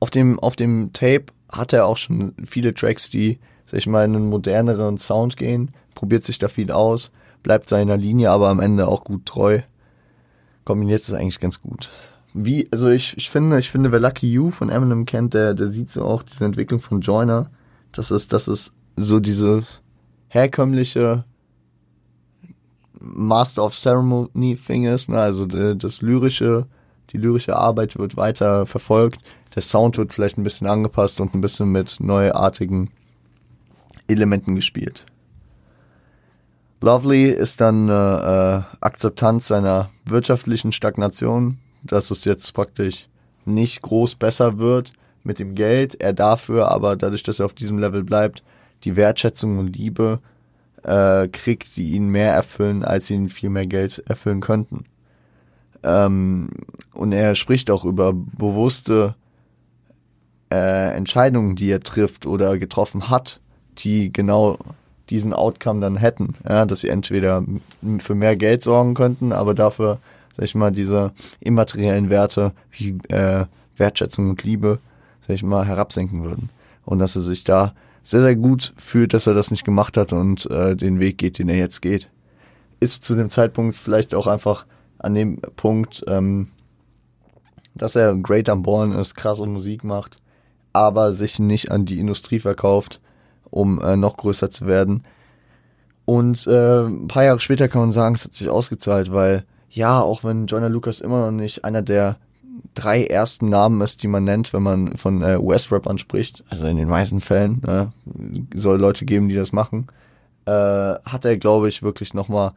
auf 0.00 0.10
dem, 0.10 0.38
auf 0.40 0.56
dem 0.56 0.92
Tape 0.92 1.26
hat 1.50 1.72
er 1.72 1.86
auch 1.86 1.96
schon 1.96 2.34
viele 2.44 2.74
Tracks, 2.74 3.10
die, 3.10 3.38
sag 3.66 3.78
ich 3.78 3.86
mal, 3.86 4.04
in 4.04 4.16
einen 4.16 4.28
moderneren 4.28 4.98
Sound 4.98 5.36
gehen, 5.36 5.70
probiert 5.94 6.24
sich 6.24 6.38
da 6.38 6.48
viel 6.48 6.70
aus, 6.70 7.10
bleibt 7.42 7.68
seiner 7.68 7.96
Linie 7.96 8.30
aber 8.30 8.48
am 8.48 8.60
Ende 8.60 8.88
auch 8.88 9.04
gut 9.04 9.26
treu. 9.26 9.60
Kombiniert 10.64 11.02
es 11.02 11.12
eigentlich 11.12 11.40
ganz 11.40 11.62
gut. 11.62 11.90
Wie, 12.34 12.68
also 12.72 12.88
ich, 12.88 13.16
ich 13.16 13.30
finde, 13.30 13.58
ich 13.58 13.70
finde, 13.70 13.92
wer 13.92 14.00
Lucky 14.00 14.30
You 14.30 14.50
von 14.50 14.68
Eminem 14.68 15.06
kennt, 15.06 15.32
der, 15.32 15.54
der 15.54 15.68
sieht 15.68 15.90
so 15.90 16.04
auch 16.04 16.22
diese 16.22 16.44
Entwicklung 16.44 16.80
von 16.80 17.00
Joyner. 17.00 17.50
Das 17.92 18.10
ist, 18.10 18.32
das 18.32 18.48
ist 18.48 18.72
so 18.96 19.20
dieses 19.20 19.80
herkömmliche 20.36 21.24
Master 23.00 23.64
of 23.64 23.74
Ceremony 23.74 24.56
Thing 24.56 24.84
ist, 24.84 25.08
ne? 25.08 25.18
also 25.18 25.46
das 25.46 26.02
lyrische, 26.02 26.66
die 27.10 27.18
lyrische 27.18 27.56
Arbeit 27.56 27.98
wird 27.98 28.16
weiter 28.16 28.66
verfolgt, 28.66 29.20
der 29.54 29.62
Sound 29.62 29.96
wird 29.96 30.12
vielleicht 30.12 30.36
ein 30.36 30.42
bisschen 30.42 30.66
angepasst 30.66 31.20
und 31.20 31.34
ein 31.34 31.40
bisschen 31.40 31.72
mit 31.72 32.00
neuartigen 32.00 32.90
Elementen 34.08 34.54
gespielt. 34.54 35.06
Lovely 36.82 37.30
ist 37.30 37.60
dann 37.62 37.88
äh, 37.88 38.62
Akzeptanz 38.80 39.48
seiner 39.48 39.88
wirtschaftlichen 40.04 40.72
Stagnation, 40.72 41.58
dass 41.82 42.10
es 42.10 42.24
jetzt 42.26 42.52
praktisch 42.52 43.08
nicht 43.46 43.80
groß 43.80 44.16
besser 44.16 44.58
wird 44.58 44.92
mit 45.24 45.38
dem 45.38 45.54
Geld, 45.54 45.98
er 46.00 46.12
dafür 46.12 46.70
aber 46.70 46.96
dadurch, 46.96 47.22
dass 47.22 47.40
er 47.40 47.46
auf 47.46 47.54
diesem 47.54 47.78
Level 47.78 48.04
bleibt, 48.04 48.42
die 48.86 48.96
Wertschätzung 48.96 49.58
und 49.58 49.76
Liebe 49.76 50.20
äh, 50.84 51.28
kriegt, 51.28 51.76
die 51.76 51.90
ihn 51.90 52.08
mehr 52.08 52.32
erfüllen, 52.32 52.84
als 52.84 53.10
ihn 53.10 53.28
viel 53.28 53.50
mehr 53.50 53.66
Geld 53.66 54.02
erfüllen 54.06 54.40
könnten. 54.40 54.84
Ähm, 55.82 56.48
und 56.94 57.12
er 57.12 57.34
spricht 57.34 57.70
auch 57.70 57.84
über 57.84 58.12
bewusste 58.14 59.16
äh, 60.52 60.96
Entscheidungen, 60.96 61.56
die 61.56 61.70
er 61.70 61.80
trifft 61.80 62.26
oder 62.26 62.58
getroffen 62.58 63.10
hat, 63.10 63.40
die 63.78 64.12
genau 64.12 64.58
diesen 65.10 65.32
Outcome 65.32 65.80
dann 65.80 65.96
hätten. 65.96 66.36
Ja, 66.48 66.64
dass 66.64 66.80
sie 66.80 66.88
entweder 66.88 67.44
für 67.98 68.14
mehr 68.14 68.36
Geld 68.36 68.62
sorgen 68.62 68.94
könnten, 68.94 69.32
aber 69.32 69.54
dafür, 69.54 69.98
sag 70.36 70.44
ich 70.44 70.54
mal, 70.54 70.70
diese 70.70 71.12
immateriellen 71.40 72.08
Werte 72.08 72.52
wie 72.70 72.98
äh, 73.08 73.46
Wertschätzung 73.76 74.30
und 74.30 74.44
Liebe, 74.44 74.78
sag 75.26 75.34
ich 75.34 75.42
mal, 75.42 75.66
herabsenken 75.66 76.22
würden. 76.22 76.50
Und 76.84 77.00
dass 77.00 77.16
er 77.16 77.22
sich 77.22 77.42
da 77.42 77.74
sehr, 78.06 78.20
sehr 78.20 78.36
gut 78.36 78.72
fühlt, 78.76 79.14
dass 79.14 79.26
er 79.26 79.34
das 79.34 79.50
nicht 79.50 79.64
gemacht 79.64 79.96
hat 79.96 80.12
und 80.12 80.48
äh, 80.48 80.76
den 80.76 81.00
Weg 81.00 81.18
geht, 81.18 81.40
den 81.40 81.48
er 81.48 81.56
jetzt 81.56 81.82
geht. 81.82 82.08
Ist 82.78 83.02
zu 83.02 83.16
dem 83.16 83.30
Zeitpunkt 83.30 83.74
vielleicht 83.74 84.14
auch 84.14 84.28
einfach 84.28 84.64
an 84.98 85.14
dem 85.14 85.40
Punkt, 85.56 86.04
ähm, 86.06 86.46
dass 87.74 87.96
er 87.96 88.14
great 88.14 88.48
am 88.48 88.62
Ballen 88.62 88.92
ist, 88.92 89.16
krasse 89.16 89.44
Musik 89.46 89.82
macht, 89.82 90.18
aber 90.72 91.14
sich 91.14 91.40
nicht 91.40 91.72
an 91.72 91.84
die 91.84 91.98
Industrie 91.98 92.38
verkauft, 92.38 93.00
um 93.50 93.82
äh, 93.82 93.96
noch 93.96 94.16
größer 94.16 94.50
zu 94.50 94.68
werden. 94.68 95.02
Und 96.04 96.46
äh, 96.46 96.84
ein 96.84 97.08
paar 97.08 97.24
Jahre 97.24 97.40
später 97.40 97.66
kann 97.66 97.80
man 97.80 97.90
sagen, 97.90 98.14
es 98.14 98.24
hat 98.24 98.34
sich 98.34 98.48
ausgezahlt, 98.48 99.12
weil 99.12 99.44
ja, 99.68 100.00
auch 100.00 100.22
wenn 100.22 100.46
Joyner 100.46 100.68
Lucas 100.68 101.00
immer 101.00 101.26
noch 101.26 101.32
nicht 101.32 101.64
einer 101.64 101.82
der 101.82 102.18
drei 102.74 103.04
ersten 103.04 103.48
Namen 103.48 103.80
ist, 103.80 104.02
die 104.02 104.08
man 104.08 104.24
nennt, 104.24 104.52
wenn 104.52 104.62
man 104.62 104.96
von 104.96 105.22
äh, 105.22 105.38
US-Rap 105.38 105.86
anspricht, 105.86 106.44
also 106.48 106.66
in 106.66 106.76
den 106.76 106.88
meisten 106.88 107.20
Fällen, 107.20 107.62
ne, 107.66 107.92
soll 108.54 108.78
Leute 108.78 109.04
geben, 109.04 109.28
die 109.28 109.34
das 109.34 109.52
machen, 109.52 109.86
äh, 110.46 110.50
hat 110.50 111.24
er, 111.24 111.36
glaube 111.38 111.68
ich, 111.68 111.82
wirklich 111.82 112.14
nochmal 112.14 112.52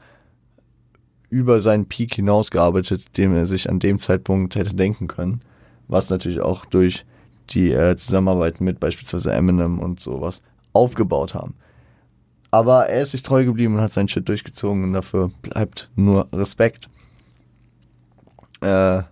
über 1.30 1.62
seinen 1.62 1.86
Peak 1.88 2.16
hinausgearbeitet, 2.16 3.18
dem 3.18 3.36
er 3.36 3.46
sich 3.46 3.70
an 3.70 3.80
dem 3.80 4.00
Zeitpunkt 4.00 4.56
hätte 4.56 4.74
denken 4.74 5.08
können. 5.08 5.42
Was 5.88 6.10
natürlich 6.10 6.42
auch 6.42 6.66
durch 6.66 7.06
die 7.52 7.72
äh, 7.72 7.96
Zusammenarbeit 7.96 8.62
mit 8.62 8.80
beispielsweise 8.80 9.32
Eminem 9.32 9.80
und 9.80 10.00
sowas 10.00 10.42
aufgebaut 10.74 11.34
haben. 11.34 11.56
Aber 12.52 12.88
er 12.88 13.02
ist 13.04 13.12
sich 13.12 13.24
treu 13.24 13.46
geblieben 13.46 13.76
und 13.76 13.82
hat 13.82 13.92
seinen 13.92 14.08
Shit 14.08 14.28
durchgezogen 14.28 14.84
und 14.84 14.94
dafür 14.94 15.32
bleibt 15.42 15.90
nur 15.96 16.28
Respekt. 16.34 16.90
Äh, 18.62 19.04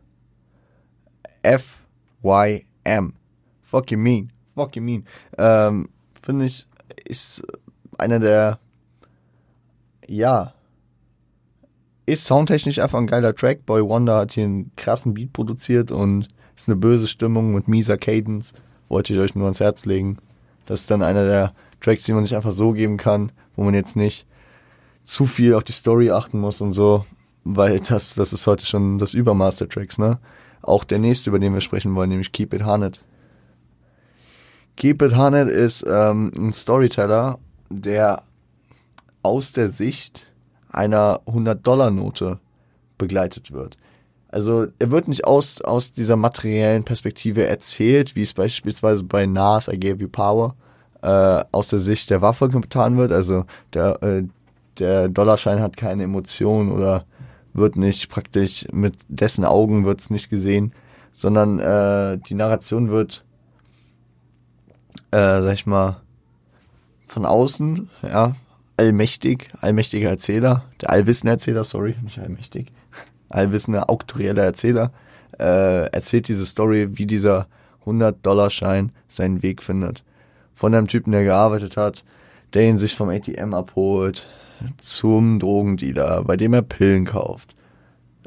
F-Y-M. 1.43 3.13
Fuck 3.61 3.91
you 3.91 3.97
mean. 3.97 4.31
Fuck 4.55 4.75
you 4.75 4.81
mean. 4.81 5.05
Ähm, 5.37 5.89
Finde 6.21 6.45
ich, 6.45 6.67
ist 7.05 7.45
einer 7.97 8.19
der, 8.19 8.59
ja, 10.07 10.53
ist 12.05 12.25
soundtechnisch 12.25 12.79
einfach 12.79 12.97
ein 12.97 13.07
geiler 13.07 13.35
Track. 13.35 13.65
Boy 13.65 13.83
Wonder 13.83 14.17
hat 14.17 14.33
hier 14.33 14.45
einen 14.45 14.71
krassen 14.77 15.13
Beat 15.13 15.33
produziert 15.33 15.91
und 15.91 16.29
ist 16.55 16.69
eine 16.69 16.77
böse 16.77 17.07
Stimmung 17.07 17.53
und 17.53 17.67
mieser 17.67 17.97
Cadence. 17.97 18.53
Wollte 18.87 19.13
ich 19.13 19.19
euch 19.19 19.35
nur 19.35 19.43
ans 19.43 19.59
Herz 19.59 19.85
legen. 19.85 20.17
Das 20.65 20.81
ist 20.81 20.91
dann 20.91 21.03
einer 21.03 21.25
der 21.25 21.53
Tracks, 21.81 22.05
die 22.05 22.13
man 22.13 22.25
sich 22.25 22.35
einfach 22.35 22.53
so 22.53 22.71
geben 22.71 22.97
kann, 22.97 23.31
wo 23.55 23.63
man 23.63 23.73
jetzt 23.73 23.95
nicht 23.95 24.25
zu 25.03 25.25
viel 25.25 25.53
auf 25.53 25.63
die 25.63 25.73
Story 25.73 26.11
achten 26.11 26.39
muss 26.39 26.61
und 26.61 26.73
so, 26.73 27.05
weil 27.43 27.79
das, 27.79 28.15
das 28.15 28.33
ist 28.33 28.47
heute 28.47 28.65
schon 28.65 28.99
das 28.99 29.13
Übermaß 29.13 29.57
der 29.57 29.69
Tracks, 29.69 29.97
ne? 29.97 30.19
Auch 30.61 30.83
der 30.83 30.99
nächste, 30.99 31.29
über 31.29 31.39
den 31.39 31.53
wir 31.53 31.61
sprechen 31.61 31.95
wollen, 31.95 32.09
nämlich 32.09 32.31
Keep 32.31 32.53
It 32.53 32.63
Haunted. 32.63 33.01
Keep 34.75 35.01
It 35.01 35.15
Haunted 35.15 35.47
ist 35.47 35.85
ähm, 35.87 36.31
ein 36.35 36.53
Storyteller, 36.53 37.39
der 37.69 38.23
aus 39.23 39.51
der 39.53 39.69
Sicht 39.69 40.31
einer 40.71 41.21
100-Dollar-Note 41.25 42.39
begleitet 42.97 43.51
wird. 43.51 43.77
Also 44.29 44.67
er 44.77 44.91
wird 44.91 45.07
nicht 45.07 45.25
aus, 45.25 45.61
aus 45.61 45.93
dieser 45.93 46.15
materiellen 46.15 46.83
Perspektive 46.83 47.47
erzählt, 47.47 48.15
wie 48.15 48.23
es 48.23 48.33
beispielsweise 48.33 49.03
bei 49.03 49.25
Nas, 49.25 49.67
I 49.67 49.79
Gave 49.79 50.01
You 50.01 50.09
Power, 50.09 50.55
äh, 51.01 51.43
aus 51.51 51.69
der 51.69 51.79
Sicht 51.79 52.09
der 52.09 52.21
Waffe 52.21 52.49
getan 52.49 52.97
wird. 52.97 53.11
Also 53.11 53.45
der, 53.73 54.01
äh, 54.03 54.23
der 54.79 55.07
Dollarschein 55.09 55.61
hat 55.61 55.77
keine 55.77 56.03
Emotion 56.03 56.71
oder 56.71 57.05
wird 57.57 57.75
nicht 57.75 58.09
praktisch 58.09 58.65
mit 58.71 58.95
dessen 59.07 59.43
Augen 59.43 59.85
wird 59.85 59.99
es 59.99 60.09
nicht 60.09 60.29
gesehen, 60.29 60.73
sondern 61.11 61.59
äh, 61.59 62.19
die 62.19 62.35
Narration 62.35 62.89
wird, 62.89 63.25
äh, 65.11 65.41
sag 65.41 65.53
ich 65.53 65.65
mal, 65.65 66.01
von 67.07 67.25
außen, 67.25 67.89
ja, 68.03 68.35
allmächtig, 68.77 69.49
allmächtiger 69.59 70.09
Erzähler, 70.09 70.65
der 70.81 70.91
allwissende 70.91 71.31
Erzähler, 71.31 71.63
sorry, 71.63 71.95
nicht 72.03 72.19
allmächtig, 72.19 72.71
allwissende, 73.29 73.89
auktorieller 73.89 74.43
Erzähler, 74.43 74.91
äh, 75.39 75.87
erzählt 75.91 76.27
diese 76.27 76.45
Story, 76.45 76.97
wie 76.97 77.05
dieser 77.05 77.47
100-Dollar-Schein 77.85 78.91
seinen 79.07 79.41
Weg 79.41 79.63
findet. 79.63 80.03
Von 80.53 80.75
einem 80.75 80.87
Typen, 80.87 81.11
der 81.11 81.23
gearbeitet 81.23 81.77
hat, 81.77 82.03
der 82.53 82.63
ihn 82.63 82.77
sich 82.77 82.95
vom 82.95 83.09
ATM 83.09 83.53
abholt, 83.53 84.29
zum 84.77 85.39
Drogendealer, 85.39 86.23
bei 86.23 86.37
dem 86.37 86.53
er 86.53 86.61
Pillen 86.61 87.05
kauft, 87.05 87.55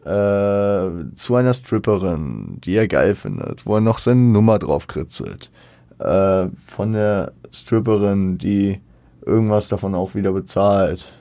äh, 0.05 0.91
zu 1.14 1.35
einer 1.35 1.55
Stripperin, 1.55 2.59
die 2.64 2.74
er 2.74 2.89
geil 2.89 3.14
findet, 3.14 3.66
wo 3.66 3.74
er 3.74 3.81
noch 3.81 3.99
seine 3.99 4.20
Nummer 4.20 4.59
drauf 4.59 4.87
kritzelt, 4.87 5.51
äh, 5.99 6.47
von 6.59 6.93
der 6.93 7.33
Stripperin, 7.53 8.39
die 8.39 8.81
irgendwas 9.24 9.68
davon 9.68 9.95
auch 9.95 10.14
wieder 10.14 10.33
bezahlt. 10.33 11.12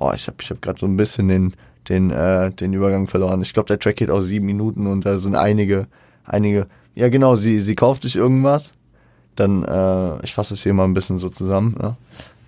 Oh, 0.00 0.12
ich 0.14 0.26
habe 0.26 0.36
ich 0.40 0.50
hab 0.50 0.62
gerade 0.62 0.78
so 0.78 0.86
ein 0.86 0.96
bisschen 0.96 1.28
den, 1.28 1.54
den, 1.88 2.10
äh, 2.10 2.50
den 2.52 2.72
Übergang 2.72 3.06
verloren. 3.06 3.42
Ich 3.42 3.52
glaube, 3.52 3.66
der 3.66 3.78
Track 3.78 3.96
geht 3.96 4.10
auch 4.10 4.20
sieben 4.20 4.46
Minuten 4.46 4.86
und 4.86 5.06
da 5.06 5.18
sind 5.18 5.34
einige, 5.34 5.86
einige. 6.24 6.66
Ja, 6.94 7.08
genau, 7.08 7.36
sie, 7.36 7.60
sie 7.60 7.74
kauft 7.74 8.02
sich 8.02 8.16
irgendwas. 8.16 8.74
Dann, 9.36 9.64
äh, 9.64 10.24
ich 10.24 10.34
fasse 10.34 10.54
es 10.54 10.62
hier 10.62 10.74
mal 10.74 10.84
ein 10.84 10.94
bisschen 10.94 11.18
so 11.18 11.28
zusammen. 11.28 11.76
Ja. 11.80 11.96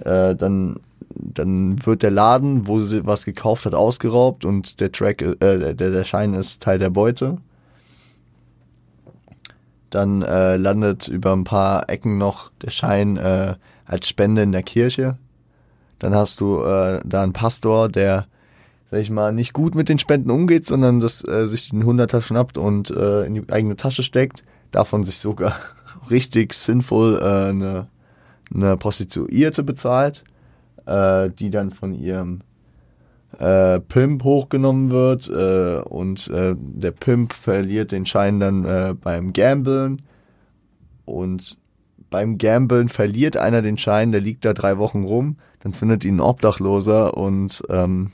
Äh, 0.05 0.36
dann, 0.36 0.76
dann 1.14 1.84
wird 1.84 2.03
der 2.03 2.11
Laden, 2.11 2.66
wo 2.66 2.78
sie 2.78 3.07
was 3.07 3.24
gekauft 3.24 3.66
hat, 3.66 3.74
ausgeraubt 3.74 4.44
und 4.44 4.80
der 4.80 4.92
Track, 4.92 5.22
äh, 5.22 5.36
der, 5.38 5.74
der 5.74 6.05
Schein 6.05 6.34
ist 6.34 6.62
Teil 6.62 6.78
der 6.78 6.90
Beute. 6.90 7.38
Dann 9.90 10.22
äh, 10.22 10.57
landet 10.57 11.09
über 11.09 11.32
ein 11.32 11.44
paar 11.44 11.90
Ecken 11.90 12.16
noch 12.16 12.51
der 12.62 12.70
Schein 12.70 13.16
äh, 13.16 13.55
als 13.84 14.09
Spende 14.09 14.42
in 14.42 14.53
der 14.53 14.62
Kirche. 14.62 15.18
Dann 15.98 16.14
hast 16.14 16.40
du 16.40 16.62
äh, 16.62 17.01
da 17.05 17.22
einen 17.22 17.32
Pastor, 17.32 17.88
der, 17.88 18.26
sag 18.90 19.01
ich 19.01 19.11
mal, 19.11 19.32
nicht 19.32 19.53
gut 19.53 19.74
mit 19.74 19.88
den 19.88 19.98
Spenden 19.98 20.30
umgeht, 20.30 20.66
sondern 20.66 21.01
das 21.01 21.26
äh, 21.26 21.46
sich 21.46 21.70
den 21.70 21.84
Hunderter 21.84 22.22
schnappt 22.22 22.57
und 22.57 22.90
äh, 22.90 23.24
in 23.24 23.34
die 23.34 23.53
eigene 23.53 23.76
Tasche 23.76 24.03
steckt. 24.03 24.44
Davon 24.70 25.05
sich 25.05 25.18
sogar 25.18 25.55
richtig 26.11 26.55
sinnvoll 26.55 27.18
äh, 27.20 27.51
eine, 27.51 27.88
eine 28.55 28.76
Prostituierte 28.76 29.62
bezahlt, 29.62 30.24
äh, 30.86 31.30
die 31.30 31.51
dann 31.51 31.70
von 31.70 31.94
ihrem 31.94 32.40
äh, 33.38 33.80
Pimp 33.80 34.24
hochgenommen 34.24 34.90
wird 34.90 35.28
äh, 35.28 35.80
und 35.80 36.28
äh, 36.28 36.55
der 36.57 36.90
Pimp 36.90 37.32
verliert 37.32 37.92
den 37.92 38.07
Schein 38.07 38.40
dann 38.40 38.64
äh, 38.64 38.94
beim 39.01 39.32
Gambeln 39.32 40.03
und 41.05 41.59
beim 42.11 42.38
Gambeln 42.38 42.88
verliert 42.88 43.36
einer 43.36 43.62
den 43.62 43.78
Schein, 43.78 44.11
der 44.11 44.20
liegt 44.20 44.44
da 44.44 44.53
drei 44.53 44.78
Wochen 44.78 45.05
rum, 45.05 45.36
dann 45.61 45.72
findet 45.72 46.05
ihn 46.05 46.16
ein 46.16 46.20
Obdachloser 46.20 47.16
und 47.16 47.62
ähm, 47.68 48.11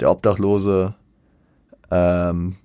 der 0.00 0.10
Obdachlose 0.10 0.94
ähm, 1.90 2.56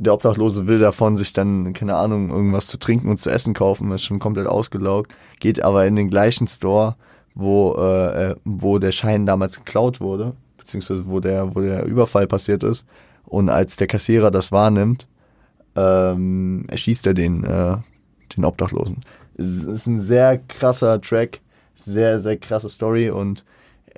der 0.00 0.14
Obdachlose 0.14 0.66
will 0.66 0.78
davon 0.78 1.16
sich 1.16 1.32
dann, 1.32 1.72
keine 1.72 1.96
Ahnung, 1.96 2.30
irgendwas 2.30 2.66
zu 2.66 2.78
trinken 2.78 3.08
und 3.08 3.18
zu 3.18 3.30
essen 3.30 3.54
kaufen, 3.54 3.92
ist 3.92 4.04
schon 4.04 4.18
komplett 4.18 4.46
ausgelaugt, 4.46 5.12
geht 5.40 5.62
aber 5.62 5.86
in 5.86 5.96
den 5.96 6.08
gleichen 6.08 6.48
Store 6.48 6.96
wo, 7.34 7.74
äh, 7.78 8.30
äh, 8.30 8.36
wo 8.44 8.78
der 8.78 8.92
Schein 8.92 9.26
damals 9.26 9.56
geklaut 9.56 10.00
wurde, 10.00 10.34
beziehungsweise 10.56 11.06
wo 11.06 11.20
der, 11.20 11.54
wo 11.54 11.60
der 11.60 11.84
Überfall 11.84 12.26
passiert 12.26 12.62
ist. 12.62 12.84
Und 13.24 13.48
als 13.48 13.76
der 13.76 13.86
Kassierer 13.86 14.30
das 14.30 14.50
wahrnimmt, 14.52 15.08
ähm, 15.76 16.64
erschießt 16.68 17.06
er 17.06 17.14
den, 17.14 17.44
äh, 17.44 17.76
den 18.36 18.44
Obdachlosen. 18.44 19.04
Es 19.36 19.64
ist 19.64 19.86
ein 19.86 20.00
sehr 20.00 20.38
krasser 20.38 21.00
Track, 21.00 21.40
sehr, 21.74 22.18
sehr 22.18 22.36
krasse 22.36 22.68
Story 22.68 23.10
und 23.10 23.44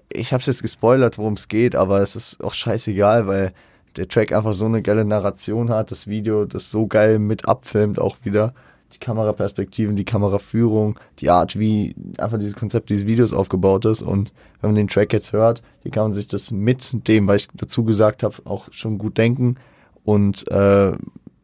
ich 0.09 0.33
hab's 0.33 0.47
jetzt 0.47 0.63
gespoilert, 0.63 1.17
worum 1.17 1.35
es 1.35 1.49
geht, 1.49 1.75
aber 1.75 2.01
es 2.01 2.15
ist 2.17 2.45
auch 2.45 2.53
scheißegal, 2.53 3.27
weil 3.27 3.53
der 3.97 4.09
Track 4.09 4.33
einfach 4.33 4.53
so 4.53 4.67
eine 4.67 4.83
geile 4.83 5.05
Narration 5.05 5.71
hat, 5.71 5.91
das 5.91 6.07
Video 6.07 6.45
das 6.45 6.71
so 6.71 6.87
geil 6.87 7.19
mit 7.19 7.47
abfilmt 7.49 7.99
auch 7.99 8.17
wieder 8.23 8.55
die 8.95 8.99
Kameraperspektiven, 8.99 9.97
die 9.97 10.05
Kameraführung, 10.05 10.99
die 11.19 11.31
Art, 11.31 11.59
wie 11.59 11.95
einfach 12.19 12.39
dieses 12.39 12.57
Konzept 12.57 12.91
dieses 12.91 13.07
Videos 13.07 13.33
aufgebaut 13.33 13.85
ist. 13.85 14.03
Und 14.03 14.33
wenn 14.61 14.71
man 14.71 14.75
den 14.75 14.89
Track 14.89 15.13
jetzt 15.13 15.33
hört, 15.33 15.63
hier 15.83 15.91
kann 15.91 16.05
man 16.05 16.13
sich 16.13 16.29
das 16.29 16.51
mit 16.51 17.09
dem, 17.09 17.27
was 17.27 17.43
ich 17.43 17.49
dazu 17.55 17.85
gesagt 17.85 18.23
habe, 18.23 18.37
auch 18.45 18.69
schon 18.73 18.99
gut 18.99 19.19
denken. 19.19 19.57
Und 20.05 20.47
äh, 20.51 20.93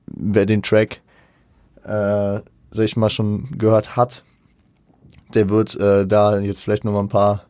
wer 0.07 0.47
den 0.47 0.63
Track, 0.63 1.01
äh, 1.85 2.41
sag 2.71 2.85
ich 2.85 2.97
mal, 2.97 3.11
schon 3.11 3.45
gehört 3.57 3.97
hat, 3.97 4.25
der 5.35 5.49
wird 5.49 5.75
äh, 5.77 6.07
da 6.07 6.39
jetzt 6.39 6.63
vielleicht 6.63 6.85
noch 6.85 6.93
mal 6.93 7.01
ein 7.01 7.09
paar 7.09 7.45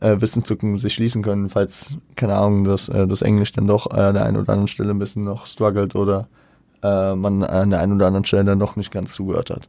äh, 0.00 0.20
Wissenslücken 0.20 0.78
sich 0.78 0.94
schließen 0.94 1.22
können, 1.22 1.48
falls, 1.48 1.96
keine 2.16 2.34
Ahnung, 2.34 2.64
dass 2.64 2.88
äh, 2.88 3.06
das 3.06 3.22
Englisch 3.22 3.52
dann 3.52 3.66
doch 3.66 3.92
äh, 3.92 4.00
an 4.00 4.14
der 4.14 4.24
einen 4.24 4.38
oder 4.38 4.52
anderen 4.52 4.68
Stelle 4.68 4.90
ein 4.90 4.98
bisschen 4.98 5.24
noch 5.24 5.46
struggelt 5.46 5.94
oder 5.94 6.28
äh, 6.82 7.14
man 7.14 7.44
an 7.44 7.70
der 7.70 7.80
einen 7.80 7.94
oder 7.94 8.06
anderen 8.06 8.24
Stelle 8.24 8.44
dann 8.44 8.58
noch 8.58 8.76
nicht 8.76 8.90
ganz 8.90 9.14
zugehört 9.14 9.50
hat. 9.50 9.68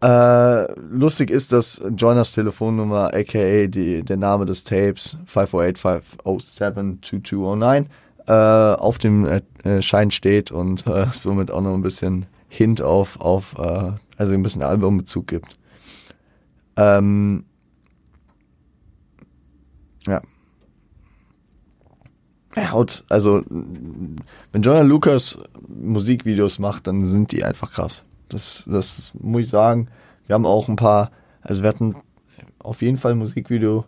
Äh, 0.00 0.72
lustig 0.92 1.30
ist, 1.30 1.52
dass 1.52 1.82
Joiners 1.96 2.32
Telefonnummer, 2.32 3.12
aka 3.12 3.66
die, 3.66 4.04
der 4.04 4.16
Name 4.16 4.46
des 4.46 4.62
Tapes 4.62 5.16
508-507-2209, 5.26 7.86
äh, 8.28 8.32
auf 8.32 8.98
dem 8.98 9.26
äh, 9.26 9.40
äh, 9.64 9.82
Schein 9.82 10.12
steht 10.12 10.52
und 10.52 10.86
äh, 10.86 11.06
somit 11.12 11.50
auch 11.50 11.62
noch 11.62 11.74
ein 11.74 11.82
bisschen 11.82 12.26
Hint 12.48 12.80
auf, 12.80 13.20
auf 13.20 13.56
äh, 13.58 13.90
also 14.16 14.34
ein 14.34 14.42
bisschen 14.42 14.62
Albumbezug 14.62 15.26
gibt. 15.26 15.58
Ähm, 16.76 17.44
ja. 20.06 20.22
Ja, 22.56 22.72
haut, 22.72 23.04
also, 23.08 23.42
wenn 23.48 24.62
Jonah 24.62 24.80
Lucas 24.80 25.38
Musikvideos 25.68 26.58
macht, 26.58 26.86
dann 26.86 27.04
sind 27.04 27.30
die 27.32 27.44
einfach 27.44 27.72
krass. 27.72 28.02
Das, 28.28 28.64
das 28.66 29.12
muss 29.20 29.42
ich 29.42 29.48
sagen. 29.48 29.88
Wir 30.26 30.34
haben 30.34 30.46
auch 30.46 30.68
ein 30.68 30.76
paar, 30.76 31.10
also 31.40 31.62
wir 31.62 31.68
hatten 31.68 31.96
auf 32.58 32.82
jeden 32.82 32.96
Fall 32.96 33.12
ein 33.12 33.18
Musikvideo, 33.18 33.84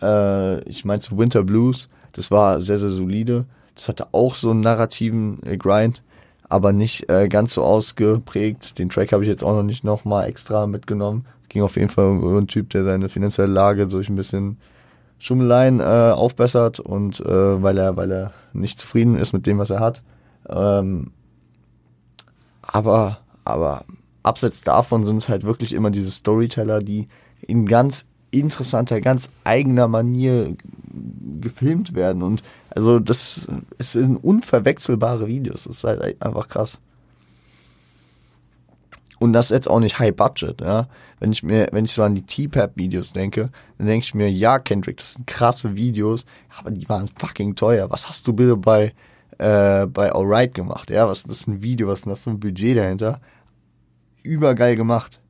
äh, 0.00 0.62
ich 0.68 0.84
meinte 0.84 1.16
Winter 1.16 1.42
Blues, 1.42 1.88
das 2.12 2.30
war 2.30 2.60
sehr, 2.60 2.78
sehr 2.78 2.90
solide. 2.90 3.46
Das 3.74 3.88
hatte 3.88 4.08
auch 4.12 4.34
so 4.34 4.50
einen 4.50 4.60
narrativen 4.60 5.40
äh, 5.44 5.56
Grind, 5.56 6.02
aber 6.48 6.72
nicht 6.72 7.08
äh, 7.08 7.28
ganz 7.28 7.54
so 7.54 7.62
ausgeprägt. 7.62 8.78
Den 8.78 8.88
Track 8.88 9.12
habe 9.12 9.22
ich 9.22 9.28
jetzt 9.28 9.44
auch 9.44 9.54
noch 9.54 9.62
nicht 9.62 9.84
nochmal 9.84 10.28
extra 10.28 10.66
mitgenommen. 10.66 11.26
Ging 11.48 11.62
auf 11.62 11.76
jeden 11.76 11.88
Fall 11.88 12.06
um 12.06 12.36
einen 12.36 12.48
Typ, 12.48 12.70
der 12.70 12.84
seine 12.84 13.08
finanzielle 13.08 13.52
Lage 13.52 13.86
durch 13.86 14.08
ein 14.08 14.16
bisschen 14.16 14.58
Schummeleien 15.18 15.80
äh, 15.80 15.82
aufbessert 15.82 16.80
und 16.80 17.20
äh, 17.20 17.62
weil 17.62 17.78
er, 17.78 17.96
weil 17.96 18.10
er 18.10 18.32
nicht 18.52 18.80
zufrieden 18.80 19.16
ist 19.16 19.32
mit 19.32 19.46
dem, 19.46 19.58
was 19.58 19.70
er 19.70 19.80
hat. 19.80 20.02
Ähm, 20.48 21.10
aber 22.62 23.18
aber 23.44 23.84
abseits 24.22 24.62
davon 24.62 25.04
sind 25.04 25.16
es 25.16 25.28
halt 25.28 25.44
wirklich 25.44 25.72
immer 25.72 25.90
diese 25.90 26.10
Storyteller, 26.10 26.80
die 26.80 27.08
in 27.40 27.66
ganz 27.66 28.04
interessanter, 28.30 29.00
ganz 29.00 29.30
eigener 29.44 29.88
Manier 29.88 30.54
gefilmt 31.40 31.94
werden. 31.94 32.22
Und 32.22 32.42
also 32.70 32.98
das 32.98 33.48
es 33.78 33.92
sind 33.92 34.16
unverwechselbare 34.16 35.26
Videos. 35.26 35.64
Das 35.64 35.76
ist 35.76 35.84
halt 35.84 36.22
einfach 36.22 36.48
krass. 36.48 36.78
Und 39.18 39.32
das 39.32 39.46
ist 39.46 39.50
jetzt 39.50 39.70
auch 39.70 39.80
nicht 39.80 39.98
High 39.98 40.14
Budget, 40.14 40.60
ja. 40.60 40.88
Wenn 41.18 41.32
ich 41.32 41.42
mir, 41.42 41.68
wenn 41.72 41.84
ich 41.84 41.92
so 41.92 42.04
an 42.04 42.14
die 42.14 42.22
T-Pap-Videos 42.22 43.12
denke, 43.12 43.50
dann 43.76 43.86
denke 43.88 44.04
ich 44.04 44.14
mir, 44.14 44.30
ja, 44.30 44.58
Kendrick, 44.60 44.98
das 44.98 45.14
sind 45.14 45.26
krasse 45.26 45.76
Videos, 45.76 46.24
aber 46.56 46.70
die 46.70 46.88
waren 46.88 47.08
fucking 47.08 47.56
teuer. 47.56 47.90
Was 47.90 48.08
hast 48.08 48.28
du 48.28 48.32
bitte 48.32 48.56
bei, 48.56 48.92
äh, 49.38 49.86
bei 49.86 50.12
Alright 50.12 50.54
gemacht? 50.54 50.90
Ja, 50.90 51.08
was 51.08 51.20
ist 51.20 51.30
das 51.30 51.40
für 51.40 51.50
ein 51.50 51.62
Video, 51.62 51.88
was 51.88 52.00
ist 52.00 52.04
denn 52.06 52.12
da 52.12 52.16
für 52.16 52.30
ein 52.30 52.38
Budget 52.38 52.78
dahinter? 52.78 53.20
übergeil 54.28 54.76
gemacht. 54.76 55.20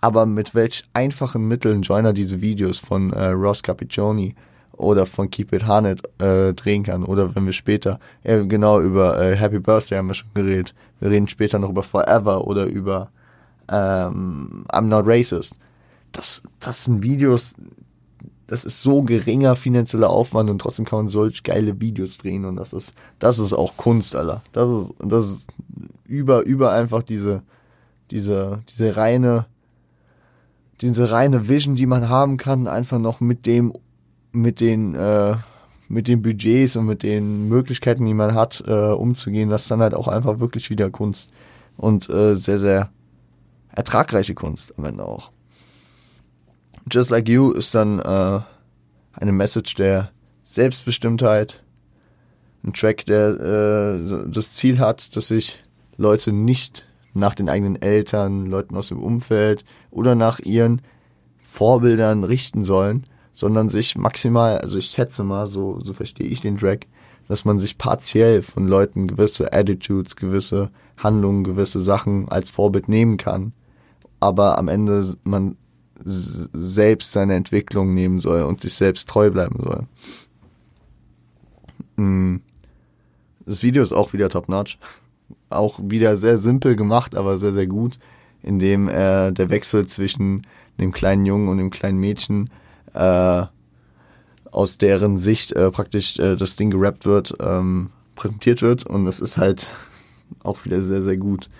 Aber 0.00 0.26
mit 0.26 0.54
welch 0.54 0.84
einfachen 0.92 1.48
Mitteln 1.48 1.82
Joiner 1.82 2.12
diese 2.12 2.40
Videos 2.40 2.78
von 2.78 3.12
äh, 3.12 3.28
Ross 3.28 3.62
Capiccioni 3.62 4.34
oder 4.72 5.06
von 5.06 5.30
Keep 5.30 5.52
It 5.52 5.66
Harnett 5.66 6.02
äh, 6.20 6.52
drehen 6.52 6.82
kann. 6.82 7.04
Oder 7.04 7.34
wenn 7.34 7.46
wir 7.46 7.52
später, 7.52 8.00
äh, 8.22 8.44
genau 8.44 8.80
über 8.80 9.18
äh, 9.18 9.36
Happy 9.36 9.60
Birthday 9.60 9.96
haben 9.96 10.08
wir 10.08 10.14
schon 10.14 10.28
geredet. 10.34 10.74
Wir 11.04 11.10
reden 11.10 11.28
später 11.28 11.58
noch 11.58 11.68
über 11.68 11.82
Forever 11.82 12.46
oder 12.46 12.64
über 12.64 13.10
ähm, 13.68 14.64
I'm 14.72 14.86
Not 14.86 15.06
Racist. 15.06 15.54
Das, 16.12 16.40
das 16.60 16.84
sind 16.84 17.02
Videos, 17.02 17.54
das 18.46 18.64
ist 18.64 18.82
so 18.82 19.02
geringer 19.02 19.54
finanzieller 19.54 20.08
Aufwand 20.08 20.48
und 20.48 20.60
trotzdem 20.60 20.86
kann 20.86 21.00
man 21.00 21.08
solch 21.08 21.42
geile 21.42 21.78
Videos 21.78 22.16
drehen 22.16 22.46
und 22.46 22.56
das 22.56 22.72
ist, 22.72 22.94
das 23.18 23.38
ist 23.38 23.52
auch 23.52 23.76
Kunst, 23.76 24.16
Alter. 24.16 24.40
Das 24.52 24.70
ist, 24.70 24.94
das 24.98 25.26
ist 25.26 25.48
über, 26.06 26.42
über 26.46 26.72
einfach 26.72 27.02
diese, 27.02 27.42
diese, 28.10 28.62
diese 28.70 28.96
reine, 28.96 29.44
diese 30.80 31.10
reine 31.10 31.50
Vision, 31.50 31.74
die 31.76 31.84
man 31.84 32.08
haben 32.08 32.38
kann, 32.38 32.66
einfach 32.66 32.98
noch 32.98 33.20
mit 33.20 33.44
dem, 33.44 33.74
mit 34.32 34.58
den, 34.58 34.94
äh, 34.94 35.36
mit 35.88 36.08
den 36.08 36.22
Budgets 36.22 36.76
und 36.76 36.86
mit 36.86 37.02
den 37.02 37.48
Möglichkeiten, 37.48 38.04
die 38.04 38.14
man 38.14 38.34
hat, 38.34 38.62
äh, 38.66 38.72
umzugehen, 38.72 39.50
das 39.50 39.62
ist 39.62 39.70
dann 39.70 39.80
halt 39.80 39.94
auch 39.94 40.08
einfach 40.08 40.40
wirklich 40.40 40.70
wieder 40.70 40.90
Kunst. 40.90 41.30
Und 41.76 42.08
äh, 42.08 42.36
sehr, 42.36 42.58
sehr 42.58 42.90
ertragreiche 43.70 44.34
Kunst 44.34 44.74
am 44.78 44.84
Ende 44.84 45.04
auch. 45.04 45.30
Just 46.90 47.10
Like 47.10 47.28
You 47.28 47.52
ist 47.52 47.74
dann 47.74 47.98
äh, 47.98 48.40
eine 49.12 49.32
Message 49.32 49.74
der 49.74 50.10
Selbstbestimmtheit. 50.44 51.62
Ein 52.62 52.72
Track, 52.72 53.06
der 53.06 53.40
äh, 53.40 54.24
das 54.28 54.54
Ziel 54.54 54.78
hat, 54.78 55.16
dass 55.16 55.28
sich 55.28 55.60
Leute 55.96 56.32
nicht 56.32 56.86
nach 57.14 57.34
den 57.34 57.48
eigenen 57.48 57.80
Eltern, 57.80 58.46
Leuten 58.46 58.76
aus 58.76 58.88
dem 58.88 59.02
Umfeld 59.02 59.64
oder 59.90 60.14
nach 60.14 60.40
ihren 60.40 60.82
Vorbildern 61.42 62.24
richten 62.24 62.64
sollen, 62.64 63.04
sondern 63.34 63.68
sich 63.68 63.96
maximal, 63.96 64.58
also 64.58 64.78
ich 64.78 64.86
schätze 64.86 65.24
mal, 65.24 65.46
so, 65.46 65.78
so 65.80 65.92
verstehe 65.92 66.26
ich 66.26 66.40
den 66.40 66.56
Track, 66.56 66.86
dass 67.28 67.44
man 67.44 67.58
sich 67.58 67.76
partiell 67.76 68.40
von 68.40 68.66
Leuten 68.66 69.06
gewisse 69.06 69.52
Attitudes, 69.52 70.16
gewisse 70.16 70.70
Handlungen, 70.96 71.44
gewisse 71.44 71.80
Sachen 71.80 72.28
als 72.28 72.50
Vorbild 72.50 72.88
nehmen 72.88 73.18
kann, 73.18 73.52
aber 74.20 74.56
am 74.56 74.68
Ende 74.68 75.14
man 75.24 75.56
selbst 76.04 77.12
seine 77.12 77.34
Entwicklung 77.34 77.92
nehmen 77.94 78.18
soll 78.18 78.42
und 78.42 78.62
sich 78.62 78.74
selbst 78.74 79.08
treu 79.08 79.30
bleiben 79.30 79.58
soll. 79.62 79.86
Hm. 81.96 82.40
Das 83.46 83.62
Video 83.62 83.82
ist 83.82 83.92
auch 83.92 84.14
wieder 84.14 84.30
top-notch 84.30 84.78
auch 85.54 85.78
wieder 85.82 86.16
sehr 86.16 86.38
simpel 86.38 86.76
gemacht, 86.76 87.14
aber 87.14 87.38
sehr, 87.38 87.52
sehr 87.52 87.66
gut, 87.66 87.98
indem 88.42 88.88
äh, 88.88 89.32
der 89.32 89.50
Wechsel 89.50 89.86
zwischen 89.86 90.42
dem 90.78 90.92
kleinen 90.92 91.24
Jungen 91.24 91.48
und 91.48 91.58
dem 91.58 91.70
kleinen 91.70 91.98
Mädchen 91.98 92.50
äh, 92.94 93.46
aus 94.50 94.78
deren 94.78 95.18
Sicht 95.18 95.52
äh, 95.52 95.70
praktisch 95.70 96.18
äh, 96.18 96.36
das 96.36 96.56
Ding 96.56 96.70
gerappt 96.70 97.06
wird, 97.06 97.34
ähm, 97.40 97.90
präsentiert 98.14 98.62
wird 98.62 98.86
und 98.86 99.06
es 99.06 99.20
ist 99.20 99.36
halt 99.36 99.66
auch 100.42 100.64
wieder 100.64 100.80
sehr, 100.80 101.02
sehr 101.02 101.16
gut. 101.16 101.50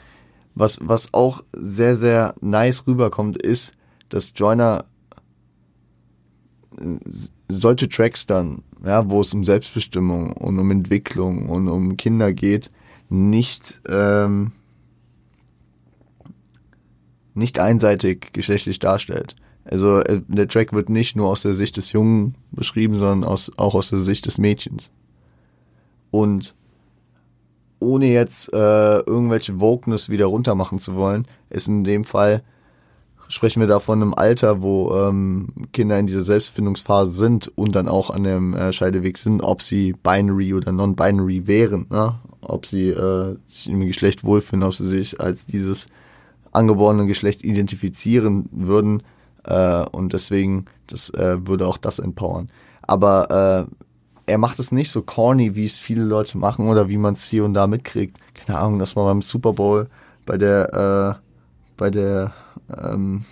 Was, 0.55 0.79
was 0.81 1.13
auch 1.13 1.43
sehr, 1.53 1.97
sehr 1.97 2.35
nice 2.41 2.87
rüberkommt, 2.87 3.37
ist, 3.37 3.73
dass 4.09 4.33
Joyner 4.37 4.85
äh, 6.81 6.99
solche 7.49 7.89
Tracks 7.89 8.27
dann, 8.27 8.63
ja, 8.85 9.11
wo 9.11 9.21
es 9.21 9.35
um 9.35 9.45
Selbstbestimmung 9.45 10.33
und 10.33 10.59
um 10.59 10.71
Entwicklung 10.71 11.49
und 11.49 11.69
um 11.69 11.97
Kinder 11.97 12.33
geht, 12.33 12.71
nicht, 13.09 13.81
ähm, 13.89 14.53
nicht 17.35 17.59
einseitig 17.59 18.33
geschlechtlich 18.33 18.79
darstellt. 18.79 19.35
Also 19.65 20.01
äh, 20.01 20.21
der 20.29 20.49
Track 20.49 20.73
wird 20.73 20.89
nicht 20.89 21.17
nur 21.17 21.29
aus 21.29 21.43
der 21.43 21.55
Sicht 21.55 21.77
des 21.77 21.93
Jungen 21.93 22.35
beschrieben, 22.53 22.95
sondern 22.95 23.25
aus, 23.25 23.51
auch 23.57 23.75
aus 23.75 23.91
der 23.91 23.99
Sicht 23.99 24.27
des 24.27 24.39
Mädchens. 24.39 24.91
Und 26.11 26.55
ohne 27.81 28.07
jetzt 28.07 28.53
äh, 28.53 28.99
irgendwelche 29.01 29.61
Wokeness 29.61 30.09
wieder 30.09 30.27
runtermachen 30.27 30.79
zu 30.79 30.95
wollen, 30.95 31.27
ist 31.51 31.69
in 31.69 31.85
dem 31.85 32.05
Fall 32.05 32.43
sprechen 33.29 33.61
wir 33.61 33.67
da 33.67 33.81
von 33.81 34.01
einem 34.01 34.15
Alter, 34.15 34.63
wo 34.63 34.95
ähm, 34.95 35.49
Kinder 35.73 35.99
in 35.99 36.07
dieser 36.07 36.25
Selbstfindungsphase 36.25 37.11
sind 37.11 37.51
und 37.57 37.75
dann 37.75 37.89
auch 37.89 38.11
an 38.11 38.23
dem 38.23 38.55
äh, 38.55 38.73
Scheideweg 38.73 39.19
sind, 39.19 39.41
ob 39.41 39.63
sie 39.63 39.93
binary 39.93 40.55
oder 40.55 40.73
non-binary 40.73 41.47
wären, 41.47 41.87
ne? 41.91 42.15
ob 42.43 42.67
sie 42.67 42.91
äh, 42.91 43.37
sich 43.47 43.69
im 43.69 43.81
Geschlecht 43.87 44.25
wohlfühlen, 44.25 44.63
ob 44.63 44.75
sie 44.75 44.87
sich 44.87 45.21
als 45.21 45.47
dieses 45.47 45.87
angeborene 46.53 47.07
Geschlecht 47.07 47.43
identifizieren 47.43 48.49
würden 48.53 49.03
äh, 49.45 49.85
und 49.91 50.13
deswegen 50.13 50.67
das 50.87 51.11
äh, 51.11 51.47
würde 51.47 51.67
auch 51.67 51.77
das 51.77 51.99
empowern. 51.99 52.49
Aber 52.83 53.69
äh, 53.69 53.75
er 54.27 54.39
macht 54.39 54.59
es 54.59 54.73
nicht 54.73 54.91
so 54.91 55.03
corny, 55.03 55.55
wie 55.55 55.67
es 55.67 55.77
viele 55.77 56.05
Leute 56.05 56.39
machen 56.39 56.69
oder 56.69 56.89
wie 56.89 56.97
man 56.97 57.15
es 57.15 57.25
hier 57.25 57.45
und 57.45 57.55
da 57.55 57.67
mitkriegt. 57.67 58.19
Keine 58.35 58.59
Ahnung, 58.59 58.79
dass 58.79 58.95
man 58.95 59.07
beim 59.07 59.23
Super 59.23 59.53
Bowl 59.53 59.89
bei 60.27 60.39
der 60.39 61.19
äh, 61.19 61.21
bei 61.77 61.91
der 61.91 62.33
ähm, 62.75 63.25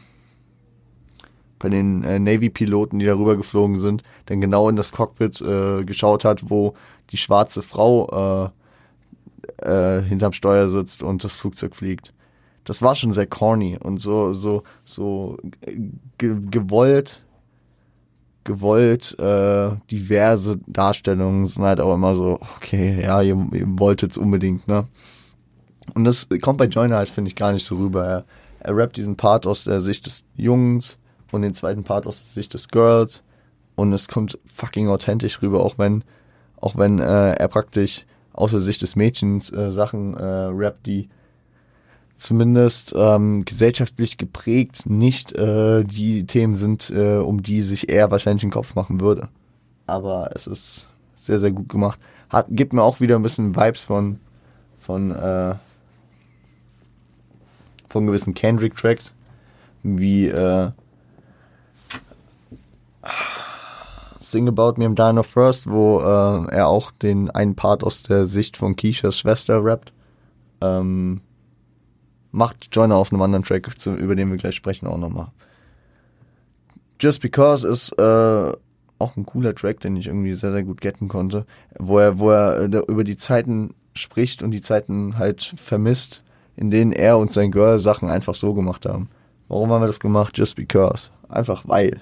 bei 1.58 1.68
den 1.68 2.02
äh, 2.02 2.18
Navy-Piloten, 2.18 2.98
die 2.98 3.06
darüber 3.06 3.36
geflogen 3.36 3.78
sind, 3.78 4.02
dann 4.26 4.40
genau 4.40 4.68
in 4.68 4.74
das 4.74 4.90
Cockpit 4.90 5.40
äh, 5.40 5.84
geschaut 5.84 6.24
hat, 6.24 6.50
wo 6.50 6.74
die 7.10 7.16
schwarze 7.16 7.62
Frau 7.62 8.50
äh, 9.60 9.98
äh, 9.98 10.02
hinterm 10.02 10.32
Steuer 10.32 10.68
sitzt 10.68 11.04
und 11.04 11.22
das 11.22 11.36
Flugzeug 11.36 11.76
fliegt. 11.76 12.12
Das 12.64 12.82
war 12.82 12.94
schon 12.94 13.12
sehr 13.12 13.26
corny 13.26 13.78
und 13.78 13.98
so 13.98 14.32
so 14.32 14.62
so 14.84 15.38
ge 16.18 16.36
gewollt 16.50 17.22
gewollt 18.44 19.16
äh, 19.18 19.70
diverse 19.90 20.58
Darstellungen 20.66 21.46
sind 21.46 21.62
halt 21.62 21.80
auch 21.80 21.94
immer 21.94 22.14
so 22.14 22.38
okay 22.56 23.02
ja 23.02 23.22
ihr, 23.22 23.36
ihr 23.52 23.66
wolltet 23.78 24.12
es 24.12 24.18
unbedingt 24.18 24.66
ne 24.68 24.86
Und 25.94 26.04
das 26.04 26.28
kommt 26.40 26.58
bei 26.58 26.66
Joyner 26.66 26.96
halt, 26.96 27.08
finde 27.08 27.28
ich, 27.28 27.36
gar 27.36 27.52
nicht 27.52 27.64
so 27.64 27.76
rüber. 27.76 28.04
Er, 28.06 28.24
er 28.60 28.76
rappt 28.76 28.96
diesen 28.96 29.16
Part 29.16 29.46
aus 29.46 29.64
der 29.64 29.80
Sicht 29.80 30.06
des 30.06 30.24
Jungs 30.36 30.98
und 31.32 31.42
den 31.42 31.54
zweiten 31.54 31.84
Part 31.84 32.06
aus 32.06 32.18
der 32.18 32.28
Sicht 32.28 32.54
des 32.54 32.68
Girls. 32.68 33.22
Und 33.74 33.92
es 33.92 34.08
kommt 34.08 34.38
fucking 34.46 34.88
authentisch 34.88 35.42
rüber, 35.42 35.60
auch 35.60 35.78
wenn, 35.78 36.04
auch 36.60 36.76
wenn 36.76 36.98
äh, 36.98 37.32
er 37.32 37.48
praktisch 37.48 38.06
aus 38.32 38.52
der 38.52 38.60
Sicht 38.60 38.82
des 38.82 38.96
Mädchens 38.96 39.52
äh, 39.52 39.70
Sachen 39.70 40.14
äh, 40.14 40.24
rappt, 40.24 40.86
die 40.86 41.08
zumindest 42.22 42.94
ähm, 42.96 43.44
gesellschaftlich 43.44 44.16
geprägt 44.16 44.86
nicht 44.86 45.32
äh, 45.32 45.84
die 45.84 46.24
Themen 46.26 46.54
sind, 46.54 46.90
äh, 46.90 47.16
um 47.16 47.42
die 47.42 47.62
sich 47.62 47.88
er 47.88 48.10
wahrscheinlich 48.10 48.44
einen 48.44 48.52
Kopf 48.52 48.74
machen 48.74 49.00
würde. 49.00 49.28
Aber 49.86 50.30
es 50.34 50.46
ist 50.46 50.88
sehr, 51.16 51.40
sehr 51.40 51.50
gut 51.50 51.68
gemacht. 51.68 51.98
Hat, 52.28 52.46
gibt 52.50 52.72
mir 52.72 52.82
auch 52.82 53.00
wieder 53.00 53.16
ein 53.16 53.22
bisschen 53.22 53.56
Vibes 53.56 53.82
von, 53.82 54.20
von, 54.78 55.10
äh, 55.10 55.54
von 57.88 58.06
gewissen 58.06 58.34
Kendrick-Tracks, 58.34 59.14
wie 59.82 60.28
äh, 60.28 60.70
Sing 64.20 64.48
About 64.48 64.74
Me 64.78 64.86
I'm 64.86 64.94
Dying 64.94 65.18
of 65.18 65.26
First, 65.26 65.68
wo 65.68 65.98
äh, 66.00 66.54
er 66.54 66.68
auch 66.68 66.92
den 66.92 67.30
einen 67.30 67.56
Part 67.56 67.84
aus 67.84 68.04
der 68.04 68.26
Sicht 68.26 68.56
von 68.56 68.76
Keishas 68.76 69.18
Schwester 69.18 69.62
rappt. 69.64 69.92
Ähm, 70.60 71.20
macht 72.32 72.74
Joyner 72.74 72.96
auf 72.96 73.12
einem 73.12 73.22
anderen 73.22 73.44
Track, 73.44 73.70
über 73.86 74.16
den 74.16 74.30
wir 74.30 74.38
gleich 74.38 74.56
sprechen, 74.56 74.86
auch 74.86 74.98
nochmal. 74.98 75.28
Just 77.00 77.20
Because 77.20 77.66
ist 77.66 77.92
äh, 77.98 78.52
auch 78.98 79.16
ein 79.16 79.26
cooler 79.26 79.54
Track, 79.54 79.80
den 79.80 79.96
ich 79.96 80.06
irgendwie 80.06 80.34
sehr, 80.34 80.52
sehr 80.52 80.62
gut 80.62 80.80
getten 80.80 81.08
konnte, 81.08 81.46
wo 81.78 81.98
er, 81.98 82.18
wo 82.18 82.30
er 82.30 82.60
äh, 82.60 82.82
über 82.88 83.04
die 83.04 83.16
Zeiten 83.16 83.74
spricht 83.94 84.42
und 84.42 84.52
die 84.52 84.60
Zeiten 84.60 85.18
halt 85.18 85.54
vermisst, 85.56 86.22
in 86.56 86.70
denen 86.70 86.92
er 86.92 87.18
und 87.18 87.30
sein 87.30 87.50
Girl 87.50 87.78
Sachen 87.78 88.08
einfach 88.08 88.34
so 88.34 88.54
gemacht 88.54 88.86
haben. 88.86 89.08
Warum 89.48 89.70
haben 89.70 89.82
wir 89.82 89.86
das 89.86 90.00
gemacht? 90.00 90.38
Just 90.38 90.56
because. 90.56 91.10
Einfach 91.28 91.64
weil. 91.66 92.00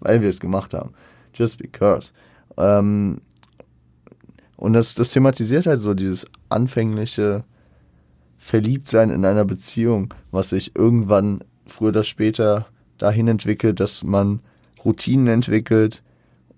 Weil 0.00 0.22
wir 0.22 0.28
es 0.28 0.38
gemacht 0.38 0.74
haben. 0.74 0.90
Just 1.34 1.58
because. 1.58 2.12
Ähm, 2.56 3.20
und 4.56 4.72
das, 4.72 4.94
das 4.94 5.10
thematisiert 5.10 5.66
halt 5.66 5.80
so 5.80 5.94
dieses 5.94 6.26
anfängliche 6.48 7.44
Verliebtsein 8.46 9.10
in 9.10 9.24
einer 9.24 9.44
Beziehung, 9.44 10.14
was 10.30 10.50
sich 10.50 10.76
irgendwann 10.76 11.42
früher 11.66 11.88
oder 11.88 12.04
später 12.04 12.66
dahin 12.96 13.26
entwickelt, 13.26 13.80
dass 13.80 14.04
man 14.04 14.38
Routinen 14.84 15.26
entwickelt 15.26 16.04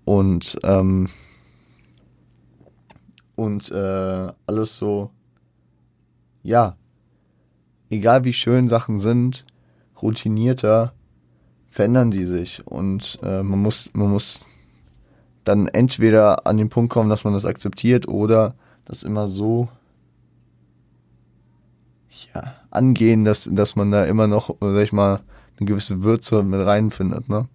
und 0.04 0.58
ähm, 0.64 1.08
und 3.36 3.70
äh, 3.70 4.32
alles 4.46 4.76
so 4.76 5.12
ja 6.42 6.76
egal 7.88 8.24
wie 8.24 8.34
schön 8.34 8.68
Sachen 8.68 8.98
sind 8.98 9.46
routinierter 10.02 10.92
verändern 11.70 12.10
die 12.10 12.26
sich 12.26 12.66
und 12.66 13.18
äh, 13.22 13.42
man 13.42 13.62
muss 13.62 13.88
man 13.94 14.10
muss 14.10 14.44
dann 15.44 15.68
entweder 15.68 16.46
an 16.46 16.58
den 16.58 16.68
Punkt 16.68 16.92
kommen, 16.92 17.08
dass 17.08 17.24
man 17.24 17.32
das 17.32 17.46
akzeptiert 17.46 18.08
oder 18.08 18.54
das 18.84 19.04
immer 19.04 19.26
so 19.26 19.70
ja, 22.34 22.54
angehen, 22.70 23.24
dass, 23.24 23.48
dass 23.50 23.76
man 23.76 23.90
da 23.90 24.04
immer 24.04 24.26
noch, 24.26 24.56
sag 24.60 24.82
ich 24.82 24.92
mal, 24.92 25.20
eine 25.58 25.66
gewisse 25.66 26.02
Würze 26.02 26.42
mit 26.42 26.64
reinfindet. 26.64 27.28
Ne? 27.28 27.48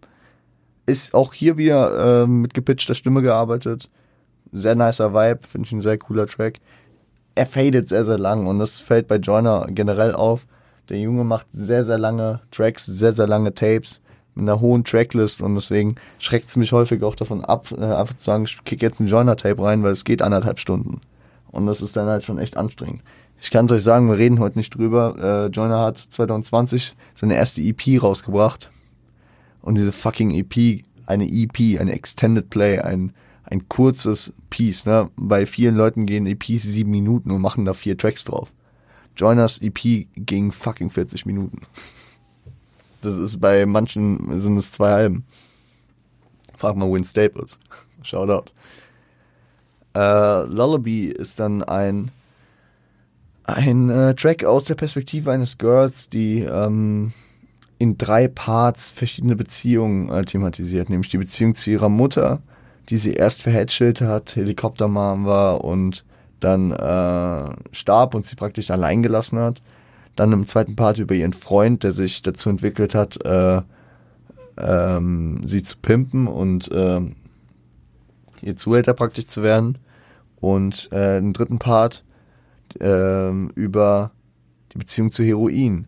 Ist 0.85 1.13
auch 1.13 1.33
hier 1.33 1.57
wieder 1.57 2.23
äh, 2.23 2.27
mit 2.27 2.53
gepitchter 2.53 2.93
Stimme 2.93 3.21
gearbeitet. 3.21 3.89
Sehr 4.51 4.75
nicer 4.75 5.13
Vibe, 5.13 5.47
finde 5.47 5.67
ich 5.67 5.71
ein 5.71 5.81
sehr 5.81 5.97
cooler 5.97 6.27
Track. 6.27 6.59
Er 7.35 7.45
fadet 7.45 7.87
sehr, 7.87 8.05
sehr 8.05 8.19
lang 8.19 8.45
und 8.45 8.59
das 8.59 8.79
fällt 8.79 9.07
bei 9.07 9.15
Joyner 9.15 9.67
generell 9.69 10.13
auf. 10.13 10.45
Der 10.89 10.99
Junge 10.99 11.23
macht 11.23 11.47
sehr, 11.53 11.83
sehr 11.83 11.97
lange 11.97 12.41
Tracks, 12.51 12.85
sehr, 12.85 13.13
sehr 13.13 13.27
lange 13.27 13.53
Tapes 13.53 14.01
mit 14.35 14.43
einer 14.43 14.59
hohen 14.59 14.83
Tracklist 14.83 15.41
und 15.41 15.55
deswegen 15.55 15.95
schreckt 16.19 16.49
es 16.49 16.55
mich 16.55 16.71
häufig 16.71 17.03
auch 17.03 17.15
davon 17.15 17.45
ab, 17.45 17.71
äh, 17.71 17.83
einfach 17.83 18.17
zu 18.17 18.23
sagen, 18.23 18.45
ich 18.45 18.63
kick 18.63 18.81
jetzt 18.81 18.99
ein 18.99 19.07
Joyner-Tape 19.07 19.61
rein, 19.61 19.83
weil 19.83 19.93
es 19.93 20.03
geht 20.03 20.21
anderthalb 20.21 20.59
Stunden. 20.59 21.01
Und 21.51 21.67
das 21.67 21.81
ist 21.81 21.95
dann 21.95 22.07
halt 22.07 22.23
schon 22.23 22.39
echt 22.39 22.57
anstrengend. 22.57 23.01
Ich 23.43 23.51
kann 23.51 23.65
es 23.65 23.73
euch 23.73 23.83
sagen, 23.83 24.07
wir 24.07 24.17
reden 24.17 24.39
heute 24.39 24.57
nicht 24.57 24.73
drüber. 24.73 25.15
Äh, 25.19 25.53
Joyner 25.53 25.81
hat 25.81 25.97
2020 25.97 26.95
seine 27.13 27.35
erste 27.35 27.61
EP 27.61 28.01
rausgebracht. 28.01 28.69
Und 29.61 29.75
diese 29.75 29.91
fucking 29.91 30.31
EP, 30.31 30.85
eine 31.05 31.29
EP, 31.29 31.77
eine 31.77 31.91
Extended 31.91 32.49
Play, 32.49 32.79
ein, 32.79 33.11
ein 33.43 33.67
kurzes 33.67 34.31
Piece, 34.49 34.85
ne? 34.85 35.09
Bei 35.17 35.45
vielen 35.45 35.75
Leuten 35.75 36.05
gehen 36.05 36.25
EPs 36.25 36.63
sieben 36.63 36.91
Minuten 36.91 37.31
und 37.31 37.41
machen 37.41 37.65
da 37.65 37.73
vier 37.73 37.97
Tracks 37.97 38.23
drauf. 38.23 38.49
Joiners 39.17 39.61
EP 39.61 40.07
ging 40.15 40.53
fucking 40.53 40.89
40 40.89 41.25
Minuten. 41.25 41.63
Das 43.01 43.17
ist 43.17 43.41
bei 43.41 43.65
manchen 43.65 44.39
sind 44.39 44.55
es 44.55 44.71
zwei 44.71 44.93
Alben. 44.93 45.25
Frag 46.55 46.77
mal 46.77 46.89
Win 46.89 47.03
Staples. 47.03 47.59
Shoutout. 48.03 48.53
Äh, 49.93 50.43
Lullaby 50.45 51.07
ist 51.07 51.41
dann 51.41 51.61
ein 51.61 52.09
ein 53.43 53.89
äh, 53.89 54.15
Track 54.15 54.43
aus 54.43 54.65
der 54.65 54.75
Perspektive 54.75 55.31
eines 55.31 55.57
Girls, 55.57 56.09
die 56.09 56.41
ähm, 56.41 57.11
in 57.77 57.97
drei 57.97 58.27
Parts 58.27 58.89
verschiedene 58.89 59.35
Beziehungen 59.35 60.09
äh, 60.09 60.23
thematisiert, 60.23 60.89
nämlich 60.89 61.09
die 61.09 61.17
Beziehung 61.17 61.55
zu 61.55 61.71
ihrer 61.71 61.89
Mutter, 61.89 62.41
die 62.89 62.97
sie 62.97 63.13
erst 63.13 63.41
verhätschelt 63.41 64.01
hat, 64.01 64.35
Helikoptermam 64.35 65.25
war 65.25 65.63
und 65.63 66.05
dann 66.39 66.71
äh, 66.71 67.55
starb 67.71 68.15
und 68.15 68.25
sie 68.25 68.35
praktisch 68.35 68.69
allein 68.71 69.01
gelassen 69.01 69.39
hat. 69.39 69.61
Dann 70.15 70.31
im 70.31 70.45
zweiten 70.45 70.75
Part 70.75 70.99
über 70.99 71.15
ihren 71.15 71.33
Freund, 71.33 71.83
der 71.83 71.91
sich 71.91 72.21
dazu 72.21 72.49
entwickelt 72.49 72.93
hat, 72.93 73.23
äh, 73.25 73.61
ähm, 74.57 75.41
sie 75.45 75.63
zu 75.63 75.77
pimpen 75.77 76.27
und 76.27 76.71
äh, 76.71 77.01
ihr 78.41 78.55
Zuhälter 78.55 78.93
praktisch 78.93 79.27
zu 79.27 79.41
werden. 79.41 79.77
Und 80.39 80.89
äh, 80.91 81.17
im 81.17 81.33
dritten 81.33 81.57
Part 81.57 82.03
ähm, 82.79 83.51
über 83.55 84.11
die 84.73 84.77
Beziehung 84.77 85.11
zu 85.11 85.23
Heroin, 85.23 85.87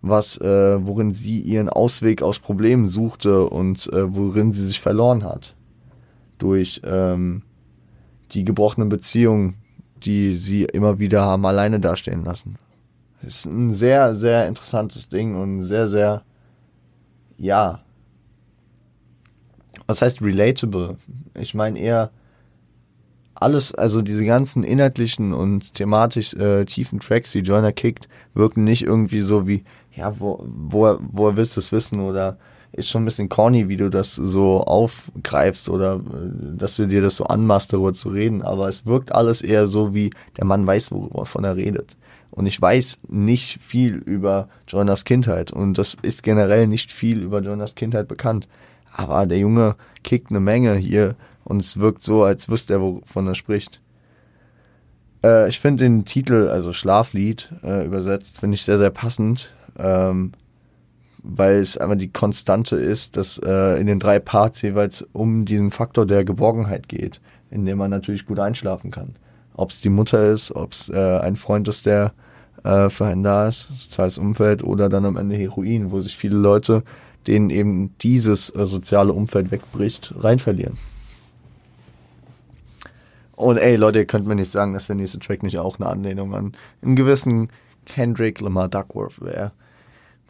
was, 0.00 0.36
äh, 0.40 0.84
worin 0.84 1.12
sie 1.12 1.40
ihren 1.40 1.68
Ausweg 1.68 2.22
aus 2.22 2.38
Problemen 2.38 2.86
suchte 2.86 3.48
und 3.48 3.90
äh, 3.92 4.14
worin 4.14 4.52
sie 4.52 4.66
sich 4.66 4.80
verloren 4.80 5.24
hat. 5.24 5.54
Durch 6.38 6.80
ähm, 6.84 7.42
die 8.32 8.44
gebrochenen 8.44 8.88
Beziehungen, 8.88 9.54
die 10.04 10.36
sie 10.36 10.64
immer 10.64 10.98
wieder 10.98 11.22
haben 11.22 11.46
alleine 11.46 11.78
dastehen 11.80 12.24
lassen. 12.24 12.56
Ist 13.22 13.46
ein 13.46 13.72
sehr, 13.72 14.16
sehr 14.16 14.48
interessantes 14.48 15.08
Ding 15.08 15.36
und 15.36 15.62
sehr, 15.62 15.88
sehr, 15.88 16.22
ja. 17.36 17.80
Was 19.86 20.02
heißt 20.02 20.22
relatable? 20.22 20.96
Ich 21.34 21.54
meine 21.54 21.78
eher, 21.78 22.10
alles, 23.42 23.74
also 23.74 24.02
diese 24.02 24.24
ganzen 24.24 24.62
inhaltlichen 24.62 25.32
und 25.32 25.74
thematisch 25.74 26.34
äh, 26.34 26.64
tiefen 26.64 27.00
Tracks, 27.00 27.32
die 27.32 27.40
Joyner 27.40 27.72
kickt, 27.72 28.08
wirken 28.34 28.64
nicht 28.64 28.82
irgendwie 28.82 29.20
so 29.20 29.46
wie, 29.46 29.64
ja, 29.94 30.18
wo, 30.18 30.44
wo, 30.46 30.98
woher 31.00 31.36
willst 31.36 31.56
du 31.56 31.60
es 31.60 31.72
wissen 31.72 32.00
oder 32.00 32.38
ist 32.72 32.88
schon 32.88 33.02
ein 33.02 33.04
bisschen 33.04 33.28
corny, 33.28 33.68
wie 33.68 33.76
du 33.76 33.90
das 33.90 34.14
so 34.14 34.62
aufgreifst 34.62 35.68
oder 35.68 35.96
äh, 35.96 36.56
dass 36.56 36.76
du 36.76 36.86
dir 36.86 37.02
das 37.02 37.16
so 37.16 37.24
anmachst, 37.24 37.72
darüber 37.72 37.92
zu 37.92 38.08
reden, 38.08 38.42
aber 38.42 38.68
es 38.68 38.86
wirkt 38.86 39.12
alles 39.12 39.42
eher 39.42 39.66
so 39.66 39.94
wie, 39.94 40.10
der 40.38 40.44
Mann 40.44 40.66
weiß, 40.66 40.90
wovon 40.90 41.44
er 41.44 41.56
redet. 41.56 41.96
Und 42.30 42.46
ich 42.46 42.60
weiß 42.60 43.00
nicht 43.08 43.60
viel 43.60 43.96
über 43.96 44.48
Jonas 44.66 45.04
Kindheit 45.04 45.52
und 45.52 45.76
das 45.76 45.98
ist 46.00 46.22
generell 46.22 46.66
nicht 46.66 46.90
viel 46.90 47.20
über 47.20 47.42
Jonas 47.42 47.74
Kindheit 47.74 48.08
bekannt. 48.08 48.48
Aber 48.94 49.26
der 49.26 49.38
Junge 49.38 49.76
kickt 50.02 50.30
eine 50.30 50.40
Menge 50.40 50.74
hier 50.76 51.14
und 51.52 51.60
es 51.60 51.78
wirkt 51.78 52.02
so, 52.02 52.24
als 52.24 52.48
wüsste 52.48 52.74
er, 52.74 52.80
wovon 52.80 53.26
er 53.26 53.34
spricht. 53.34 53.82
Äh, 55.22 55.50
ich 55.50 55.60
finde 55.60 55.84
den 55.84 56.06
Titel, 56.06 56.48
also 56.48 56.72
Schlaflied 56.72 57.52
äh, 57.62 57.84
übersetzt, 57.84 58.38
finde 58.38 58.54
ich 58.54 58.64
sehr, 58.64 58.78
sehr 58.78 58.90
passend, 58.90 59.52
ähm, 59.78 60.32
weil 61.22 61.56
es 61.56 61.76
einfach 61.76 61.98
die 61.98 62.10
Konstante 62.10 62.76
ist, 62.76 63.18
dass 63.18 63.38
äh, 63.38 63.78
in 63.78 63.86
den 63.86 64.00
drei 64.00 64.18
Parts 64.18 64.62
jeweils 64.62 65.06
um 65.12 65.44
diesen 65.44 65.70
Faktor 65.70 66.06
der 66.06 66.24
Geborgenheit 66.24 66.88
geht, 66.88 67.20
in 67.50 67.66
dem 67.66 67.76
man 67.76 67.90
natürlich 67.90 68.24
gut 68.24 68.38
einschlafen 68.38 68.90
kann. 68.90 69.14
Ob 69.54 69.72
es 69.72 69.82
die 69.82 69.90
Mutter 69.90 70.32
ist, 70.32 70.52
ob 70.52 70.72
es 70.72 70.88
äh, 70.88 71.18
ein 71.18 71.36
Freund 71.36 71.68
ist, 71.68 71.84
der 71.84 72.14
äh, 72.64 72.88
für 72.88 73.04
einen 73.04 73.22
da 73.22 73.48
ist, 73.48 73.68
soziales 73.68 74.16
Umfeld 74.16 74.64
oder 74.64 74.88
dann 74.88 75.04
am 75.04 75.18
Ende 75.18 75.36
Heroin, 75.36 75.90
wo 75.90 76.00
sich 76.00 76.16
viele 76.16 76.38
Leute, 76.38 76.82
denen 77.26 77.50
eben 77.50 77.94
dieses 77.98 78.48
äh, 78.56 78.64
soziale 78.64 79.12
Umfeld 79.12 79.50
wegbricht, 79.50 80.14
rein 80.18 80.38
verlieren. 80.38 80.78
Und 83.42 83.56
ey, 83.56 83.74
Leute, 83.74 83.98
ihr 83.98 84.04
könnt 84.04 84.26
mir 84.26 84.36
nicht 84.36 84.52
sagen, 84.52 84.72
dass 84.72 84.86
der 84.86 84.94
nächste 84.94 85.18
Track 85.18 85.42
nicht 85.42 85.58
auch 85.58 85.80
eine 85.80 85.88
Anlehnung 85.88 86.32
an 86.32 86.52
einen 86.80 86.94
gewissen 86.94 87.48
Kendrick 87.86 88.40
Lamar 88.40 88.68
Duckworth 88.68 89.20
wäre. 89.20 89.50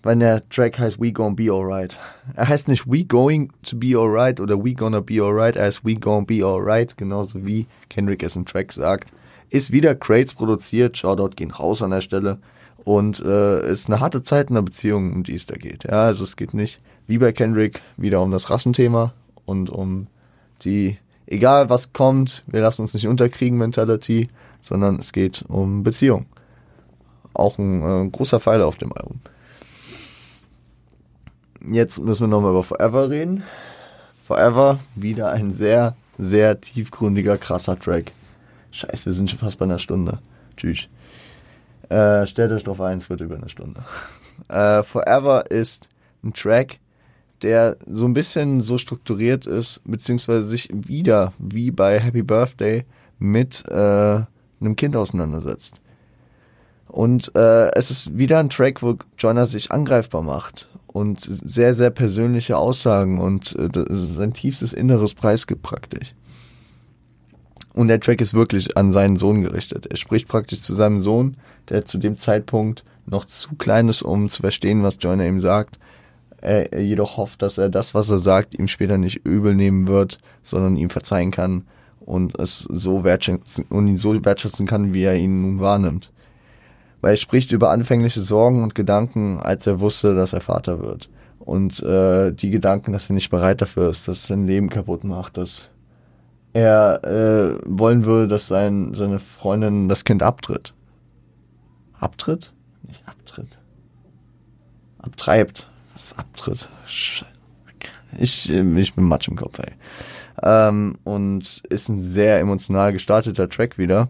Weil 0.03 0.17
der 0.17 0.49
Track 0.49 0.79
heißt 0.79 0.99
We 0.99 1.13
Gonna 1.13 1.35
Be 1.35 1.53
Alright. 1.53 1.99
Er 2.35 2.49
heißt 2.49 2.69
nicht 2.69 2.91
We 2.91 3.05
Going 3.05 3.53
to 3.65 3.77
Be 3.77 3.99
Alright 3.99 4.41
oder 4.41 4.65
We 4.65 4.73
Gonna 4.73 5.01
Be 5.01 5.23
Alright, 5.23 5.57
er 5.57 5.67
heißt 5.67 5.85
We 5.85 5.97
Gonna 5.97 6.25
Be 6.25 6.43
Alright, 6.43 6.97
genauso 6.97 7.45
wie 7.45 7.67
Kendrick 7.91 8.23
es 8.23 8.35
im 8.35 8.47
Track 8.47 8.73
sagt. 8.73 9.13
Ist 9.51 9.73
wieder 9.73 9.95
Crates 9.95 10.33
produziert, 10.33 10.97
Shoutout 10.97 11.37
gehen 11.37 11.51
raus 11.51 11.83
an 11.83 11.91
der 11.91 12.01
Stelle. 12.01 12.39
Und 12.83 13.21
äh, 13.21 13.71
ist 13.71 13.89
eine 13.89 14.01
harte 14.01 14.23
Zeit 14.23 14.49
in 14.49 14.55
der 14.55 14.63
Beziehung, 14.63 15.13
um 15.13 15.23
die 15.23 15.35
es 15.35 15.45
da 15.45 15.55
geht. 15.55 15.85
Ja, 15.85 16.07
also 16.07 16.25
es 16.25 16.35
geht 16.35 16.55
nicht 16.55 16.81
wie 17.07 17.19
bei 17.19 17.33
Kendrick 17.33 17.83
wieder 17.99 18.23
um 18.23 18.31
das 18.31 18.49
Rassenthema 18.49 19.13
und 19.45 19.69
um 19.69 20.07
die, 20.65 20.97
egal 21.27 21.71
was 21.71 21.93
kommt, 21.93 22.45
wir 22.47 22.61
lassen 22.61 22.83
uns 22.83 22.95
nicht 22.95 23.09
unterkriegen 23.09 23.59
Mentality, 23.59 24.29
sondern 24.61 24.99
es 24.99 25.13
geht 25.13 25.45
um 25.49 25.83
Beziehung. 25.83 26.27
Auch 27.35 27.59
ein 27.59 28.07
äh, 28.07 28.11
großer 28.11 28.41
Pfeil 28.41 28.63
auf 28.63 28.77
dem 28.77 28.93
Album. 28.93 29.21
Jetzt 31.71 32.03
müssen 32.03 32.25
wir 32.25 32.29
nochmal 32.29 32.51
über 32.51 32.65
Forever 32.65 33.11
reden. 33.11 33.45
Forever, 34.23 34.79
wieder 34.95 35.31
ein 35.31 35.53
sehr, 35.53 35.97
sehr 36.19 36.61
tiefgründiger, 36.61 37.39
krasser 37.39 37.79
Track. 37.79 38.13
Scheiße, 38.71 39.07
wir 39.07 39.13
sind 39.13 39.31
schon 39.31 39.39
fast 39.39 39.59
bei 39.59 39.65
einer 39.65 39.79
Stunde. 39.79 40.19
Tschüss. 40.57 40.89
Äh, 41.89 42.27
stellt 42.27 42.53
euch 42.53 42.65
drauf 42.65 42.81
ein, 42.81 42.99
es 42.99 43.11
wird 43.11 43.21
über 43.21 43.37
eine 43.37 43.49
Stunde. 43.49 43.85
Äh, 44.49 44.83
Forever 44.83 45.51
ist 45.51 45.89
ein 46.25 46.33
Track, 46.33 46.79
der 47.43 47.77
so 47.91 48.07
ein 48.07 48.15
bisschen 48.15 48.61
so 48.61 48.79
strukturiert 48.79 49.47
ist, 49.47 49.81
beziehungsweise 49.85 50.45
sich 50.45 50.69
wieder, 50.73 51.33
wie 51.39 51.71
bei 51.71 51.99
Happy 51.99 52.23
Birthday, 52.23 52.85
mit 53.19 53.65
äh, 53.69 53.75
einem 53.75 54.77
Kind 54.77 54.97
auseinandersetzt. 54.97 55.81
Und 56.89 57.35
äh, 57.35 57.71
es 57.75 57.91
ist 57.91 58.19
wieder 58.19 58.39
ein 58.39 58.51
Track, 58.51 58.83
wo 58.83 58.97
Joyner 59.17 59.47
sich 59.47 59.73
angreifbar 59.73 60.23
macht 60.23 60.69
und 60.89 61.21
sehr, 61.21 61.73
sehr 61.73 61.91
persönliche 61.91 62.59
Aussagen 62.59 63.19
und 63.19 63.57
äh, 63.57 63.69
sein 63.91 64.35
tiefstes 64.35 64.73
Inneres 64.73 65.15
preisgibt 65.15 65.63
praktisch. 65.63 66.15
Und 67.73 67.89
der 67.89 68.01
Track 68.01 68.21
ist 68.21 68.35
wirklich 68.35 68.77
an 68.77 68.93
seinen 68.93 69.17
Sohn 69.17 69.41
gerichtet. 69.41 69.87
Er 69.87 69.97
spricht 69.97 70.29
praktisch 70.29 70.61
zu 70.61 70.75
seinem 70.75 71.01
Sohn, 71.01 71.39
der 71.71 71.87
zu 71.87 71.97
dem 71.97 72.17
Zeitpunkt 72.17 72.85
noch 73.07 73.25
zu 73.25 73.55
klein 73.57 73.89
ist, 73.89 74.03
um 74.03 74.29
zu 74.29 74.43
verstehen, 74.43 74.83
was 74.83 74.99
Joyner 75.01 75.27
ihm 75.27 75.41
sagt. 75.41 75.79
Er, 76.43 76.81
jedoch 76.81 77.17
hofft, 77.17 77.41
dass 77.41 77.57
er 77.57 77.69
das, 77.69 77.95
was 77.95 78.11
er 78.11 78.19
sagt, 78.19 78.59
ihm 78.59 78.69
später 78.69 78.99
nicht 78.99 79.25
übel 79.25 79.55
nehmen 79.55 79.87
wird, 79.87 80.19
sondern 80.43 80.77
ihm 80.77 80.91
verzeihen 80.91 81.31
kann 81.31 81.65
und 82.01 82.39
es 82.39 82.61
so 82.71 83.05
wertschätzen 83.05 83.65
und 83.71 83.87
ihn 83.87 83.97
so 83.97 84.13
wertschätzen 84.25 84.67
kann, 84.67 84.93
wie 84.93 85.05
er 85.05 85.17
ihn 85.17 85.43
nun 85.43 85.61
wahrnimmt. 85.61 86.13
Weil 87.01 87.15
er 87.15 87.17
spricht 87.17 87.53
über 87.53 87.71
anfängliche 87.71 88.21
Sorgen 88.21 88.63
und 88.63 88.75
Gedanken, 88.75 89.39
als 89.39 89.67
er 89.67 89.81
wusste, 89.81 90.15
dass 90.15 90.33
er 90.33 90.41
Vater 90.41 90.81
wird. 90.81 91.09
Und 91.39 91.83
äh, 91.83 92.33
die 92.33 92.51
Gedanken, 92.51 92.93
dass 92.93 93.09
er 93.09 93.15
nicht 93.15 93.31
bereit 93.31 93.61
dafür 93.61 93.91
ist, 93.91 94.07
dass 94.07 94.27
sein 94.27 94.47
Leben 94.47 94.69
kaputt 94.69 95.03
macht, 95.05 95.37
dass 95.37 95.71
er 96.53 97.03
äh, 97.05 97.59
wollen 97.65 98.05
würde, 98.05 98.29
dass 98.29 98.49
sein, 98.49 98.95
seine 98.95 99.19
Freundin 99.19 99.89
das 99.89 100.05
Kind 100.05 100.23
abtritt. 100.23 100.75
Abtritt? 101.99 102.53
Nicht 102.87 103.03
abtritt. 103.09 103.59
Abtreibt. 104.99 105.69
Was 106.03 106.19
abtritt? 106.19 106.69
Ich, 108.19 108.51
ich 108.51 108.95
bin 108.95 109.05
matsch 109.05 109.29
im 109.29 109.37
Kopf, 109.37 109.61
ey. 109.61 109.73
Ähm, 110.43 110.99
und 111.05 111.63
ist 111.69 111.89
ein 111.89 112.03
sehr 112.03 112.41
emotional 112.41 112.93
gestarteter 112.93 113.49
Track 113.49 113.79
wieder. 113.79 114.09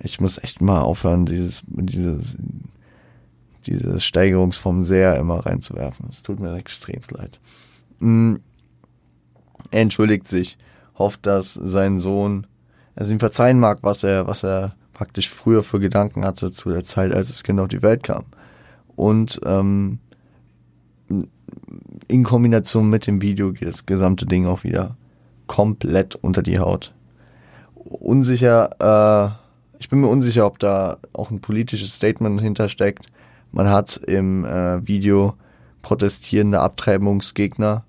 Ich 0.00 0.20
muss 0.20 0.42
echt 0.42 0.60
mal 0.60 0.80
aufhören, 0.80 1.24
dieses, 1.24 1.62
dieses, 1.68 2.36
diese 3.66 4.00
Steigerungsform 4.00 4.82
sehr 4.82 5.16
immer 5.16 5.46
reinzuwerfen. 5.46 6.08
Es 6.10 6.24
tut 6.24 6.40
mir 6.40 6.56
extrem 6.56 7.00
leid. 7.10 7.38
Mm. 8.00 8.36
Er 9.70 9.82
entschuldigt 9.82 10.26
sich, 10.26 10.58
hofft, 10.98 11.24
dass 11.24 11.54
sein 11.54 12.00
Sohn 12.00 12.48
es 12.96 13.10
ihm 13.10 13.20
verzeihen 13.20 13.60
mag, 13.60 13.78
was 13.82 14.02
er, 14.02 14.26
was 14.26 14.44
er 14.44 14.74
praktisch 14.92 15.30
früher 15.30 15.62
für 15.62 15.78
Gedanken 15.78 16.24
hatte 16.24 16.50
zu 16.50 16.70
der 16.70 16.82
Zeit, 16.82 17.14
als 17.14 17.28
das 17.28 17.44
Kind 17.44 17.60
auf 17.60 17.68
die 17.68 17.82
Welt 17.82 18.02
kam. 18.02 18.24
Und 18.96 19.40
ähm, 19.44 20.00
in 22.08 22.24
Kombination 22.24 22.88
mit 22.88 23.06
dem 23.06 23.20
Video 23.20 23.52
geht 23.52 23.68
das 23.68 23.86
gesamte 23.86 24.26
Ding 24.26 24.46
auch 24.46 24.64
wieder 24.64 24.96
komplett 25.46 26.14
unter 26.16 26.42
die 26.42 26.58
Haut. 26.58 26.92
Unsicher, 27.74 28.70
äh, 28.80 29.78
ich 29.78 29.88
bin 29.88 30.00
mir 30.00 30.08
unsicher, 30.08 30.46
ob 30.46 30.58
da 30.58 30.98
auch 31.12 31.30
ein 31.30 31.40
politisches 31.40 31.94
Statement 31.94 32.40
hintersteckt. 32.40 33.06
Man 33.52 33.68
hat 33.68 33.96
im 33.96 34.44
äh, 34.44 34.86
Video 34.86 35.34
protestierende 35.82 36.60
Abtreibungsgegner. 36.60 37.84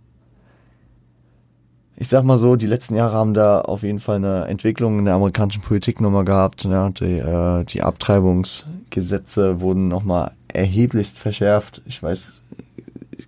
Ich 2.00 2.10
sag 2.10 2.24
mal 2.24 2.38
so, 2.38 2.56
die 2.56 2.68
letzten 2.68 2.96
Jahre 2.96 3.16
haben 3.16 3.34
da 3.34 3.62
auf 3.62 3.82
jeden 3.82 3.98
Fall 3.98 4.18
eine 4.18 4.46
Entwicklung 4.46 5.00
in 5.00 5.06
der 5.06 5.16
amerikanischen 5.16 5.64
Politik 5.64 6.00
nochmal 6.00 6.26
gehabt. 6.26 6.64
Ja, 6.64 6.90
die, 6.92 7.18
äh, 7.18 7.64
die 7.66 7.82
Abtreibungsgesetze 7.82 9.62
wurden 9.62 9.88
nochmal 9.88 10.34
erheblichst 10.48 11.18
verschärft. 11.18 11.82
Ich 11.88 12.04
weiß, 12.04 12.34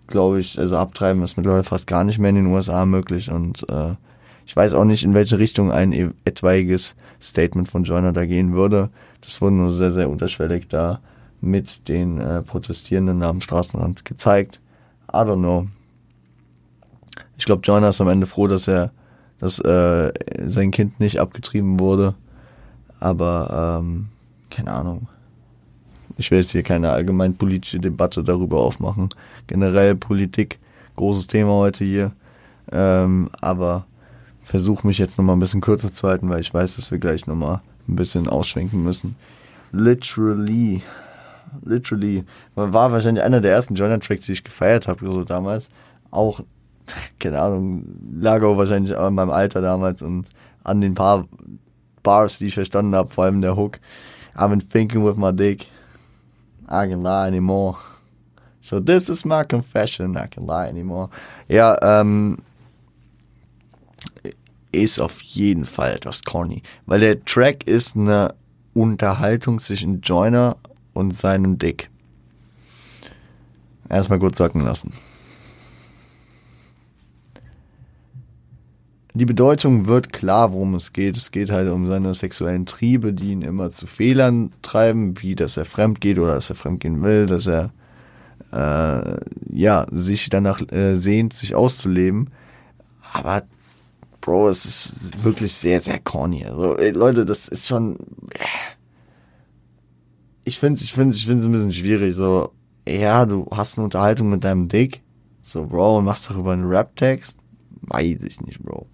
glaube 0.10 0.40
ich, 0.40 0.60
also 0.60 0.78
Abtreiben 0.78 1.24
ist 1.24 1.38
mittlerweile 1.38 1.64
fast 1.64 1.88
gar 1.88 2.04
nicht 2.04 2.20
mehr 2.20 2.30
in 2.30 2.36
den 2.36 2.46
USA 2.48 2.86
möglich 2.86 3.32
und 3.32 3.68
äh, 3.70 3.96
ich 4.46 4.56
weiß 4.56 4.74
auch 4.74 4.84
nicht, 4.84 5.04
in 5.04 5.14
welche 5.14 5.38
Richtung 5.38 5.72
ein 5.72 5.94
e-, 5.94 6.10
etwaiges 6.26 6.96
Statement 7.22 7.70
von 7.70 7.84
Joyner 7.84 8.14
da 8.14 8.26
gehen 8.26 8.54
würde. 8.54 8.90
Das 9.22 9.42
wurde 9.42 9.56
nur 9.56 9.72
sehr, 9.72 9.92
sehr 9.92 10.10
unterschwellig 10.10 10.68
da 10.68 11.02
mit 11.40 11.88
den 11.88 12.20
äh, 12.20 12.42
Protestierenden 12.42 13.22
am 13.24 13.42
Straßenrand 13.42 14.06
gezeigt. 14.06 14.60
I 15.12 15.18
don't 15.18 15.38
know. 15.38 15.68
Ich 17.38 17.46
glaube, 17.46 17.62
Joyner 17.64 17.90
ist 17.90 18.02
am 18.02 18.10
Ende 18.10 18.26
froh, 18.26 18.48
dass 18.48 18.68
er, 18.68 18.92
dass 19.40 19.60
äh, 19.60 20.12
sein 20.46 20.72
Kind 20.72 21.00
nicht 21.00 21.20
abgetrieben 21.20 21.80
wurde. 21.80 22.16
Aber 23.00 23.80
ähm, 23.82 24.08
keine 24.50 24.72
Ahnung. 24.72 25.08
Ich 26.20 26.32
will 26.32 26.40
jetzt 26.40 26.52
hier 26.52 26.64
keine 26.64 26.92
allgemein 26.92 27.36
politische 27.36 27.80
Debatte 27.80 28.26
darüber 28.26 28.58
aufmachen. 28.58 29.08
Generell 29.48 29.96
Politik, 29.96 30.60
großes 30.98 31.28
Thema 31.28 31.54
heute 31.54 31.86
hier. 31.86 32.12
Ähm, 32.74 33.30
aber 33.40 33.86
versuche 34.42 34.86
mich 34.86 34.98
jetzt 34.98 35.18
nochmal 35.18 35.38
ein 35.38 35.40
bisschen 35.40 35.62
kürzer 35.62 35.94
zu 35.94 36.10
halten, 36.10 36.30
weil 36.30 36.42
ich 36.42 36.54
weiß, 36.54 36.76
dass 36.76 36.92
wir 36.92 36.98
gleich 37.00 37.26
nochmal 37.26 37.62
ein 37.88 37.96
bisschen 37.96 38.28
ausschwenken 38.28 38.84
müssen. 38.84 39.16
Literally, 39.72 40.82
literally, 41.64 42.26
war 42.54 42.92
wahrscheinlich 42.92 43.24
einer 43.24 43.40
der 43.40 43.54
ersten 43.54 43.76
Joyner-Tracks, 43.76 44.26
die 44.26 44.34
ich 44.34 44.44
gefeiert 44.44 44.90
habe, 44.90 45.06
so 45.06 45.24
damals. 45.24 45.70
Auch, 46.12 46.42
keine 47.18 47.40
Ahnung, 47.40 47.86
lag 48.20 48.44
auch 48.44 48.58
wahrscheinlich 48.58 48.92
in 48.94 49.14
meinem 49.14 49.32
Alter 49.32 49.62
damals 49.62 50.02
und 50.02 50.26
an 50.66 50.82
den 50.82 50.96
paar 50.96 51.30
Bars, 52.04 52.40
die 52.40 52.48
ich 52.48 52.56
verstanden 52.56 52.94
habe, 52.94 53.10
vor 53.10 53.24
allem 53.24 53.40
der 53.40 53.56
Hook. 53.56 53.80
I've 54.36 54.50
been 54.50 54.60
thinking 54.60 55.06
with 55.06 55.16
my 55.16 55.32
dick. 55.32 55.68
I 56.70 56.88
can 56.88 57.02
lie 57.02 57.28
anymore. 57.28 57.78
So 58.62 58.80
this 58.80 59.10
is 59.10 59.26
my 59.26 59.44
confession, 59.44 60.16
I 60.16 60.28
can 60.28 60.46
lie 60.46 60.68
anymore. 60.68 61.10
Ja, 61.48 61.76
ähm, 61.82 62.38
ist 64.72 65.00
auf 65.00 65.22
jeden 65.22 65.66
Fall 65.66 65.94
etwas 65.96 66.24
corny, 66.24 66.62
weil 66.86 67.00
der 67.00 67.26
Track 67.26 67.66
ist 67.66 67.98
eine 67.98 68.36
Unterhaltung 68.76 69.60
zwischen 69.60 70.02
Joyner 70.02 70.58
und 70.94 71.16
seinem 71.16 71.58
Dick. 71.58 71.90
Erstmal 73.90 74.20
gut 74.20 74.36
sacken 74.36 74.62
lassen. 74.62 74.94
Die 79.16 79.26
Bedeutung 79.26 79.88
wird 79.88 80.14
klar, 80.14 80.54
worum 80.54 80.76
es 80.76 80.94
geht. 80.94 81.18
Es 81.18 81.32
geht 81.32 81.50
halt 81.50 81.70
um 81.70 81.88
seine 81.88 82.14
sexuellen 82.14 82.66
Triebe, 82.66 83.12
die 83.12 83.32
ihn 83.32 83.42
immer 83.42 83.72
zu 83.72 83.88
Fehlern 83.88 84.52
treiben, 84.62 85.20
wie 85.22 85.36
dass 85.36 85.58
er 85.58 85.66
fremd 85.66 86.00
geht 86.00 86.20
oder 86.20 86.36
dass 86.36 86.50
er 86.50 86.56
fremd 86.56 86.80
gehen 86.82 87.02
will, 87.02 87.26
dass 87.26 87.48
er 87.48 87.72
äh, 88.52 89.20
ja 89.52 89.88
sich 89.92 90.30
danach 90.30 90.62
äh, 90.72 90.96
sehnt, 90.96 91.34
sich 91.34 91.56
auszuleben. 91.56 92.30
Aber 93.14 93.44
Bro, 94.22 94.50
es 94.50 94.66
ist 94.66 95.24
wirklich 95.24 95.54
sehr, 95.54 95.82
sehr 95.82 96.00
corny. 96.00 96.46
Also, 96.46 96.78
ey, 96.78 96.92
Leute, 96.92 97.26
das 97.26 97.48
ist 97.48 97.68
schon. 97.68 97.98
Ich 100.44 100.60
finde 100.60 100.82
ich 100.82 100.94
finde 100.94 101.16
ich 101.16 101.26
finde 101.26 101.42
es 101.42 101.46
ein 101.46 101.52
bisschen 101.52 101.74
schwierig. 101.74 102.16
So, 102.16 102.52
ja, 102.88 103.26
du 103.26 103.48
hast 103.52 103.78
eine 103.78 103.86
Unterhaltung 103.86 104.30
mit 104.30 104.44
deinem 104.44 104.68
Dick. 104.68 105.02
So, 105.42 105.66
Bro, 105.66 105.98
und 105.98 106.06
machst 106.06 106.30
darüber 106.30 106.54
einen 106.54 106.68
Rap-Text. 106.68 107.38
Weiß 107.82 108.22
ich 108.24 108.42
nicht, 108.42 108.62
Bro. 108.62 108.88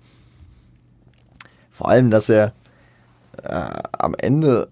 Vor 1.76 1.90
allem, 1.90 2.10
dass 2.10 2.30
er 2.30 2.54
äh, 3.44 3.70
am 4.00 4.16
Ende 4.18 4.70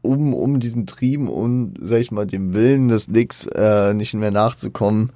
um, 0.00 0.32
um 0.32 0.60
diesen 0.60 0.86
Trieben 0.86 1.28
und, 1.28 1.74
sag 1.82 1.98
ich 1.98 2.12
mal, 2.12 2.24
dem 2.24 2.54
Willen 2.54 2.86
des 2.86 3.06
Dicks 3.06 3.46
äh, 3.46 3.92
nicht 3.94 4.14
mehr 4.14 4.30
nachzukommen, 4.30 5.10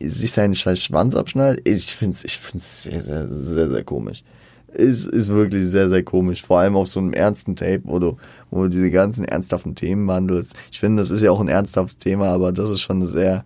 sich 0.00 0.30
seinen 0.30 0.54
scheiß 0.54 0.80
Schwanz 0.80 1.16
abschneidet. 1.16 1.66
Ich 1.66 1.96
find's, 1.96 2.22
ich 2.22 2.38
find's 2.38 2.84
sehr, 2.84 3.02
sehr, 3.02 3.26
sehr, 3.26 3.68
sehr 3.68 3.82
komisch. 3.82 4.22
Ist, 4.72 5.08
ist 5.08 5.28
wirklich 5.28 5.66
sehr, 5.66 5.88
sehr 5.88 6.04
komisch. 6.04 6.42
Vor 6.42 6.60
allem 6.60 6.76
auf 6.76 6.86
so 6.86 7.00
einem 7.00 7.14
ernsten 7.14 7.56
Tape, 7.56 7.80
wo 7.82 7.98
du, 7.98 8.16
wo 8.50 8.62
du 8.62 8.68
diese 8.68 8.92
ganzen 8.92 9.24
ernsthaften 9.24 9.74
Themen 9.74 10.06
behandelst. 10.06 10.54
Ich 10.70 10.78
finde, 10.78 11.02
das 11.02 11.10
ist 11.10 11.22
ja 11.22 11.32
auch 11.32 11.40
ein 11.40 11.48
ernsthaftes 11.48 11.98
Thema, 11.98 12.28
aber 12.28 12.52
das 12.52 12.70
ist 12.70 12.82
schon 12.82 12.98
eine 12.98 13.06
sehr, 13.06 13.44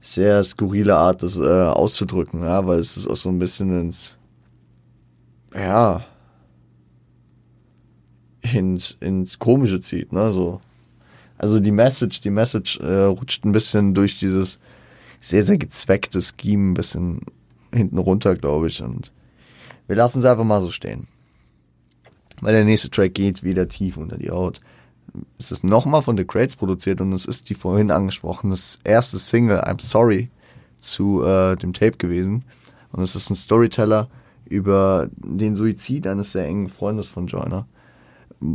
sehr 0.00 0.44
skurrile 0.44 0.94
Art, 0.94 1.24
das 1.24 1.38
äh, 1.38 1.42
auszudrücken, 1.42 2.42
ja, 2.44 2.64
weil 2.68 2.78
es 2.78 2.96
ist 2.96 3.08
auch 3.08 3.16
so 3.16 3.30
ein 3.30 3.40
bisschen 3.40 3.80
ins, 3.80 4.16
ja, 5.54 6.04
ins, 8.52 8.96
ins 9.00 9.38
Komische 9.38 9.80
zieht, 9.80 10.12
ne, 10.12 10.32
so. 10.32 10.60
Also 11.38 11.60
die 11.60 11.72
Message, 11.72 12.20
die 12.20 12.30
Message 12.30 12.78
äh, 12.80 13.04
rutscht 13.04 13.44
ein 13.44 13.52
bisschen 13.52 13.94
durch 13.94 14.18
dieses 14.18 14.58
sehr, 15.20 15.42
sehr 15.42 15.58
gezweckte 15.58 16.20
Scheme 16.20 16.70
ein 16.70 16.74
bisschen 16.74 17.20
hinten 17.72 17.98
runter, 17.98 18.34
glaube 18.34 18.68
ich. 18.68 18.82
Und 18.82 19.12
wir 19.86 19.96
lassen 19.96 20.20
es 20.20 20.24
einfach 20.24 20.44
mal 20.44 20.60
so 20.60 20.70
stehen. 20.70 21.06
Weil 22.40 22.54
der 22.54 22.64
nächste 22.64 22.90
Track 22.90 23.14
geht 23.14 23.42
wieder 23.42 23.68
tief 23.68 23.96
unter 23.96 24.16
die 24.16 24.30
Haut. 24.30 24.60
Es 25.38 25.52
ist 25.52 25.64
nochmal 25.64 26.02
von 26.02 26.16
The 26.16 26.24
Crates 26.24 26.56
produziert 26.56 27.00
und 27.00 27.12
es 27.12 27.24
ist 27.24 27.48
die 27.48 27.54
vorhin 27.54 27.90
angesprochene 27.90 28.56
erste 28.82 29.18
Single, 29.18 29.60
I'm 29.60 29.80
Sorry, 29.80 30.30
zu 30.78 31.22
äh, 31.24 31.56
dem 31.56 31.72
Tape 31.72 31.96
gewesen. 31.96 32.44
Und 32.92 33.02
es 33.02 33.14
ist 33.16 33.30
ein 33.30 33.36
Storyteller 33.36 34.08
über 34.46 35.08
den 35.16 35.56
Suizid 35.56 36.06
eines 36.06 36.32
sehr 36.32 36.46
engen 36.46 36.68
Freundes 36.68 37.08
von 37.08 37.26
Joyner, 37.26 37.66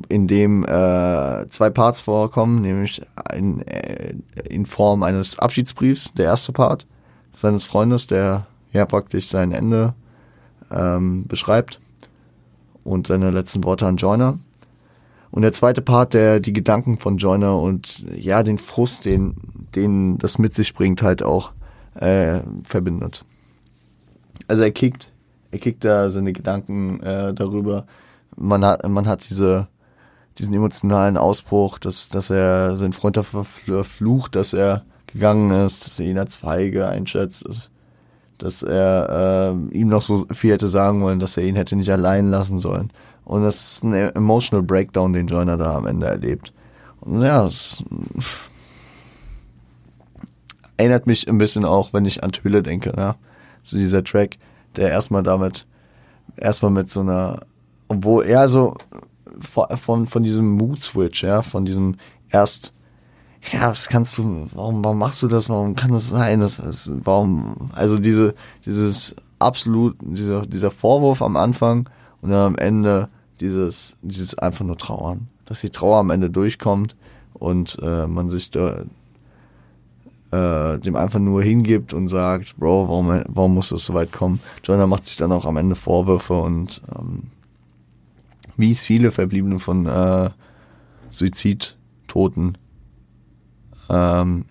in 0.08 0.28
dem 0.28 0.64
äh, 0.64 1.48
zwei 1.48 1.70
Parts 1.70 2.00
vorkommen, 2.02 2.62
nämlich 2.62 3.02
in, 3.34 3.62
äh, 3.68 4.14
in 4.48 4.66
Form 4.66 5.04
eines 5.04 5.40
Abschiedsbriefs, 5.40 6.14
der 6.14 6.26
erste 6.26 6.52
Part 6.52 6.86
seines 7.32 7.66
Freundes, 7.66 8.08
der 8.08 8.46
ja 8.72 8.86
praktisch 8.86 9.30
sein 9.30 9.52
Ende 9.52 9.94
ähm, 10.72 11.26
beschreibt 11.28 11.80
und 12.84 13.08
seine 13.08 13.32
letzten 13.32 13.64
Worte 13.64 13.88
an 13.88 13.98
Joyner. 13.98 14.40
Und 15.32 15.44
der 15.44 15.54
zweite 15.54 15.82
Part, 15.82 16.14
der 16.14 16.40
die 16.40 16.54
Gedanken 16.54 16.98
von 16.98 17.18
Joyner 17.18 17.60
und 17.60 18.04
ja, 18.16 18.42
den 18.42 18.58
Frust, 18.58 19.06
den, 19.06 19.36
den 19.76 20.18
das 20.18 20.40
mit 20.40 20.56
sich 20.56 20.74
bringt, 20.74 21.04
halt 21.04 21.22
auch 21.22 21.54
äh, 21.96 22.40
verbindet. 22.64 23.26
Also 24.48 24.64
er 24.64 24.72
kickt, 24.72 25.09
er 25.52 25.60
kickt 25.60 25.84
da 25.84 26.12
seine 26.12 26.34
Gedanken 26.34 27.02
äh, 27.02 27.34
darüber. 27.34 27.86
Man 28.36 28.64
hat, 28.64 28.88
man 28.88 29.08
hat 29.08 29.30
diese, 29.30 29.68
diesen 30.38 30.54
emotionalen 30.54 31.18
Ausbruch, 31.18 31.80
dass, 31.80 32.10
dass 32.10 32.30
er 32.30 32.76
seinen 32.76 32.94
Freund 32.94 33.18
dafür 33.18 33.44
verflucht, 33.44 34.36
dass 34.36 34.54
er 34.54 34.84
gegangen 35.08 35.52
ist, 35.66 35.86
dass 35.86 36.00
er 36.00 36.06
ihn 36.06 36.20
als 36.20 36.36
feige 36.36 36.88
einschätzt, 36.88 37.48
dass, 37.48 37.70
dass 38.38 38.64
er 38.64 39.56
äh, 39.72 39.78
ihm 39.78 39.88
noch 39.88 40.02
so 40.02 40.26
viel 40.32 40.54
hätte 40.54 40.70
sagen 40.70 41.02
wollen, 41.02 41.20
dass 41.20 41.38
er 41.38 41.44
ihn 41.44 41.56
hätte 41.56 41.76
nicht 41.76 41.92
allein 41.92 42.30
lassen 42.30 42.60
sollen. 42.60 42.92
Und 43.26 43.44
das 43.44 43.74
ist 43.74 43.84
ein 43.84 43.94
emotional 43.94 44.64
Breakdown, 44.64 45.14
den 45.14 45.28
Joyner 45.28 45.58
da 45.58 45.76
am 45.76 45.88
Ende 45.88 46.08
erlebt. 46.08 46.54
Und 47.02 47.22
ja, 47.22 47.46
es 47.46 47.84
erinnert 50.78 51.08
mich 51.08 51.28
ein 51.28 51.38
bisschen 51.38 51.66
auch, 51.66 51.94
wenn 51.94 52.06
ich 52.06 52.24
an 52.24 52.32
Töle 52.32 52.64
denke, 52.64 52.94
ja. 52.96 53.16
So 53.62 53.78
dieser 53.78 54.04
Track, 54.04 54.38
der 54.80 54.90
erstmal 54.90 55.22
damit, 55.22 55.68
erstmal 56.38 56.72
mit 56.72 56.90
so 56.90 57.02
einer, 57.02 57.42
obwohl 57.90 58.26
er 58.26 58.48
so 58.50 58.76
von, 59.40 60.08
von 60.08 60.24
diesem 60.24 60.50
Mood-Switch, 60.56 61.24
ja, 61.24 61.42
von 61.42 61.66
diesem 61.66 61.98
erst 62.30 62.74
ja, 63.52 63.70
was 63.70 63.88
kannst 63.88 64.18
du, 64.18 64.48
warum, 64.54 64.84
warum 64.84 64.98
machst 64.98 65.22
du 65.22 65.28
das, 65.28 65.50
warum 65.50 65.76
kann 65.76 65.92
das 65.92 66.10
sein, 66.10 66.42
das, 66.42 66.58
das, 66.58 66.92
warum, 67.04 67.72
also 67.74 67.98
diese, 67.98 68.36
dieses 68.66 69.16
absolut, 69.40 69.96
dieser, 70.02 70.46
dieser 70.46 70.72
Vorwurf 70.72 71.22
am 71.22 71.38
Anfang 71.38 71.90
und 72.22 72.32
dann 72.32 72.54
am 72.54 72.58
Ende 72.58 73.10
dieses, 73.40 73.96
dieses 74.02 74.38
einfach 74.38 74.66
nur 74.66 74.78
Trauern, 74.78 75.30
dass 75.46 75.62
die 75.62 75.70
Trauer 75.70 76.00
am 76.00 76.10
Ende 76.10 76.30
durchkommt 76.30 76.96
und 77.34 77.78
äh, 77.82 78.08
man 78.08 78.30
sich 78.30 78.52
da, 78.52 78.84
äh, 80.32 80.78
dem 80.80 80.96
einfach 80.96 81.20
nur 81.20 81.42
hingibt 81.42 81.94
und 81.94 82.08
sagt, 82.08 82.58
Bro, 82.58 82.88
warum, 82.88 83.24
warum 83.28 83.54
muss 83.56 83.70
das 83.70 83.86
so 83.86 83.94
weit 83.94 84.12
kommen? 84.12 84.40
Jonah 84.64 84.88
macht 84.88 85.06
sich 85.06 85.18
dann 85.18 85.32
auch 85.32 85.46
am 85.46 85.58
Ende 85.58 85.76
Vorwürfe 85.76 86.36
und 86.36 86.82
ähm, 86.98 87.24
wie 88.58 88.72
es 88.72 88.84
viele 88.84 89.12
Verbliebene 89.12 89.60
von 89.60 89.86
äh, 89.86 90.30
Suizidtoten 91.10 92.58
ähm, 93.90 94.46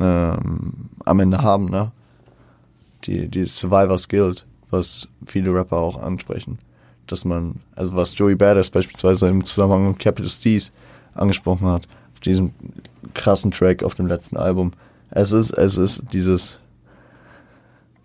ähm, 0.00 0.90
am 1.04 1.20
Ende 1.20 1.38
haben, 1.38 1.66
ne? 1.66 1.92
Die, 3.04 3.28
die 3.28 3.44
Survivor's 3.44 4.08
Guild, 4.08 4.46
was 4.70 5.08
viele 5.26 5.52
Rapper 5.52 5.76
auch 5.76 6.02
ansprechen. 6.02 6.58
Dass 7.06 7.24
man, 7.24 7.60
also 7.76 7.94
was 7.94 8.16
Joey 8.16 8.34
Badass 8.34 8.70
beispielsweise 8.70 9.28
im 9.28 9.44
Zusammenhang 9.44 9.88
mit 9.88 9.98
Capital 9.98 10.30
Steez 10.30 10.72
angesprochen 11.14 11.68
hat, 11.68 11.86
diesem 12.24 12.52
krassen 13.14 13.50
Track 13.50 13.82
auf 13.82 13.94
dem 13.94 14.06
letzten 14.06 14.36
Album. 14.36 14.72
Es 15.10 15.32
ist, 15.32 15.50
es 15.50 15.76
ist 15.76 16.02
dieses, 16.12 16.58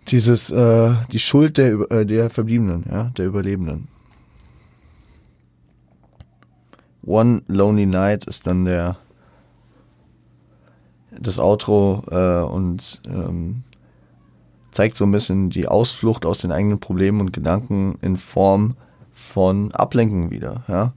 dieses, 0.08 0.50
äh, 0.50 0.94
die 1.12 1.18
Schuld 1.18 1.58
der, 1.58 1.90
äh, 1.90 2.06
der 2.06 2.30
Verbliebenen, 2.30 2.84
ja, 2.90 3.04
der 3.16 3.26
Überlebenden. 3.26 3.88
One 7.04 7.42
Lonely 7.46 7.86
Night 7.86 8.26
ist 8.26 8.46
dann 8.46 8.64
der 8.64 8.96
das 11.18 11.38
Outro 11.38 12.04
äh, 12.10 12.42
und 12.42 13.02
ähm, 13.08 13.64
zeigt 14.70 14.96
so 14.96 15.04
ein 15.04 15.10
bisschen 15.10 15.50
die 15.50 15.66
Ausflucht 15.66 16.24
aus 16.24 16.38
den 16.38 16.52
eigenen 16.52 16.78
Problemen 16.78 17.20
und 17.20 17.32
Gedanken 17.32 17.98
in 18.00 18.16
Form 18.16 18.76
von 19.12 19.72
Ablenken 19.72 20.30
wieder. 20.30 20.62
Ja? 20.68 20.92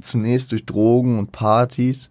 Zunächst 0.00 0.52
durch 0.52 0.64
Drogen 0.64 1.18
und 1.18 1.32
Partys, 1.32 2.10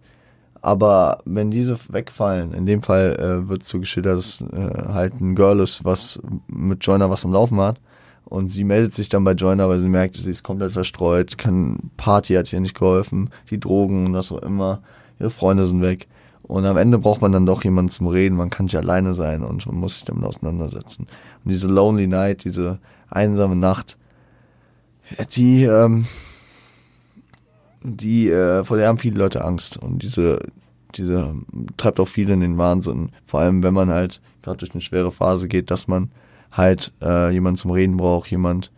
aber 0.64 1.18
wenn 1.26 1.50
diese 1.50 1.76
wegfallen, 1.90 2.54
in 2.54 2.64
dem 2.64 2.80
Fall 2.80 3.16
äh, 3.16 3.48
wird 3.50 3.64
so 3.64 3.78
geschildert, 3.78 4.16
dass 4.16 4.40
äh, 4.40 4.92
halt 4.94 5.20
ein 5.20 5.34
Girl 5.34 5.60
ist, 5.60 5.84
was 5.84 6.22
mit 6.46 6.82
Joyner 6.86 7.10
was 7.10 7.26
am 7.26 7.34
Laufen 7.34 7.60
hat 7.60 7.78
und 8.24 8.48
sie 8.48 8.64
meldet 8.64 8.94
sich 8.94 9.10
dann 9.10 9.24
bei 9.24 9.32
Joyner, 9.32 9.68
weil 9.68 9.78
sie 9.78 9.90
merkt, 9.90 10.16
sie 10.16 10.30
ist 10.30 10.42
komplett 10.42 10.72
verstreut, 10.72 11.36
kann 11.36 11.90
Party 11.98 12.32
hat 12.32 12.50
ihr 12.50 12.60
nicht 12.60 12.78
geholfen, 12.78 13.28
die 13.50 13.60
Drogen 13.60 14.06
und 14.06 14.14
das 14.14 14.32
auch 14.32 14.40
immer, 14.40 14.80
ihre 15.20 15.28
Freunde 15.28 15.66
sind 15.66 15.82
weg. 15.82 16.08
Und 16.42 16.64
am 16.64 16.78
Ende 16.78 16.98
braucht 16.98 17.20
man 17.20 17.32
dann 17.32 17.44
doch 17.44 17.62
jemanden 17.62 17.90
zum 17.90 18.06
Reden, 18.06 18.36
man 18.36 18.48
kann 18.48 18.64
nicht 18.64 18.76
alleine 18.76 19.12
sein 19.12 19.42
und 19.42 19.66
man 19.66 19.76
muss 19.76 19.94
sich 19.94 20.04
damit 20.04 20.24
auseinandersetzen. 20.24 21.08
Und 21.44 21.50
diese 21.50 21.68
Lonely 21.68 22.06
Night, 22.06 22.44
diese 22.44 22.78
einsame 23.10 23.56
Nacht, 23.56 23.98
die, 25.36 25.64
ähm, 25.64 26.06
die, 27.84 28.30
äh, 28.30 28.64
vor 28.64 28.76
der 28.76 28.88
haben 28.88 28.98
viele 28.98 29.18
Leute 29.18 29.44
Angst. 29.44 29.76
Und 29.76 30.02
diese, 30.02 30.40
diese 30.94 31.34
treibt 31.76 32.00
auch 32.00 32.08
viele 32.08 32.34
in 32.34 32.40
den 32.40 32.58
Wahnsinn. 32.58 33.10
Vor 33.24 33.40
allem, 33.40 33.62
wenn 33.62 33.74
man 33.74 33.90
halt 33.90 34.20
gerade 34.42 34.58
durch 34.58 34.72
eine 34.72 34.80
schwere 34.80 35.12
Phase 35.12 35.46
geht, 35.46 35.70
dass 35.70 35.86
man 35.86 36.10
halt 36.50 36.92
äh, 37.02 37.30
jemand 37.30 37.58
zum 37.58 37.70
Reden 37.70 37.96
braucht, 37.96 38.30
jemand 38.30 38.72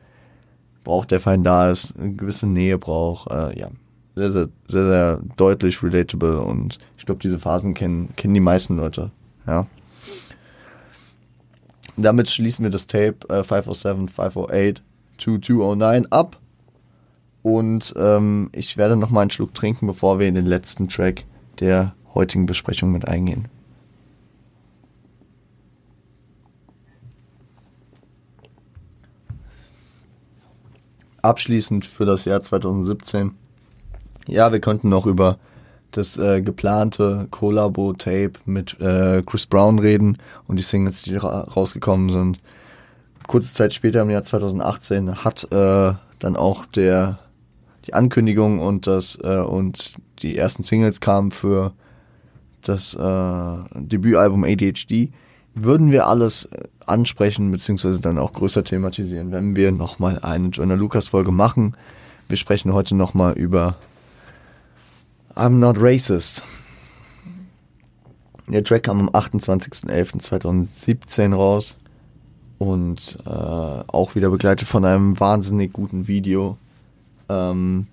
braucht, 0.84 1.10
der 1.10 1.20
fein 1.20 1.44
da 1.44 1.70
ist, 1.70 1.94
eine 1.96 2.12
gewisse 2.12 2.46
Nähe 2.46 2.78
braucht, 2.78 3.30
äh, 3.30 3.58
ja. 3.58 3.68
Sehr, 4.14 4.30
sehr, 4.30 4.48
sehr, 4.66 4.86
sehr 4.88 5.20
deutlich 5.36 5.82
relatable 5.82 6.40
und 6.40 6.78
ich 6.96 7.04
glaube, 7.04 7.20
diese 7.20 7.38
Phasen 7.38 7.74
kennen, 7.74 8.08
kennen 8.16 8.32
die 8.32 8.40
meisten 8.40 8.76
Leute, 8.76 9.10
ja. 9.46 9.66
Damit 11.98 12.30
schließen 12.30 12.62
wir 12.62 12.70
das 12.70 12.86
Tape 12.86 13.16
äh, 13.28 13.42
507, 13.42 14.08
508, 14.08 14.82
2209 15.18 16.06
ab. 16.12 16.38
Und 17.46 17.94
ähm, 17.96 18.50
ich 18.50 18.76
werde 18.76 18.96
noch 18.96 19.10
mal 19.10 19.20
einen 19.20 19.30
Schluck 19.30 19.54
trinken, 19.54 19.86
bevor 19.86 20.18
wir 20.18 20.26
in 20.26 20.34
den 20.34 20.46
letzten 20.46 20.88
Track 20.88 21.26
der 21.60 21.94
heutigen 22.12 22.44
Besprechung 22.44 22.90
mit 22.90 23.06
eingehen. 23.06 23.46
abschließend 31.22 31.84
für 31.84 32.04
das 32.04 32.24
Jahr 32.24 32.40
2017. 32.40 33.34
Ja, 34.26 34.52
wir 34.52 34.60
könnten 34.60 34.88
noch 34.88 35.06
über 35.06 35.38
das 35.92 36.18
äh, 36.18 36.40
geplante 36.42 37.28
Collabo-Tape 37.30 38.32
mit 38.44 38.80
äh, 38.80 39.22
Chris 39.24 39.46
Brown 39.46 39.78
reden 39.78 40.18
und 40.48 40.56
die 40.56 40.62
Singles, 40.62 41.02
die 41.02 41.14
ra 41.14 41.42
rausgekommen 41.42 42.10
sind. 42.10 42.40
Kurze 43.28 43.54
Zeit 43.54 43.72
später, 43.72 44.02
im 44.02 44.10
Jahr 44.10 44.24
2018, 44.24 45.24
hat 45.24 45.44
äh, 45.52 45.94
dann 46.18 46.36
auch 46.36 46.64
der 46.66 47.18
die 47.86 47.94
Ankündigung 47.94 48.58
und 48.58 48.86
das 48.86 49.18
äh, 49.22 49.38
und 49.38 49.94
die 50.22 50.36
ersten 50.36 50.62
Singles 50.62 51.00
kamen 51.00 51.30
für 51.30 51.72
das 52.62 52.94
äh, 52.94 53.56
Debütalbum 53.74 54.44
ADHD 54.44 55.10
würden 55.56 55.90
wir 55.90 56.06
alles 56.06 56.44
äh, 56.46 56.62
ansprechen, 56.84 57.50
beziehungsweise 57.50 58.00
dann 58.00 58.18
auch 58.18 58.32
größer 58.32 58.62
thematisieren, 58.62 59.32
wenn 59.32 59.56
wir 59.56 59.72
nochmal 59.72 60.20
eine 60.20 60.46
Jonah 60.48 60.74
Lucas 60.74 61.08
Folge 61.08 61.32
machen. 61.32 61.76
Wir 62.28 62.36
sprechen 62.36 62.72
heute 62.72 62.94
nochmal 62.94 63.32
über 63.32 63.74
I'm 65.34 65.58
Not 65.58 65.78
Racist. 65.80 66.44
Der 68.48 68.62
Track 68.62 68.84
kam 68.84 69.00
am 69.00 69.08
28.11.2017 69.08 71.34
raus 71.34 71.76
und 72.58 73.18
äh, 73.26 73.30
auch 73.30 74.14
wieder 74.14 74.30
begleitet 74.30 74.68
von 74.68 74.84
einem 74.84 75.18
wahnsinnig 75.18 75.72
guten 75.72 76.06
Video. 76.06 76.56
Ähm, 77.28 77.86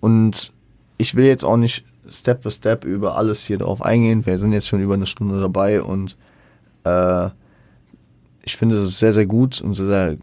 und 0.00 0.52
ich 0.98 1.14
will 1.14 1.26
jetzt 1.26 1.44
auch 1.44 1.56
nicht 1.56 1.84
Step 2.08 2.42
für 2.42 2.50
Step 2.50 2.84
über 2.84 3.16
alles 3.16 3.44
hier 3.44 3.58
drauf 3.58 3.82
eingehen. 3.82 4.26
Wir 4.26 4.38
sind 4.38 4.52
jetzt 4.52 4.68
schon 4.68 4.82
über 4.82 4.94
eine 4.94 5.06
Stunde 5.06 5.40
dabei 5.40 5.82
und 5.82 6.16
äh, 6.84 7.28
ich 8.44 8.56
finde, 8.56 8.76
es 8.76 8.98
sehr, 8.98 9.12
sehr 9.12 9.26
gut 9.26 9.60
und 9.60 9.74
sehr, 9.74 9.86
sehr 9.86 10.16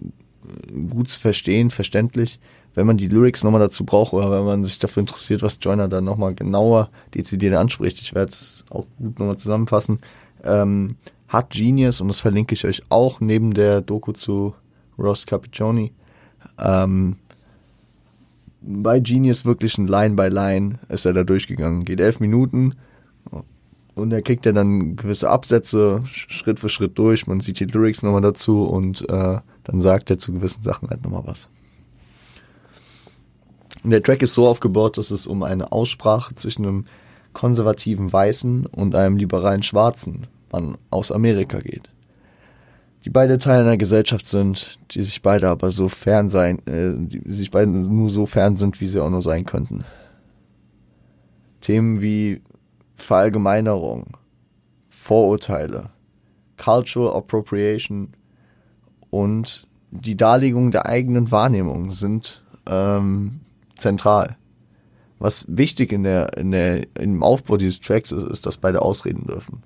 gut 0.90 1.08
zu 1.08 1.20
verstehen, 1.20 1.70
verständlich, 1.70 2.40
wenn 2.76 2.86
man 2.86 2.98
die 2.98 3.08
Lyrics 3.08 3.44
nochmal 3.44 3.62
dazu 3.62 3.86
braucht 3.86 4.14
oder 4.14 4.32
wenn 4.32 4.46
man 4.46 4.64
sich 4.64 4.80
dafür 4.80 5.02
interessiert, 5.02 5.42
was 5.42 5.60
Joyner 5.62 5.88
dann 5.88 6.04
nochmal 6.04 6.34
genauer 6.36 6.90
dezidiert 7.14 7.56
anspricht, 7.56 8.00
ich 8.02 8.14
werde 8.14 8.32
es 8.32 8.66
auch 8.70 8.86
gut 8.98 9.20
nochmal 9.20 9.38
zusammenfassen, 9.38 10.00
ähm, 10.44 10.96
hat 11.28 11.52
Genius, 11.52 12.02
und 12.02 12.08
das 12.08 12.20
verlinke 12.20 12.56
ich 12.56 12.66
euch 12.66 12.84
auch 12.90 13.20
neben 13.20 13.54
der 13.54 13.82
Doku 13.82 14.12
zu 14.14 14.56
Ross 14.98 15.26
Capiccioni, 15.26 15.92
ähm, 16.60 17.18
bei 18.62 19.00
Genius 19.00 19.46
wirklich 19.46 19.78
ein 19.78 19.88
Line 19.88 20.16
by 20.16 20.28
Line 20.28 20.80
ist 20.90 21.06
er 21.06 21.14
da 21.14 21.24
durchgegangen. 21.24 21.86
Geht 21.86 22.00
elf 22.00 22.20
Minuten 22.20 22.76
und 23.96 24.12
er 24.12 24.22
kriegt 24.22 24.46
ja 24.46 24.52
dann 24.52 24.96
gewisse 24.96 25.30
Absätze 25.30 26.04
Schritt 26.06 26.60
für 26.60 26.70
Schritt 26.70 26.98
durch. 26.98 27.28
Man 27.28 27.40
sieht 27.40 27.60
die 27.60 27.66
Lyrics 27.66 28.02
nochmal 28.02 28.22
dazu 28.22 28.64
und 28.64 29.08
äh, 29.10 29.40
dann 29.64 29.82
sagt 29.82 30.10
er 30.10 30.18
zu 30.18 30.34
gewissen 30.34 30.64
Sachen 30.64 30.90
halt 30.90 31.04
nochmal 31.04 31.24
was. 31.26 31.50
Und 33.84 33.92
der 33.92 34.04
Track 34.04 34.22
ist 34.22 34.34
so 34.34 34.48
aufgebaut, 34.48 34.98
dass 34.98 35.12
es 35.12 35.28
um 35.28 35.44
eine 35.44 35.72
Aussprache 35.72 36.36
zwischen 36.36 36.66
einem 36.66 36.86
konservativen 37.34 38.12
Weißen 38.12 38.66
und 38.66 38.96
einem 38.96 39.18
liberalen 39.18 39.64
Schwarzen 39.64 40.28
Mann 40.52 40.78
aus 40.90 41.12
Amerika 41.12 41.60
geht. 41.60 41.90
Die 43.06 43.10
beide 43.10 43.40
Teile 43.40 43.62
einer 43.62 43.78
Gesellschaft 43.78 44.28
sind, 44.28 44.78
die 44.92 45.02
sich 45.02 45.22
beide 45.22 45.48
aber 45.50 45.72
so 45.72 45.88
fern 45.88 46.30
sein, 46.30 46.60
äh, 46.68 46.94
die 46.98 47.32
sich 47.32 47.50
beide 47.50 47.72
nur 47.72 48.10
so 48.10 48.26
fern 48.26 48.56
sind, 48.56 48.82
wie 48.82 48.88
sie 48.88 49.02
auch 49.02 49.10
nur 49.10 49.22
sein 49.22 49.46
könnten. 49.46 49.86
Themen 51.62 52.02
wie 52.02 52.42
Verallgemeinerung, 52.96 54.18
Vorurteile, 54.90 55.92
Cultural 56.58 57.16
Appropriation 57.16 58.10
und 59.10 59.68
die 59.92 60.18
Darlegung 60.18 60.72
der 60.72 60.86
eigenen 60.86 61.32
Wahrnehmung 61.32 61.92
sind 61.92 62.44
ähm, 62.68 63.40
zentral. 63.78 64.38
Was 65.20 65.46
wichtig 65.48 65.92
in 65.92 66.04
der, 66.04 66.38
in 66.38 66.52
der, 66.52 66.86
im 66.98 67.24
Aufbau 67.24 67.58
dieses 67.58 67.80
Tracks 67.80 68.12
ist, 68.12 68.24
ist, 68.24 68.46
dass 68.46 68.58
beide 68.58 68.82
ausreden 68.82 69.26
dürfen. 69.26 69.64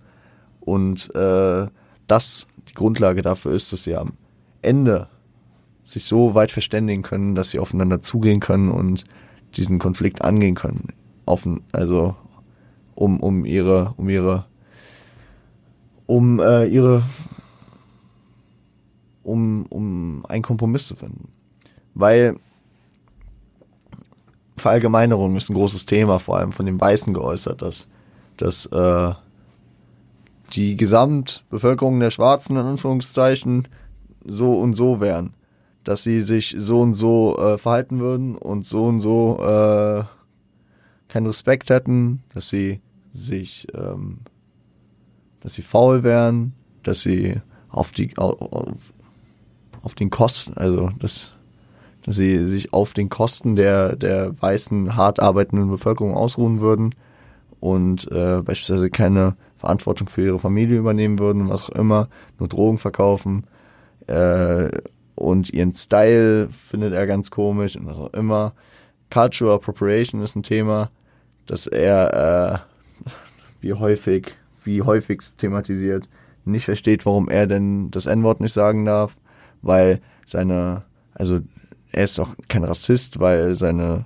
Und 0.59 1.13
äh, 1.13 1.67
das 2.07 2.47
die 2.74 2.78
Grundlage 2.80 3.21
dafür 3.21 3.53
ist, 3.53 3.71
dass 3.71 3.84
sie 3.84 3.95
am 3.95 4.13
Ende 4.61 5.07
sich 5.86 6.05
so 6.05 6.34
weit 6.34 6.51
verständigen 6.51 7.03
können, 7.03 7.36
dass 7.36 7.51
sie 7.51 7.59
aufeinander 7.59 8.01
zugehen 8.01 8.39
können 8.39 8.71
und 8.71 9.03
diesen 9.55 9.80
Konflikt 9.80 10.24
angehen 10.24 10.55
können. 10.55 10.88
Offen, 11.26 11.61
also 11.71 12.15
um, 12.95 13.19
um 13.19 13.45
ihre, 13.45 13.93
um 13.97 14.09
ihre, 14.09 14.45
um 16.05 16.39
äh, 16.39 16.65
ihre, 16.65 17.03
um, 19.24 19.65
um 19.67 20.26
einen 20.28 20.43
Kompromiss 20.43 20.88
zu 20.88 20.95
finden. 20.95 21.30
Weil 21.93 22.38
Verallgemeinerung 24.57 25.36
ist 25.36 25.49
ein 25.49 25.55
großes 25.55 25.86
Thema, 25.86 26.19
vor 26.19 26.38
allem 26.38 26.51
von 26.51 26.65
den 26.65 26.80
Weißen 26.80 27.13
geäußert, 27.13 27.61
dass, 27.61 27.88
dass 28.38 28.65
äh, 28.67 29.13
die 30.51 30.75
Gesamtbevölkerung 30.75 31.99
der 31.99 32.11
Schwarzen 32.11 32.57
in 32.57 32.65
Anführungszeichen 32.65 33.67
so 34.25 34.59
und 34.59 34.73
so 34.73 34.99
wären. 34.99 35.33
Dass 35.83 36.03
sie 36.03 36.21
sich 36.21 36.55
so 36.57 36.81
und 36.81 36.93
so 36.93 37.37
äh, 37.37 37.57
verhalten 37.57 37.99
würden 37.99 38.35
und 38.35 38.65
so 38.65 38.85
und 38.85 39.01
so 39.01 39.39
äh, 39.41 40.03
keinen 41.09 41.27
Respekt 41.27 41.69
hätten, 41.69 42.23
dass 42.33 42.49
sie 42.49 42.81
sich, 43.11 43.67
ähm, 43.73 44.19
dass 45.41 45.55
sie 45.55 45.61
faul 45.61 46.03
wären, 46.03 46.53
dass 46.83 47.01
sie 47.01 47.35
auf 47.69 47.91
die 47.91 48.17
auf, 48.17 48.93
auf 49.81 49.95
den 49.95 50.09
Kosten, 50.09 50.53
also 50.55 50.89
dass, 50.99 51.33
dass 52.03 52.15
sie 52.15 52.45
sich 52.45 52.71
auf 52.73 52.93
den 52.93 53.09
Kosten 53.09 53.55
der 53.55 53.95
der 53.95 54.41
weißen 54.41 54.95
hart 54.95 55.19
arbeitenden 55.19 55.69
Bevölkerung 55.69 56.15
ausruhen 56.15 56.61
würden 56.61 56.95
und 57.59 58.09
äh, 58.11 58.41
beispielsweise 58.41 58.89
keine 58.89 59.35
Verantwortung 59.64 60.09
für 60.09 60.26
ihre 60.26 60.39
Familie 60.39 60.78
übernehmen 60.78 61.20
würden, 61.20 61.47
was 61.47 61.64
auch 61.64 61.70
immer, 61.70 62.09
nur 62.38 62.49
Drogen 62.49 62.78
verkaufen 62.78 63.45
äh, 64.07 64.68
und 65.16 65.53
ihren 65.53 65.74
Style 65.74 66.49
findet 66.49 66.93
er 66.93 67.07
ganz 67.07 67.32
komisch 67.32 67.78
und 67.78 67.86
was 67.86 67.95
auch 67.95 68.14
immer. 68.14 68.53
Cultural 69.09 69.55
Appropriation 69.55 70.22
ist 70.22 70.36
ein 70.36 70.43
Thema, 70.43 70.91
das 71.45 71.66
er 71.68 72.66
äh, 73.05 73.09
wie 73.61 73.72
häufig, 73.72 74.36
wie 74.66 74.82
häufig 74.82 75.22
thematisiert, 75.38 76.09
nicht 76.43 76.66
versteht, 76.66 77.05
warum 77.05 77.30
er 77.30 77.47
denn 77.47 77.89
das 77.89 78.05
N-Wort 78.05 78.41
nicht 78.41 78.51
sagen 78.51 78.84
darf, 78.84 79.16
weil 79.61 80.01
seine, 80.26 80.84
also 81.14 81.39
er 81.93 82.03
ist 82.03 82.20
auch 82.20 82.36
kein 82.49 82.66
Rassist, 82.66 83.22
weil 83.22 83.55
seine 83.55 84.03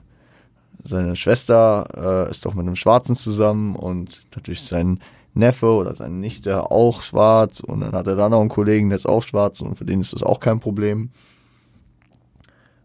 seine 0.84 1.16
Schwester 1.16 2.28
äh, 2.28 2.32
ist 2.32 2.46
doch 2.46 2.54
mit 2.54 2.66
einem 2.66 2.76
Schwarzen 2.76 3.16
zusammen 3.16 3.76
und 3.76 4.26
natürlich 4.36 4.62
sein 4.62 5.00
Neffe 5.38 5.68
oder 5.68 5.96
seine 5.96 6.16
Nichte 6.16 6.72
auch 6.72 7.02
schwarz 7.02 7.60
und 7.60 7.82
dann 7.82 7.94
hat 7.94 8.08
er 8.08 8.16
da 8.16 8.30
noch 8.30 8.42
einen 8.42 8.50
Kollegen, 8.50 8.90
der 8.90 8.98
ist 8.98 9.08
auch 9.08 9.24
schwarz 9.24 9.62
und 9.62 9.76
für 9.76 9.86
den 9.86 10.02
ist 10.02 10.14
das 10.14 10.24
auch 10.24 10.40
kein 10.40 10.60
Problem. 10.60 11.12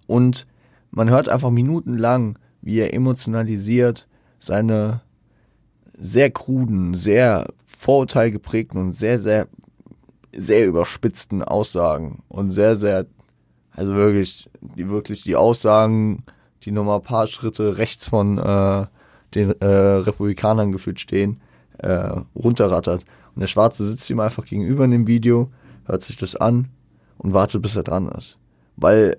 Und 0.06 0.46
man 0.90 1.10
hört 1.10 1.28
einfach 1.28 1.50
minutenlang, 1.50 2.38
wie 2.60 2.78
er 2.78 2.94
emotionalisiert 2.94 4.08
seine 4.38 5.00
sehr 5.96 6.30
kruden, 6.30 6.94
sehr 6.94 7.46
vorurteilgeprägten 7.64 8.80
und 8.80 8.92
sehr, 8.92 9.18
sehr, 9.18 9.48
sehr 10.34 10.66
überspitzten 10.66 11.42
Aussagen 11.42 12.22
und 12.28 12.50
sehr, 12.50 12.76
sehr, 12.76 13.06
also 13.70 13.94
wirklich, 13.94 14.48
die 14.60 14.88
wirklich 14.88 15.22
die 15.22 15.36
Aussagen, 15.36 16.24
die 16.62 16.70
nochmal 16.70 16.98
ein 16.98 17.04
paar 17.04 17.26
Schritte 17.26 17.78
rechts 17.78 18.06
von 18.06 18.38
äh, 18.38 18.86
den 19.34 19.60
äh, 19.60 19.66
Republikanern 19.66 20.72
gefühlt 20.72 21.00
stehen, 21.00 21.40
äh, 21.82 22.20
runterrattert. 22.34 23.04
Und 23.34 23.40
der 23.40 23.46
Schwarze 23.46 23.84
sitzt 23.84 24.08
ihm 24.10 24.20
einfach 24.20 24.44
gegenüber 24.44 24.84
in 24.84 24.90
dem 24.90 25.06
Video, 25.06 25.50
hört 25.84 26.02
sich 26.02 26.16
das 26.16 26.36
an 26.36 26.68
und 27.18 27.34
wartet, 27.34 27.62
bis 27.62 27.76
er 27.76 27.82
dran 27.82 28.08
ist. 28.08 28.38
Weil 28.76 29.16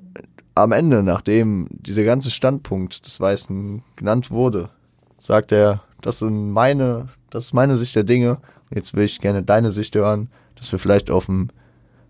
am 0.56 0.72
Ende, 0.72 1.04
nachdem 1.04 1.68
dieser 1.72 2.04
ganze 2.04 2.32
Standpunkt 2.32 3.06
des 3.06 3.20
Weißen 3.20 3.84
genannt 3.96 4.32
wurde, 4.32 4.70
sagt 5.18 5.52
er, 5.52 5.82
das 6.02 6.20
sind 6.20 6.52
meine, 6.52 7.08
das 7.30 7.46
ist 7.46 7.54
meine 7.54 7.78
Sicht 7.78 7.96
der 7.96 8.04
Dinge. 8.04 8.38
Und 8.70 8.78
jetzt 8.78 8.94
will 8.94 9.06
ich 9.06 9.20
gerne 9.20 9.44
deine 9.44 9.72
Sicht 9.72 9.96
hören, 9.96 10.30
dass 10.56 10.72
wir 10.72 10.80
vielleicht 10.80 11.10
auf 11.10 11.30
einen, 11.30 11.50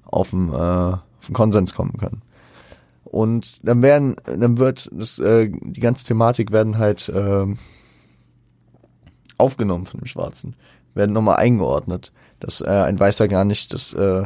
auf 0.04 0.34
einen, 0.34 0.49
äh, 0.49 0.54
auf 0.54 1.28
einen 1.28 1.34
Konsens 1.34 1.74
kommen 1.74 1.97
können. 1.97 2.21
Und 3.05 3.67
dann 3.67 3.82
werden, 3.82 4.16
dann 4.25 4.58
wird 4.58 4.89
das, 4.92 5.20
äh, 5.20 5.50
die 5.50 5.80
ganze 5.80 6.05
Thematik 6.05 6.51
werden 6.51 6.80
halt 6.80 7.09
äh, 7.09 7.46
aufgenommen 9.38 9.86
von 9.86 10.00
dem 10.00 10.08
Schwarzen, 10.08 10.55
werden 10.93 11.14
nochmal 11.14 11.38
eingeordnet, 11.38 12.12
dass 12.39 12.62
äh, 12.62 12.68
ein 12.68 13.00
Weißer 13.00 13.28
gar 13.28 13.46
nicht 13.46 13.74
das, 13.74 13.93
äh, 13.93 14.26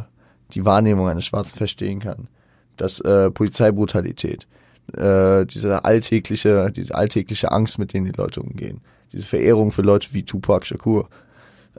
die 0.53 0.65
Wahrnehmung 0.65 1.07
eines 1.07 1.25
Schwarzen 1.25 1.57
verstehen 1.57 1.99
kann. 1.99 2.27
Dass 2.75 2.99
äh, 2.99 3.31
Polizeibrutalität, 3.31 4.47
äh, 4.93 5.45
diese 5.45 5.85
alltägliche, 5.85 6.71
diese 6.71 6.95
alltägliche 6.95 7.51
Angst, 7.51 7.79
mit 7.79 7.93
denen 7.93 8.05
die 8.05 8.17
Leute 8.17 8.41
umgehen, 8.41 8.81
diese 9.11 9.25
Verehrung 9.25 9.71
für 9.71 9.81
Leute 9.81 10.13
wie 10.13 10.23
Tupac 10.23 10.65
Shakur, 10.65 11.09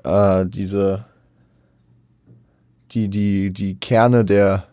äh, 0.05 0.45
diese 0.47 1.05
die, 2.93 3.09
die, 3.09 3.51
die 3.53 3.75
Kerne 3.79 4.25
der 4.25 4.65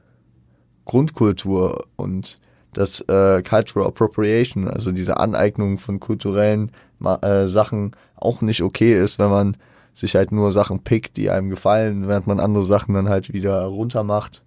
Grundkultur 0.86 1.88
und 1.96 2.40
das 2.74 3.02
äh, 3.02 3.42
Cultural 3.42 3.88
Appropriation, 3.88 4.68
also 4.68 4.92
diese 4.92 5.18
Aneignung 5.18 5.78
von 5.78 6.00
kulturellen 6.00 6.72
äh, 7.04 7.48
Sachen 7.48 7.96
auch 8.16 8.42
nicht 8.42 8.62
okay 8.62 9.02
ist, 9.02 9.20
wenn 9.20 9.30
man 9.30 9.58
sich 9.94 10.16
halt 10.16 10.32
nur 10.32 10.52
Sachen 10.52 10.84
pickt, 10.84 11.18
die 11.18 11.30
einem 11.30 11.50
gefallen, 11.50 12.08
während 12.08 12.28
man 12.28 12.40
andere 12.40 12.66
Sachen 12.66 12.94
dann 12.94 13.10
halt 13.10 13.34
wieder 13.34 13.64
runter 13.66 14.04
macht. 14.04 14.44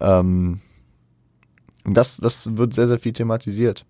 Ähm, 0.00 0.60
das, 1.84 2.18
das 2.18 2.56
wird 2.56 2.74
sehr, 2.74 2.86
sehr 2.86 2.98
viel 2.98 3.12
thematisiert. 3.12 3.84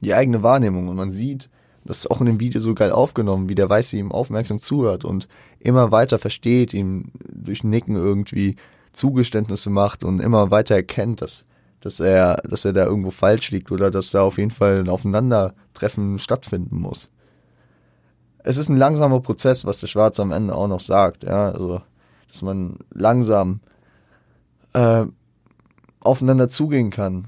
Die 0.00 0.14
eigene 0.14 0.42
Wahrnehmung 0.42 0.88
und 0.88 0.96
man 0.96 1.12
sieht, 1.12 1.48
das 1.84 1.98
ist 1.98 2.10
auch 2.10 2.20
in 2.20 2.26
dem 2.26 2.40
Video 2.40 2.60
so 2.60 2.74
geil 2.74 2.92
aufgenommen, 2.92 3.48
wie 3.48 3.54
der 3.54 3.70
Weiße 3.70 3.96
ihm 3.96 4.12
aufmerksam 4.12 4.60
zuhört 4.60 5.04
und 5.04 5.28
immer 5.58 5.90
weiter 5.90 6.18
versteht, 6.18 6.74
ihm 6.74 7.10
durch 7.28 7.64
Nicken 7.64 7.96
irgendwie 7.96 8.56
Zugeständnisse 8.92 9.70
macht 9.70 10.04
und 10.04 10.20
immer 10.20 10.50
weiter 10.50 10.74
erkennt, 10.74 11.22
dass 11.22 11.46
dass 11.80 11.98
er, 11.98 12.36
dass 12.48 12.64
er 12.64 12.72
da 12.72 12.84
irgendwo 12.84 13.10
falsch 13.10 13.50
liegt 13.50 13.72
oder 13.72 13.90
dass 13.90 14.10
da 14.10 14.22
auf 14.22 14.38
jeden 14.38 14.50
Fall 14.50 14.80
ein 14.80 14.88
Aufeinandertreffen 14.88 16.18
stattfinden 16.18 16.78
muss. 16.78 17.10
Es 18.42 18.56
ist 18.56 18.68
ein 18.68 18.76
langsamer 18.76 19.20
Prozess, 19.20 19.64
was 19.64 19.80
der 19.80 19.86
Schwarze 19.86 20.22
am 20.22 20.32
Ende 20.32 20.54
auch 20.54 20.68
noch 20.68 20.80
sagt, 20.80 21.24
ja, 21.24 21.50
also, 21.50 21.82
dass 22.30 22.42
man 22.42 22.78
langsam 22.92 23.60
äh, 24.72 25.04
aufeinander 26.00 26.48
zugehen 26.48 26.90
kann, 26.90 27.26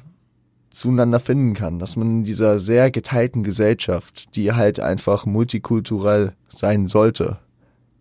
zueinander 0.70 1.20
finden 1.20 1.54
kann, 1.54 1.78
dass 1.78 1.96
man 1.96 2.08
in 2.08 2.24
dieser 2.24 2.58
sehr 2.58 2.90
geteilten 2.90 3.42
Gesellschaft, 3.42 4.34
die 4.34 4.52
halt 4.52 4.80
einfach 4.80 5.26
multikulturell 5.26 6.32
sein 6.48 6.88
sollte, 6.88 7.38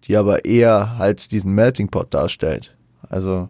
die 0.05 0.15
aber 0.15 0.45
eher 0.45 0.97
halt 0.97 1.31
diesen 1.31 1.53
Melting 1.53 1.89
Pot 1.89 2.13
darstellt. 2.13 2.77
Also 3.09 3.49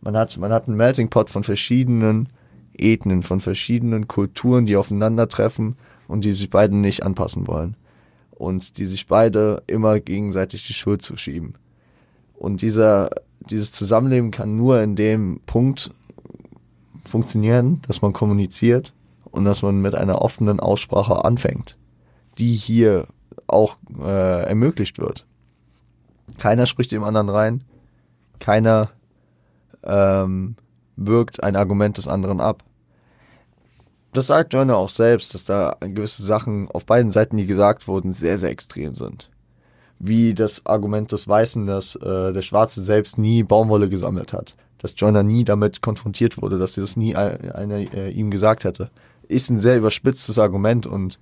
man 0.00 0.16
hat, 0.16 0.36
man 0.36 0.52
hat 0.52 0.68
einen 0.68 0.76
Melting 0.76 1.08
Pot 1.08 1.30
von 1.30 1.44
verschiedenen 1.44 2.28
Ethnien, 2.76 3.22
von 3.22 3.40
verschiedenen 3.40 4.06
Kulturen, 4.06 4.66
die 4.66 4.76
aufeinandertreffen 4.76 5.76
und 6.06 6.24
die 6.24 6.32
sich 6.32 6.50
beide 6.50 6.76
nicht 6.76 7.02
anpassen 7.02 7.46
wollen. 7.46 7.76
Und 8.38 8.78
die 8.78 8.86
sich 8.86 9.08
beide 9.08 9.62
immer 9.66 9.98
gegenseitig 9.98 10.66
die 10.66 10.72
Schuld 10.72 11.02
zuschieben. 11.02 11.54
Und 12.34 12.62
dieser, 12.62 13.10
dieses 13.40 13.72
Zusammenleben 13.72 14.30
kann 14.30 14.56
nur 14.56 14.80
in 14.80 14.94
dem 14.94 15.40
Punkt 15.44 15.90
funktionieren, 17.04 17.82
dass 17.88 18.00
man 18.00 18.12
kommuniziert 18.12 18.92
und 19.24 19.44
dass 19.44 19.62
man 19.62 19.80
mit 19.80 19.96
einer 19.96 20.22
offenen 20.22 20.60
Aussprache 20.60 21.24
anfängt, 21.24 21.76
die 22.38 22.54
hier 22.54 23.08
auch 23.48 23.76
äh, 23.98 24.44
ermöglicht 24.44 25.00
wird. 25.00 25.26
Keiner 26.38 26.66
spricht 26.66 26.92
dem 26.92 27.02
anderen 27.02 27.30
rein, 27.30 27.64
keiner 28.38 28.90
ähm, 29.82 30.54
wirkt 30.96 31.42
ein 31.42 31.56
Argument 31.56 31.96
des 31.96 32.06
anderen 32.06 32.40
ab. 32.40 32.62
Das 34.12 34.28
sagt 34.28 34.54
Joyner 34.54 34.76
auch 34.76 34.88
selbst, 34.88 35.34
dass 35.34 35.44
da 35.44 35.76
gewisse 35.80 36.22
Sachen 36.22 36.70
auf 36.70 36.86
beiden 36.86 37.10
Seiten, 37.10 37.36
die 37.36 37.46
gesagt 37.46 37.88
wurden, 37.88 38.12
sehr, 38.12 38.38
sehr 38.38 38.50
extrem 38.50 38.94
sind. 38.94 39.30
Wie 39.98 40.32
das 40.34 40.64
Argument 40.64 41.12
des 41.12 41.28
Weißen, 41.28 41.66
dass 41.66 41.96
äh, 41.96 42.32
der 42.32 42.42
Schwarze 42.42 42.82
selbst 42.82 43.18
nie 43.18 43.42
Baumwolle 43.42 43.88
gesammelt 43.88 44.32
hat. 44.32 44.56
Dass 44.78 44.94
Joyner 44.96 45.24
nie 45.24 45.44
damit 45.44 45.82
konfrontiert 45.82 46.40
wurde, 46.40 46.58
dass 46.58 46.74
sie 46.74 46.80
das 46.80 46.96
nie 46.96 47.16
einer 47.16 47.78
äh, 47.94 48.10
ihm 48.10 48.30
gesagt 48.30 48.64
hätte. 48.64 48.90
Ist 49.26 49.50
ein 49.50 49.58
sehr 49.58 49.76
überspitztes 49.76 50.38
Argument 50.38 50.86
und 50.86 51.18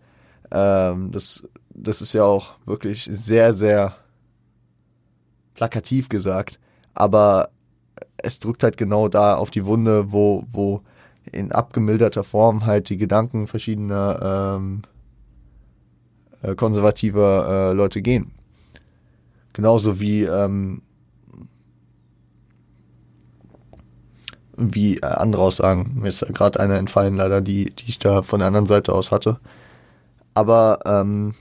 ähm, 0.52 1.10
das, 1.10 1.48
das 1.70 2.00
ist 2.02 2.12
ja 2.12 2.24
auch 2.24 2.54
wirklich 2.66 3.08
sehr, 3.10 3.52
sehr 3.52 3.96
plakativ 5.54 6.08
gesagt. 6.08 6.60
Aber 6.94 7.48
es 8.18 8.38
drückt 8.38 8.62
halt 8.62 8.76
genau 8.76 9.08
da 9.08 9.34
auf 9.36 9.50
die 9.50 9.64
Wunde, 9.64 10.12
wo, 10.12 10.44
wo 10.52 10.82
in 11.32 11.52
abgemilderter 11.52 12.24
Form 12.24 12.66
halt 12.66 12.88
die 12.88 12.96
Gedanken 12.96 13.46
verschiedener 13.46 14.56
ähm, 14.58 14.82
äh, 16.42 16.54
konservativer 16.54 17.70
äh, 17.70 17.72
Leute 17.72 18.02
gehen. 18.02 18.32
Genauso 19.52 20.00
wie 20.00 20.22
ähm, 20.24 20.82
wie 24.56 24.98
äh, 24.98 25.06
andere 25.06 25.42
Aussagen. 25.42 25.92
Mir 26.00 26.08
ist 26.08 26.20
ja 26.20 26.28
gerade 26.28 26.60
eine 26.60 26.78
entfallen, 26.78 27.16
leider, 27.16 27.40
die, 27.40 27.70
die 27.70 27.88
ich 27.88 27.98
da 27.98 28.22
von 28.22 28.40
der 28.40 28.48
anderen 28.48 28.66
Seite 28.66 28.92
aus 28.92 29.12
hatte. 29.12 29.38
Aber 30.34 30.80
ähm, 30.84 31.34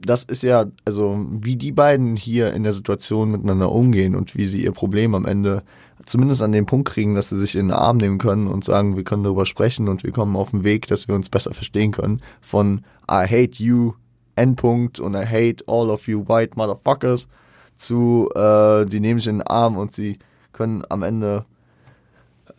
das 0.00 0.24
ist 0.24 0.42
ja, 0.42 0.66
also 0.84 1.26
wie 1.30 1.56
die 1.56 1.72
beiden 1.72 2.16
hier 2.16 2.52
in 2.52 2.62
der 2.62 2.72
Situation 2.72 3.30
miteinander 3.30 3.70
umgehen 3.70 4.16
und 4.16 4.36
wie 4.36 4.46
sie 4.46 4.64
ihr 4.64 4.72
Problem 4.72 5.14
am 5.14 5.26
Ende 5.26 5.62
zumindest 6.04 6.42
an 6.42 6.52
den 6.52 6.66
Punkt 6.66 6.88
kriegen, 6.88 7.14
dass 7.14 7.30
sie 7.30 7.36
sich 7.36 7.56
in 7.56 7.68
den 7.68 7.76
Arm 7.76 7.98
nehmen 7.98 8.18
können 8.18 8.46
und 8.46 8.64
sagen, 8.64 8.96
wir 8.96 9.04
können 9.04 9.24
darüber 9.24 9.46
sprechen 9.46 9.88
und 9.88 10.04
wir 10.04 10.12
kommen 10.12 10.36
auf 10.36 10.50
den 10.50 10.64
Weg, 10.64 10.86
dass 10.86 11.08
wir 11.08 11.14
uns 11.14 11.28
besser 11.28 11.52
verstehen 11.52 11.92
können. 11.92 12.22
Von 12.40 12.84
I 13.10 13.24
hate 13.26 13.62
you, 13.62 13.94
Endpunkt 14.36 15.00
und 15.00 15.14
I 15.14 15.24
hate 15.24 15.64
all 15.66 15.90
of 15.90 16.06
you 16.08 16.26
white 16.28 16.52
motherfuckers 16.56 17.28
zu 17.76 18.28
äh, 18.34 18.84
die 18.86 19.00
nehmen 19.00 19.18
sich 19.18 19.28
in 19.28 19.38
den 19.38 19.46
Arm 19.46 19.76
und 19.76 19.94
sie 19.94 20.18
können 20.52 20.84
am 20.88 21.02
Ende 21.02 21.46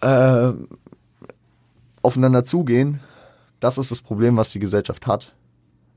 äh, 0.01 0.51
aufeinander 2.01 2.43
zugehen. 2.43 2.99
Das 3.59 3.77
ist 3.77 3.91
das 3.91 4.01
Problem, 4.01 4.38
was 4.38 4.51
die 4.51 4.59
Gesellschaft 4.59 5.05
hat 5.05 5.35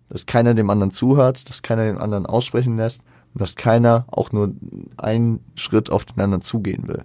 dass 0.08 0.26
keiner 0.26 0.54
dem 0.54 0.70
anderen 0.70 0.90
zuhört, 0.90 1.48
dass 1.48 1.62
keiner 1.62 1.86
den 1.86 1.98
anderen 1.98 2.26
aussprechen 2.26 2.76
lässt 2.76 3.00
und 3.32 3.40
dass 3.40 3.56
keiner 3.56 4.04
auch 4.10 4.32
nur 4.32 4.52
einen 4.96 5.44
Schritt 5.56 5.90
auf 5.90 6.04
den 6.04 6.20
anderen 6.20 6.42
zugehen 6.42 6.86
will. 6.86 7.04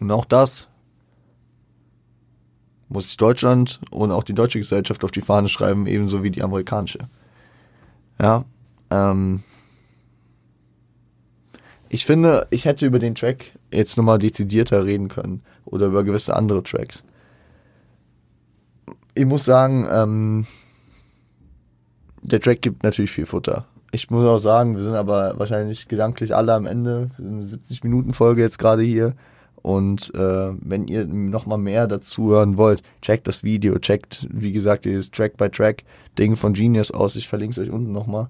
Und 0.00 0.10
auch 0.10 0.24
das 0.24 0.68
muss 2.88 3.06
sich 3.06 3.16
Deutschland 3.16 3.80
und 3.90 4.12
auch 4.12 4.24
die 4.24 4.34
deutsche 4.34 4.58
Gesellschaft 4.58 5.04
auf 5.04 5.10
die 5.10 5.20
Fahne 5.20 5.48
schreiben, 5.48 5.86
ebenso 5.86 6.22
wie 6.22 6.30
die 6.30 6.42
amerikanische. 6.42 7.08
Ja, 8.20 8.44
ähm, 8.90 9.42
ich 11.88 12.06
finde, 12.06 12.46
ich 12.50 12.64
hätte 12.64 12.86
über 12.86 12.98
den 12.98 13.14
Track 13.14 13.52
jetzt 13.72 13.96
nochmal 13.96 14.18
dezidierter 14.18 14.84
reden 14.84 15.08
können 15.08 15.42
oder 15.64 15.86
über 15.86 16.04
gewisse 16.04 16.34
andere 16.34 16.62
Tracks. 16.62 17.04
Ich 19.14 19.24
muss 19.24 19.44
sagen, 19.44 19.86
ähm, 19.90 20.46
der 22.22 22.40
Track 22.40 22.62
gibt 22.62 22.82
natürlich 22.82 23.10
viel 23.10 23.26
Futter. 23.26 23.66
Ich 23.92 24.10
muss 24.10 24.26
auch 24.26 24.38
sagen, 24.38 24.76
wir 24.76 24.82
sind 24.82 24.94
aber 24.94 25.38
wahrscheinlich 25.38 25.88
gedanklich 25.88 26.34
alle 26.34 26.54
am 26.54 26.66
Ende. 26.66 27.10
70 27.18 27.82
Minuten 27.84 28.12
Folge 28.12 28.42
jetzt 28.42 28.58
gerade 28.58 28.82
hier. 28.82 29.14
Und 29.62 30.14
äh, 30.14 30.52
wenn 30.60 30.86
ihr 30.86 31.04
noch 31.04 31.46
mal 31.46 31.56
mehr 31.56 31.86
dazu 31.86 32.30
hören 32.30 32.56
wollt, 32.56 32.82
checkt 33.02 33.26
das 33.26 33.42
Video, 33.42 33.78
checkt, 33.78 34.26
wie 34.30 34.52
gesagt, 34.52 34.84
dieses 34.84 35.10
Track-by-Track-Ding 35.10 36.36
von 36.36 36.52
Genius 36.52 36.92
aus. 36.92 37.16
Ich 37.16 37.28
verlinke 37.28 37.60
es 37.60 37.66
euch 37.66 37.74
unten 37.74 37.92
nochmal. 37.92 38.28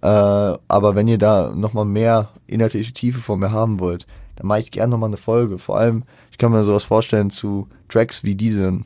Äh, 0.00 0.06
aber 0.06 0.94
wenn 0.94 1.08
ihr 1.08 1.18
da 1.18 1.52
noch 1.54 1.74
mal 1.74 1.84
mehr 1.84 2.30
inhaltliche 2.46 2.92
Tiefe 2.92 3.20
von 3.20 3.40
mir 3.40 3.52
haben 3.52 3.80
wollt, 3.80 4.06
dann 4.36 4.46
mache 4.46 4.60
ich 4.60 4.70
gerne 4.70 4.92
noch 4.92 4.98
mal 4.98 5.06
eine 5.06 5.16
Folge. 5.16 5.58
Vor 5.58 5.78
allem, 5.78 6.04
ich 6.30 6.38
kann 6.38 6.52
mir 6.52 6.64
sowas 6.64 6.84
vorstellen 6.84 7.30
zu 7.30 7.68
Tracks 7.88 8.22
wie 8.22 8.36
diesen, 8.36 8.84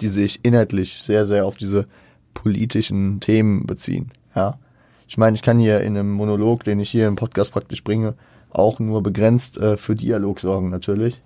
die 0.00 0.08
sich 0.08 0.40
inhaltlich 0.44 1.02
sehr, 1.02 1.26
sehr 1.26 1.44
auf 1.44 1.56
diese 1.56 1.86
politischen 2.32 3.20
Themen 3.20 3.66
beziehen. 3.66 4.10
Ja. 4.34 4.58
Ich 5.08 5.18
meine, 5.18 5.34
ich 5.34 5.42
kann 5.42 5.58
hier 5.58 5.80
in 5.80 5.98
einem 5.98 6.12
Monolog, 6.12 6.64
den 6.64 6.80
ich 6.80 6.90
hier 6.90 7.08
im 7.08 7.16
Podcast 7.16 7.52
praktisch 7.52 7.84
bringe, 7.84 8.14
auch 8.54 8.78
nur 8.78 9.02
begrenzt 9.02 9.58
äh, 9.58 9.76
für 9.76 9.96
Dialog 9.96 10.40
sorgen 10.40 10.70
natürlich. 10.70 11.22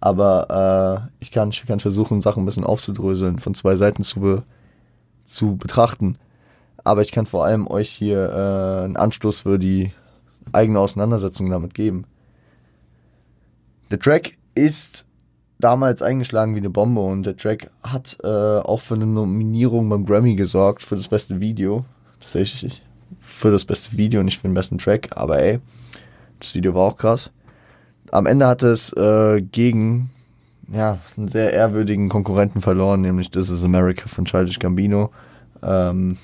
Aber 0.00 1.08
äh, 1.08 1.14
ich, 1.20 1.30
kann, 1.30 1.50
ich 1.50 1.64
kann 1.66 1.80
versuchen, 1.80 2.20
Sachen 2.20 2.42
ein 2.42 2.46
bisschen 2.46 2.64
aufzudröseln, 2.64 3.38
von 3.38 3.54
zwei 3.54 3.76
Seiten 3.76 4.02
zu, 4.04 4.20
be, 4.20 4.42
zu 5.24 5.56
betrachten. 5.56 6.18
Aber 6.82 7.02
ich 7.02 7.12
kann 7.12 7.26
vor 7.26 7.44
allem 7.44 7.66
euch 7.66 7.88
hier 7.88 8.28
äh, 8.28 8.84
einen 8.84 8.96
Anstoß 8.96 9.40
für 9.40 9.58
die 9.58 9.92
eigene 10.52 10.78
Auseinandersetzung 10.78 11.48
damit 11.48 11.74
geben. 11.74 12.04
Der 13.90 13.98
Track 13.98 14.32
ist 14.54 15.06
damals 15.58 16.02
eingeschlagen 16.02 16.54
wie 16.54 16.58
eine 16.58 16.70
Bombe 16.70 17.00
und 17.00 17.24
der 17.24 17.36
Track 17.36 17.70
hat 17.82 18.18
äh, 18.22 18.28
auch 18.28 18.80
für 18.80 18.94
eine 18.94 19.06
Nominierung 19.06 19.88
beim 19.88 20.04
Grammy 20.04 20.34
gesorgt 20.34 20.82
für 20.82 20.96
das 20.96 21.08
beste 21.08 21.40
Video. 21.40 21.84
Tatsächlich 22.20 22.82
für 23.20 23.50
das 23.50 23.64
beste 23.64 23.96
Video, 23.96 24.22
nicht 24.22 24.38
für 24.38 24.48
den 24.48 24.54
besten 24.54 24.78
Track, 24.78 25.16
aber 25.16 25.38
ey, 25.38 25.60
das 26.40 26.54
Video 26.54 26.74
war 26.74 26.82
auch 26.82 26.96
krass. 26.96 27.30
Am 28.10 28.26
Ende 28.26 28.46
hat 28.46 28.62
es 28.62 28.92
äh, 28.92 29.42
gegen 29.42 30.10
ja, 30.72 30.98
einen 31.16 31.28
sehr 31.28 31.52
ehrwürdigen 31.52 32.08
Konkurrenten 32.08 32.60
verloren, 32.60 33.00
nämlich 33.00 33.30
This 33.30 33.50
is 33.50 33.64
America 33.64 34.06
von 34.06 34.24
Childish 34.24 34.58
Gambino. 34.58 35.10
Ähm, 35.62 36.16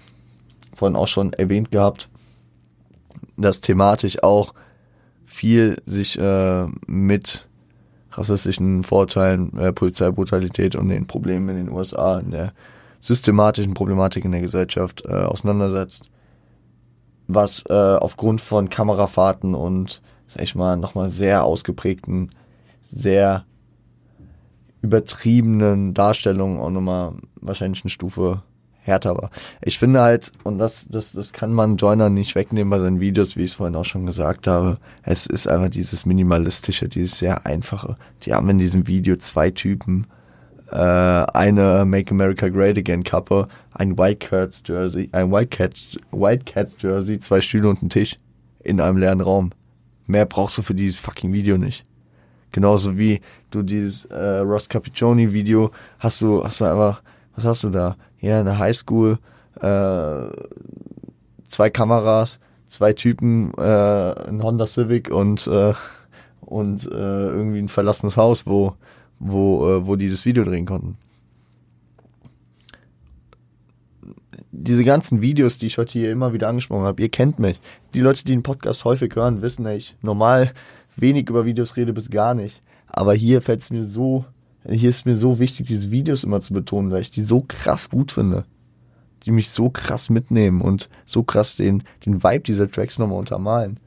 vorhin 0.75 0.97
auch 0.97 1.09
schon 1.09 1.33
erwähnt 1.33 1.71
gehabt, 1.71 2.09
dass 3.37 3.61
thematisch 3.61 4.23
auch 4.23 4.55
viel 5.25 5.81
sich 5.87 6.19
äh, 6.19 6.67
mit 6.87 7.49
rassistischen 8.13 8.83
Vorurteilen, 8.83 9.57
äh, 9.59 9.73
Polizeibrutalität 9.73 10.77
und 10.77 10.89
den 10.89 11.07
Problemen 11.07 11.49
in 11.51 11.67
den 11.67 11.75
USA, 11.75 12.19
in 12.19 12.33
der 12.33 12.53
systematischen 12.99 13.75
Problematik 13.75 14.25
in 14.25 14.33
der 14.33 14.41
Gesellschaft 14.41 15.05
äh, 15.07 15.13
auseinandersetzt, 15.13 16.03
was 17.35 17.65
äh, 17.69 17.73
aufgrund 17.73 18.41
von 18.41 18.69
Kamerafahrten 18.71 19.55
und, 19.55 20.03
sag 20.29 20.43
ich 20.43 20.55
mal, 20.55 20.77
nochmal 20.77 21.11
sehr 21.11 21.45
ausgeprägten, 21.45 22.31
sehr 22.83 23.45
übertriebenen 24.83 25.95
Darstellungen 25.95 26.59
auch 26.61 26.71
nochmal 26.71 27.15
wahrscheinlich 27.41 27.85
eine 27.85 27.91
Stufe 27.91 28.43
härter 28.83 29.17
war. 29.17 29.31
Ich 29.63 29.79
finde 29.79 30.01
halt, 30.01 30.33
und 30.43 30.59
das, 30.59 30.89
das, 30.89 31.13
das 31.13 31.33
kann 31.33 31.53
man 31.53 31.77
Joiner 31.77 32.09
nicht 32.09 32.35
wegnehmen 32.35 32.71
bei 32.71 32.79
seinen 32.79 33.01
Videos, 33.01 33.37
wie 33.37 33.43
ich 33.43 33.51
es 33.51 33.55
vorhin 33.55 33.77
auch 33.77 33.85
schon 33.85 34.07
gesagt 34.07 34.47
habe. 34.47 34.79
Es 35.03 35.27
ist 35.27 35.47
einfach 35.47 35.69
dieses 35.69 36.07
minimalistische, 36.07 36.89
dieses 36.89 37.19
sehr 37.19 37.47
einfache. 37.47 37.97
Die 38.23 38.33
haben 38.33 38.49
in 38.49 38.59
diesem 38.59 38.87
Video 38.87 39.17
zwei 39.17 39.51
Typen, 39.51 40.07
äh, 40.71 40.77
eine 40.77 41.85
Make 41.85 42.13
America 42.13 42.49
Great 42.49 42.79
Again 42.79 43.03
Kappe, 43.03 43.49
ein 43.75 43.99
White 43.99 44.29
Cats 44.29 44.63
Jersey, 44.67 45.09
ein 45.13 45.31
White 45.33 45.57
Cats, 46.45 46.77
Jersey, 46.81 47.19
zwei 47.21 47.41
Stühle 47.41 47.69
und 47.69 47.81
einen 47.81 47.91
Tisch 47.91 48.19
in 48.63 48.81
einem 48.81 48.99
leeren 48.99 49.21
Raum. 49.21 49.51
Mehr 50.07 50.27
brauchst 50.27 50.59
du 50.59 50.63
für 50.63 50.75
dieses 50.75 51.01
fucking 51.01 51.33
Video 51.33 51.57
nicht. 51.59 51.87
Genauso 52.53 52.99
wie 52.99 53.21
du 53.51 53.63
dieses 53.63 54.07
äh, 54.07 54.39
Ross 54.39 54.69
Capiccioni 54.69 55.33
Video 55.33 55.71
hast 55.99 56.21
du, 56.21 56.45
hast 56.45 56.61
du 56.61 56.65
einfach, 56.65 57.03
was 57.37 57.45
hast 57.45 57.65
du 57.65 57.71
da? 57.71 57.97
in 58.19 58.45
der 58.45 58.59
Highschool, 58.59 59.19
äh, 59.61 60.27
zwei 61.49 61.71
Kameras, 61.71 62.39
zwei 62.67 62.93
Typen, 62.93 63.53
äh, 63.57 63.63
ein 63.63 64.43
Honda 64.43 64.67
Civic 64.67 65.11
und, 65.11 65.47
äh, 65.47 65.73
und 66.41 66.87
äh, 66.87 66.89
irgendwie 66.95 67.61
ein 67.61 67.69
verlassenes 67.69 68.17
Haus, 68.17 68.47
wo, 68.47 68.75
wo, 69.21 69.69
äh, 69.69 69.87
wo 69.87 69.95
die 69.95 70.11
das 70.11 70.25
Video 70.25 70.43
drehen 70.43 70.67
konnten. 70.67 70.97
Diese 74.51 74.83
ganzen 74.83 75.21
Videos, 75.21 75.59
die 75.59 75.67
ich 75.67 75.79
heute 75.79 75.93
hier 75.93 76.11
immer 76.11 76.33
wieder 76.33 76.49
angesprochen 76.49 76.85
habe, 76.85 77.01
ihr 77.03 77.09
kennt 77.09 77.39
mich. 77.39 77.61
Die 77.95 78.01
Leute, 78.01 78.25
die 78.25 78.33
den 78.33 78.43
Podcast 78.43 78.85
häufig 78.85 79.15
hören, 79.15 79.43
wissen, 79.43 79.65
dass 79.65 79.75
ich 79.77 79.97
normal 80.03 80.51
wenig 80.97 81.29
über 81.29 81.45
Videos 81.45 81.77
rede 81.77 81.93
bis 81.93 82.11
gar 82.11 82.35
nicht. 82.35 82.63
Aber 82.87 83.15
hier 83.15 83.43
fällt 83.43 83.63
es 83.63 83.71
mir 83.71 83.85
so, 83.85 84.25
hier 84.69 84.91
ist 84.91 85.07
mir 85.07 85.17
so 85.17 85.39
wichtig, 85.39 85.69
diese 85.69 85.91
Videos 85.91 86.25
immer 86.25 86.41
zu 86.41 86.53
betonen, 86.53 86.91
weil 86.91 87.03
ich 87.03 87.11
die 87.11 87.23
so 87.23 87.45
krass 87.47 87.89
gut 87.89 88.13
finde. 88.13 88.45
Die 89.25 89.31
mich 89.31 89.51
so 89.51 89.69
krass 89.71 90.11
mitnehmen 90.11 90.61
und 90.63 90.89
so 91.05 91.23
krass 91.23 91.57
den, 91.57 91.83
den 92.05 92.23
Vibe 92.23 92.41
dieser 92.41 92.71
Tracks 92.71 92.99
nochmal 92.99 93.19
untermalen. 93.19 93.79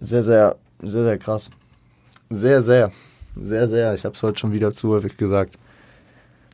Sehr, 0.00 0.24
sehr, 0.24 0.56
sehr, 0.82 1.04
sehr 1.04 1.18
krass. 1.18 1.50
Sehr, 2.30 2.62
sehr, 2.62 2.90
sehr, 3.36 3.68
sehr. 3.68 3.94
Ich 3.94 4.04
habe 4.04 4.14
es 4.14 4.22
heute 4.22 4.38
schon 4.38 4.52
wieder 4.52 4.72
zu 4.72 4.90
häufig 4.90 5.16
gesagt. 5.16 5.58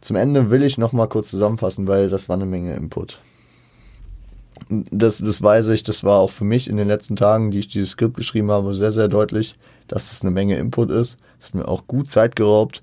Zum 0.00 0.16
Ende 0.16 0.50
will 0.50 0.62
ich 0.62 0.78
nochmal 0.78 1.08
kurz 1.08 1.30
zusammenfassen, 1.30 1.86
weil 1.86 2.08
das 2.08 2.28
war 2.28 2.36
eine 2.36 2.46
Menge 2.46 2.74
Input. 2.74 3.18
Das, 4.68 5.18
das 5.18 5.42
weiß 5.42 5.68
ich, 5.68 5.84
das 5.84 6.04
war 6.04 6.18
auch 6.20 6.30
für 6.30 6.44
mich 6.44 6.68
in 6.68 6.76
den 6.76 6.88
letzten 6.88 7.16
Tagen, 7.16 7.50
die 7.50 7.60
ich 7.60 7.68
dieses 7.68 7.90
Skript 7.90 8.16
geschrieben 8.16 8.50
habe, 8.50 8.74
sehr, 8.74 8.92
sehr 8.92 9.08
deutlich, 9.08 9.56
dass 9.88 10.12
es 10.12 10.22
eine 10.22 10.30
Menge 10.30 10.58
Input 10.58 10.90
ist. 10.90 11.18
Es 11.38 11.46
hat 11.46 11.54
mir 11.54 11.68
auch 11.68 11.86
gut 11.86 12.10
Zeit 12.10 12.36
geraubt 12.36 12.82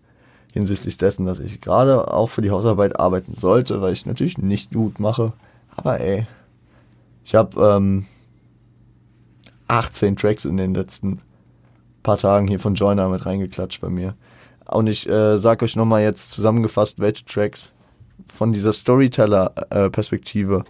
hinsichtlich 0.54 0.98
dessen, 0.98 1.26
dass 1.26 1.40
ich 1.40 1.62
gerade 1.62 2.12
auch 2.12 2.28
für 2.28 2.42
die 2.42 2.52
Hausarbeit 2.52 3.00
arbeiten 3.00 3.36
sollte, 3.36 3.82
weil 3.82 3.94
ich 3.94 4.06
natürlich 4.06 4.38
nicht 4.38 4.74
gut 4.74 5.00
mache. 5.00 5.34
Aber 5.76 6.00
ey, 6.00 6.26
ich 7.24 7.36
habe 7.36 7.62
ähm, 7.62 8.06
18 9.68 10.16
Tracks 10.16 10.46
in 10.46 10.58
den 10.58 10.74
letzten 10.74 11.22
paar 12.08 12.18
Tagen 12.18 12.48
hier 12.48 12.62
von 12.62 12.74
Joyner 12.74 13.10
mit 13.10 13.26
reingeklatscht 13.26 13.82
bei 13.82 13.90
mir. 13.90 14.16
Und 14.66 14.88
ich 14.88 15.10
äh, 15.10 15.38
sag 15.38 15.62
euch 15.62 15.76
nochmal 15.76 16.04
jetzt 16.04 16.32
zusammengefasst, 16.32 17.00
welche 17.00 17.26
Tracks 17.26 17.74
von 18.28 18.54
dieser 18.54 18.72
Storyteller-Perspektive 18.72 20.64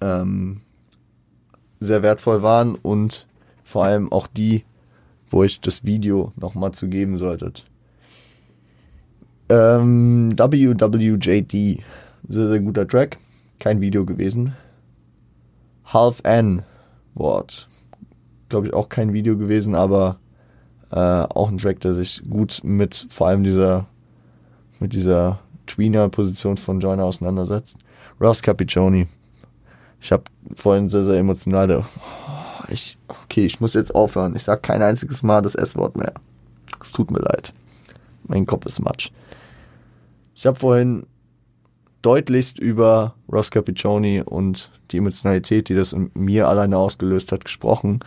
ähm, 0.00 0.62
sehr 1.78 2.02
wertvoll 2.02 2.42
waren 2.42 2.74
und 2.74 3.28
vor 3.62 3.84
allem 3.84 4.10
auch 4.10 4.26
die, 4.26 4.64
wo 5.28 5.44
ich 5.44 5.60
das 5.60 5.84
Video 5.84 6.32
nochmal 6.34 6.72
zu 6.72 6.88
geben 6.88 7.16
solltet. 7.16 7.64
Ähm, 9.50 10.36
WWJD, 10.36 11.80
sehr, 12.28 12.48
sehr 12.48 12.58
guter 12.58 12.88
Track, 12.88 13.18
kein 13.60 13.80
Video 13.80 14.04
gewesen. 14.04 14.56
Half 15.84 16.22
N 16.24 16.64
Wort, 17.14 17.68
glaube 18.50 18.66
ich 18.66 18.74
auch 18.74 18.88
kein 18.88 19.12
Video 19.12 19.36
gewesen, 19.36 19.74
aber 19.74 20.18
äh, 20.90 20.96
auch 20.96 21.50
ein 21.50 21.58
Track, 21.58 21.80
der 21.80 21.94
sich 21.94 22.22
gut 22.28 22.60
mit 22.62 23.06
vor 23.08 23.28
allem 23.28 23.42
dieser 23.42 23.86
mit 24.80 24.92
dieser 24.92 25.38
Tweener-Position 25.66 26.56
von 26.56 26.80
Joyner 26.80 27.04
auseinandersetzt. 27.04 27.76
Ross 28.20 28.42
Capiccioni. 28.42 29.06
Ich 30.00 30.10
habe 30.12 30.24
vorhin 30.54 30.88
sehr, 30.88 31.04
sehr 31.04 31.18
emotional 31.18 31.84
oh, 31.84 32.50
ich, 32.68 32.98
okay, 33.08 33.44
ich 33.44 33.60
muss 33.60 33.74
jetzt 33.74 33.94
aufhören. 33.94 34.34
Ich 34.36 34.44
sage 34.44 34.62
kein 34.62 34.82
einziges 34.82 35.22
Mal 35.22 35.42
das 35.42 35.54
S-Wort 35.54 35.96
mehr. 35.96 36.14
Es 36.80 36.92
tut 36.92 37.10
mir 37.10 37.20
leid. 37.20 37.52
Mein 38.24 38.46
Kopf 38.46 38.66
ist 38.66 38.80
matsch. 38.80 39.10
Ich 40.34 40.46
habe 40.46 40.58
vorhin 40.58 41.06
deutlichst 42.02 42.58
über 42.58 43.14
Ross 43.30 43.50
Capiccioni 43.50 44.22
und 44.22 44.70
die 44.90 44.98
Emotionalität, 44.98 45.68
die 45.68 45.74
das 45.74 45.92
in 45.92 46.10
mir 46.14 46.48
alleine 46.48 46.78
ausgelöst 46.78 47.32
hat, 47.32 47.44
gesprochen. 47.44 48.00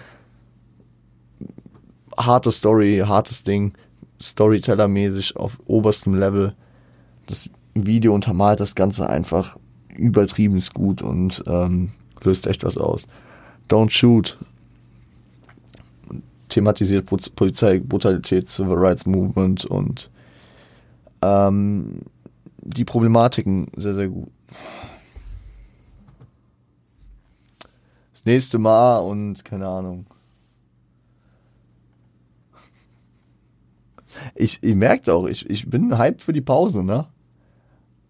Harte 2.18 2.52
Story, 2.52 3.04
hartes 3.06 3.44
Ding, 3.44 3.74
Storyteller-mäßig 4.22 5.36
auf 5.36 5.60
oberstem 5.66 6.16
Level. 6.16 6.54
Das 7.28 7.50
Video 7.74 8.14
untermalt 8.14 8.60
das 8.60 8.76
Ganze 8.76 9.10
einfach 9.10 9.58
übertrieben 9.90 10.62
gut 10.74 11.02
und 11.02 11.44
ähm, 11.48 11.92
löst 12.22 12.48
echt 12.48 12.64
was 12.64 12.78
aus. 12.78 13.08
Don't 13.70 13.90
Shoot 13.90 14.38
thematisiert 16.50 17.06
Polizeibrutalität, 17.06 18.48
Civil 18.48 18.78
Rights 18.78 19.06
Movement 19.06 19.66
und 19.66 20.12
ähm, 21.22 22.02
die 22.58 22.86
Problematiken 22.86 23.68
sehr, 23.76 23.96
sehr 23.96 24.10
gut. 24.10 24.30
Das 28.14 28.26
nächste 28.26 28.60
Mal 28.60 29.00
und 29.00 29.44
keine 29.44 29.68
Ahnung. 29.68 30.06
Ich, 34.36 34.62
ihr 34.64 34.76
merkt 34.76 35.10
auch, 35.10 35.28
ich, 35.28 35.50
ich 35.50 35.70
bin 35.70 35.98
hyped 35.98 36.22
für 36.22 36.34
die 36.34 36.42
Pause, 36.42 36.84
ne? 36.84 37.08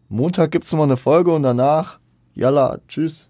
Montag 0.09 0.51
gibt's 0.51 0.71
nochmal 0.71 0.87
eine 0.87 0.97
Folge 0.97 1.33
und 1.33 1.43
danach, 1.43 1.99
yalla, 2.33 2.79
tschüss. 2.87 3.29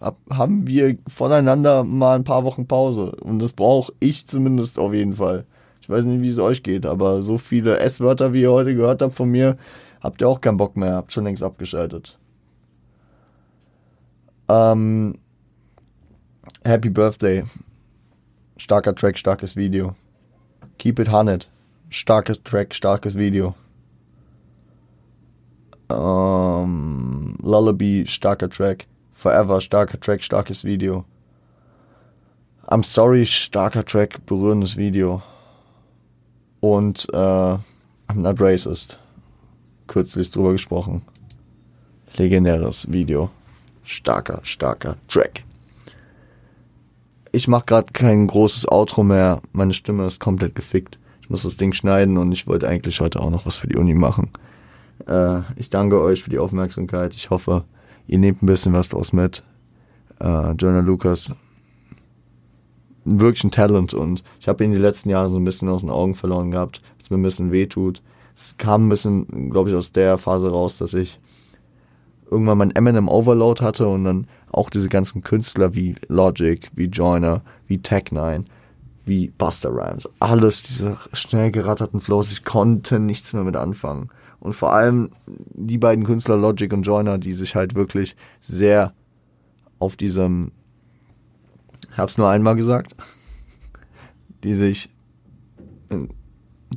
Ab, 0.00 0.18
haben 0.30 0.66
wir 0.66 0.96
voneinander 1.06 1.84
mal 1.84 2.16
ein 2.16 2.24
paar 2.24 2.44
Wochen 2.44 2.66
Pause. 2.66 3.12
Und 3.20 3.38
das 3.40 3.52
brauche 3.52 3.92
ich 4.00 4.26
zumindest 4.26 4.78
auf 4.78 4.94
jeden 4.94 5.14
Fall. 5.14 5.44
Ich 5.80 5.88
weiß 5.88 6.04
nicht, 6.04 6.22
wie 6.22 6.28
es 6.28 6.38
euch 6.38 6.62
geht, 6.62 6.86
aber 6.86 7.22
so 7.22 7.38
viele 7.38 7.78
S-Wörter, 7.78 8.32
wie 8.32 8.42
ihr 8.42 8.52
heute 8.52 8.74
gehört 8.74 9.02
habt 9.02 9.14
von 9.14 9.30
mir, 9.30 9.56
habt 10.00 10.20
ihr 10.20 10.28
auch 10.28 10.40
keinen 10.40 10.56
Bock 10.56 10.76
mehr, 10.76 10.94
habt 10.94 11.12
schon 11.12 11.24
längst 11.24 11.42
abgeschaltet. 11.42 12.18
Ähm, 14.48 15.18
Happy 16.64 16.90
Birthday. 16.90 17.44
Starker 18.56 18.94
Track, 18.94 19.18
starkes 19.18 19.56
Video. 19.56 19.94
Keep 20.78 21.00
It 21.00 21.08
Hunted. 21.08 21.46
Starkes 21.90 22.38
Track, 22.44 22.74
starkes 22.74 23.16
Video. 23.16 23.54
Ähm, 25.90 27.36
Lullaby, 27.42 28.04
starker 28.06 28.48
Track. 28.48 28.86
Forever, 29.12 29.60
starker 29.60 29.98
Track, 29.98 30.22
starkes 30.22 30.64
Video. 30.64 31.04
I'm 32.70 32.84
Sorry, 32.84 33.24
starker 33.24 33.84
Track, 33.84 34.24
berührendes 34.26 34.76
Video 34.76 35.22
und 36.60 37.08
äh, 37.12 37.16
I'm 37.16 37.58
Not 38.14 38.40
Racist. 38.40 38.98
Kürzlich 39.86 40.30
drüber 40.30 40.52
gesprochen. 40.52 41.02
Legendäres 42.16 42.90
Video. 42.92 43.30
Starker, 43.84 44.40
starker 44.44 44.96
Track. 45.08 45.44
Ich 47.38 47.46
mache 47.46 47.66
gerade 47.66 47.92
kein 47.92 48.26
großes 48.26 48.66
Outro 48.66 49.04
mehr. 49.04 49.40
Meine 49.52 49.72
Stimme 49.72 50.04
ist 50.06 50.18
komplett 50.18 50.56
gefickt. 50.56 50.98
Ich 51.22 51.30
muss 51.30 51.44
das 51.44 51.56
Ding 51.56 51.72
schneiden 51.72 52.18
und 52.18 52.32
ich 52.32 52.48
wollte 52.48 52.66
eigentlich 52.66 53.00
heute 53.00 53.20
auch 53.20 53.30
noch 53.30 53.46
was 53.46 53.58
für 53.58 53.68
die 53.68 53.76
Uni 53.76 53.94
machen. 53.94 54.30
Äh, 55.06 55.42
ich 55.54 55.70
danke 55.70 56.00
euch 56.00 56.24
für 56.24 56.30
die 56.30 56.40
Aufmerksamkeit. 56.40 57.14
Ich 57.14 57.30
hoffe, 57.30 57.62
ihr 58.08 58.18
nehmt 58.18 58.42
ein 58.42 58.46
bisschen 58.46 58.72
was 58.72 58.88
draus 58.88 59.12
mit. 59.12 59.44
Äh, 60.18 60.50
Jonah 60.54 60.80
Lucas 60.80 61.32
wirklich 63.04 63.44
ein 63.44 63.52
Talent 63.52 63.94
und 63.94 64.24
ich 64.40 64.48
habe 64.48 64.64
ihn 64.64 64.72
die 64.72 64.76
letzten 64.76 65.08
Jahre 65.08 65.30
so 65.30 65.36
ein 65.36 65.44
bisschen 65.44 65.68
aus 65.68 65.82
den 65.82 65.90
Augen 65.90 66.16
verloren 66.16 66.50
gehabt, 66.50 66.82
was 66.98 67.08
mir 67.08 67.18
ein 67.18 67.22
bisschen 67.22 67.52
wehtut. 67.52 68.02
Es 68.34 68.56
kam 68.58 68.86
ein 68.86 68.88
bisschen, 68.88 69.50
glaube 69.50 69.70
ich, 69.70 69.76
aus 69.76 69.92
der 69.92 70.18
Phase 70.18 70.50
raus, 70.50 70.76
dass 70.76 70.92
ich 70.92 71.20
irgendwann 72.28 72.58
mein 72.58 72.72
Eminem 72.72 73.06
Overload 73.06 73.62
hatte 73.62 73.86
und 73.86 74.02
dann 74.02 74.26
auch 74.58 74.70
diese 74.70 74.88
ganzen 74.88 75.22
Künstler 75.22 75.74
wie 75.74 75.94
Logic, 76.08 76.68
wie 76.74 76.86
Joyner, 76.86 77.42
wie 77.66 77.78
Tech9, 77.78 78.44
wie 79.06 79.28
Buster 79.28 79.70
Rhymes, 79.70 80.08
alles 80.20 80.62
diese 80.62 80.98
schnell 81.12 81.50
geratterten 81.50 82.00
Flows, 82.00 82.30
ich 82.30 82.44
konnte 82.44 82.98
nichts 82.98 83.32
mehr 83.32 83.44
mit 83.44 83.56
anfangen. 83.56 84.10
Und 84.40 84.52
vor 84.52 84.72
allem 84.72 85.10
die 85.26 85.78
beiden 85.78 86.04
Künstler 86.04 86.36
Logic 86.36 86.72
und 86.72 86.82
Joyner, 86.82 87.18
die 87.18 87.32
sich 87.32 87.54
halt 87.54 87.74
wirklich 87.74 88.16
sehr 88.40 88.92
auf 89.78 89.96
diesem 89.96 90.52
ich 91.90 91.98
habe 91.98 92.10
es 92.10 92.18
nur 92.18 92.28
einmal 92.28 92.54
gesagt, 92.54 92.94
die 94.44 94.54
sich 94.54 94.90
äh, 95.88 95.96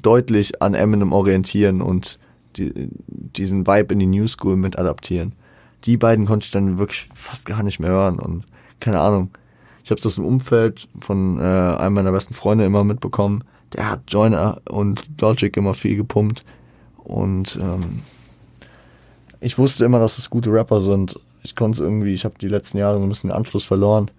deutlich 0.01 0.61
an 0.61 0.73
Eminem 0.73 1.13
orientieren 1.13 1.81
und 1.81 2.17
die, 2.55 2.89
diesen 3.07 3.67
Vibe 3.67 3.93
in 3.93 3.99
die 3.99 4.05
New 4.07 4.27
School 4.27 4.55
mit 4.55 4.77
adaptieren. 4.79 5.33
Die 5.85 5.97
beiden 5.97 6.25
konnte 6.25 6.45
ich 6.45 6.51
dann 6.51 6.77
wirklich 6.77 7.09
fast 7.13 7.45
gar 7.45 7.63
nicht 7.63 7.79
mehr 7.79 7.91
hören 7.91 8.19
und 8.19 8.45
keine 8.79 8.99
Ahnung. 8.99 9.31
Ich 9.83 9.91
habe 9.91 10.01
das 10.01 10.17
im 10.17 10.25
Umfeld 10.25 10.87
von 10.99 11.39
äh, 11.39 11.43
einem 11.43 11.95
meiner 11.95 12.11
besten 12.11 12.33
Freunde 12.33 12.65
immer 12.65 12.83
mitbekommen. 12.83 13.43
Der 13.73 13.89
hat 13.89 14.01
Joyner 14.07 14.61
und 14.69 15.03
Logic 15.19 15.55
immer 15.57 15.73
viel 15.73 15.95
gepumpt 15.95 16.45
und 16.97 17.57
ähm, 17.61 18.01
ich 19.39 19.57
wusste 19.57 19.85
immer, 19.85 19.99
dass 19.99 20.17
es 20.17 20.29
gute 20.29 20.51
Rapper 20.51 20.81
sind. 20.81 21.19
Ich 21.43 21.55
konnte 21.55 21.77
es 21.77 21.79
irgendwie, 21.79 22.13
ich 22.13 22.25
habe 22.25 22.35
die 22.39 22.47
letzten 22.47 22.77
Jahre 22.77 22.97
so 22.97 23.03
ein 23.03 23.09
bisschen 23.09 23.29
den 23.29 23.37
Anschluss 23.37 23.65
verloren 23.65 24.11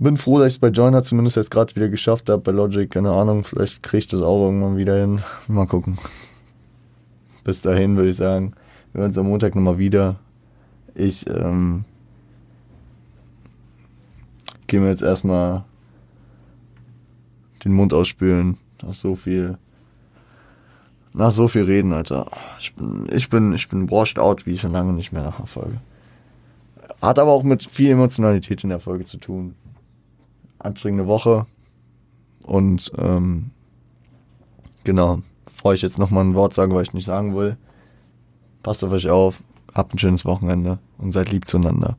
bin 0.00 0.16
froh, 0.16 0.38
dass 0.38 0.48
ich 0.48 0.54
es 0.54 0.58
bei 0.58 0.68
Joiner 0.68 1.02
zumindest 1.02 1.36
jetzt 1.36 1.50
gerade 1.50 1.74
wieder 1.76 1.88
geschafft 1.88 2.30
habe. 2.30 2.42
Bei 2.42 2.52
Logic, 2.52 2.90
keine 2.90 3.12
Ahnung, 3.12 3.44
vielleicht 3.44 3.82
kriege 3.82 3.98
ich 3.98 4.08
das 4.08 4.22
auch 4.22 4.44
irgendwann 4.44 4.76
wieder 4.76 4.98
hin. 4.98 5.20
Mal 5.48 5.66
gucken. 5.66 5.98
Bis 7.44 7.62
dahin 7.62 7.96
würde 7.96 8.08
ich 8.08 8.16
sagen, 8.16 8.54
wir 8.92 9.00
hören 9.00 9.10
uns 9.10 9.18
am 9.18 9.26
Montag 9.26 9.54
nochmal 9.54 9.78
wieder. 9.78 10.16
Ich 10.94 11.26
ähm, 11.28 11.84
gehe 14.66 14.80
mir 14.80 14.88
jetzt 14.88 15.02
erstmal 15.02 15.64
den 17.64 17.72
Mund 17.72 17.94
ausspülen. 17.94 18.56
Nach 18.82 18.94
so 18.94 19.14
viel. 19.14 19.58
Nach 21.12 21.32
so 21.32 21.48
viel 21.48 21.64
Reden, 21.64 21.92
Alter. 21.92 22.30
Ich 22.60 22.74
bin, 22.74 23.08
ich 23.12 23.28
bin, 23.28 23.52
ich 23.52 23.68
bin 23.68 23.90
washed 23.90 24.18
out, 24.18 24.46
wie 24.46 24.58
schon 24.58 24.72
lange 24.72 24.92
nicht 24.92 25.12
mehr 25.12 25.22
nach 25.22 25.38
einer 25.38 25.46
Folge. 25.46 25.80
Hat 27.02 27.18
aber 27.18 27.32
auch 27.32 27.42
mit 27.42 27.64
viel 27.64 27.90
Emotionalität 27.90 28.62
in 28.62 28.70
der 28.70 28.80
Folge 28.80 29.04
zu 29.04 29.18
tun. 29.18 29.54
anstrengende 30.58 31.06
Woche. 31.06 31.46
Und 32.42 32.92
ähm, 32.98 33.50
genau, 34.84 35.20
bevor 35.44 35.74
ich 35.74 35.82
jetzt 35.82 35.98
nochmal 35.98 36.24
ein 36.24 36.34
Wort 36.34 36.54
sage, 36.54 36.74
was 36.74 36.88
ich 36.88 36.94
nicht 36.94 37.06
sagen 37.06 37.34
will, 37.34 37.56
passt 38.62 38.84
auf 38.84 38.92
euch 38.92 39.08
auf, 39.08 39.42
habt 39.74 39.94
ein 39.94 39.98
schönes 39.98 40.24
Wochenende 40.24 40.78
und 40.98 41.12
seid 41.12 41.30
lieb 41.30 41.48
zueinander. 41.48 41.96